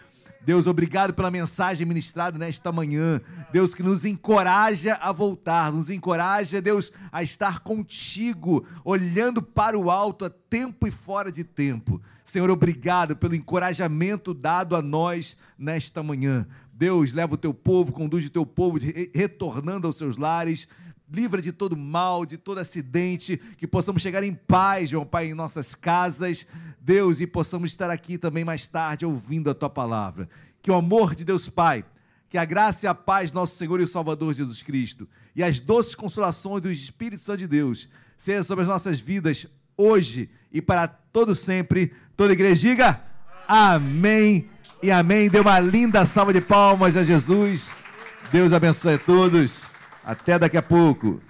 Deus, 0.45 0.67
obrigado 0.67 1.15
pela 1.15 1.31
mensagem 1.31 1.87
ministrada 1.87 2.39
nesta 2.39 2.71
manhã. 2.71 3.21
Deus, 3.51 3.75
que 3.75 3.83
nos 3.83 4.05
encoraja 4.05 4.95
a 5.01 5.11
voltar, 5.11 5.73
nos 5.73 5.89
encoraja, 5.89 6.61
Deus, 6.61 6.93
a 7.11 7.23
estar 7.23 7.61
contigo, 7.61 8.67
olhando 8.85 9.41
para 9.41 9.79
o 9.79 9.91
alto 9.91 10.27
a 10.27 10.31
tempo 10.31 10.87
e 10.87 10.91
fora 10.91 11.33
de 11.33 11.45
tempo. 11.45 12.01
Senhor, 12.23 12.51
obrigado 12.51 13.17
pelo 13.17 13.35
encorajamento 13.35 14.35
dado 14.35 14.77
a 14.77 14.83
nós 14.83 15.37
nesta 15.59 16.03
manhã. 16.03 16.47
Deus, 16.73 17.15
leva 17.15 17.35
o 17.35 17.39
teu 17.39 17.55
povo, 17.55 17.93
conduz 17.93 18.27
o 18.27 18.31
teu 18.31 18.45
povo 18.45 18.79
retornando 19.15 19.87
aos 19.87 19.97
seus 19.97 20.19
lares, 20.19 20.69
livra 21.15 21.41
de 21.41 21.53
todo 21.53 21.77
mal, 21.77 22.27
de 22.27 22.37
todo 22.37 22.59
acidente, 22.59 23.41
que 23.57 23.67
possamos 23.67 24.03
chegar 24.03 24.23
em 24.23 24.35
paz, 24.35 24.91
meu 24.91 25.07
Pai, 25.07 25.27
em 25.27 25.35
nossas 25.35 25.75
casas, 25.75 26.47
Deus, 26.81 27.21
e 27.21 27.27
possamos 27.27 27.71
estar 27.71 27.91
aqui 27.91 28.19
também 28.19 28.45
mais 28.45 28.67
tarde 28.69 29.07
ouvindo 29.07 29.49
a 29.49 29.55
tua 29.55 29.71
palavra. 29.71 30.29
que 30.61 30.71
o 30.71 30.75
amor 30.75 31.15
de 31.15 31.25
Deus 31.25 31.47
Pai, 31.49 31.85
que 32.29 32.39
a 32.39 32.45
graça 32.45 32.87
e 32.87 32.89
a 32.89 32.95
paz 32.95 33.31
do 33.31 33.35
nosso 33.35 33.57
Senhor 33.57 33.81
e 33.81 33.87
Salvador 33.87 34.33
Jesus 34.33 34.63
Cristo 34.63 35.07
e 35.37 35.43
as 35.43 35.61
doces 35.61 35.95
consolações 35.95 36.63
do 36.63 36.71
Espírito 36.71 37.23
Santo 37.23 37.39
de 37.39 37.47
Deus 37.47 37.89
seja 38.17 38.43
sobre 38.43 38.63
as 38.63 38.69
nossas 38.69 38.99
vidas 38.99 39.47
hoje 39.77 40.31
e 40.53 40.63
para 40.63 40.89
todo 40.89 41.35
sempre. 41.35 41.93
Toda 42.17 42.33
igreja 42.33 42.69
diga 42.69 43.01
amém 43.47 44.49
e 44.83 44.91
amém. 44.91 45.29
Dê 45.29 45.41
uma 45.41 45.61
linda 45.61 46.07
salva 46.07 46.33
de 46.33 46.41
palmas 46.41 46.97
a 46.97 47.03
Jesus. 47.03 47.75
Deus 48.33 48.53
abençoe 48.53 48.95
a 48.95 48.99
todos. 48.99 49.74
Até 50.05 50.39
daqui 50.39 50.57
a 50.57 50.63
pouco. 50.63 51.21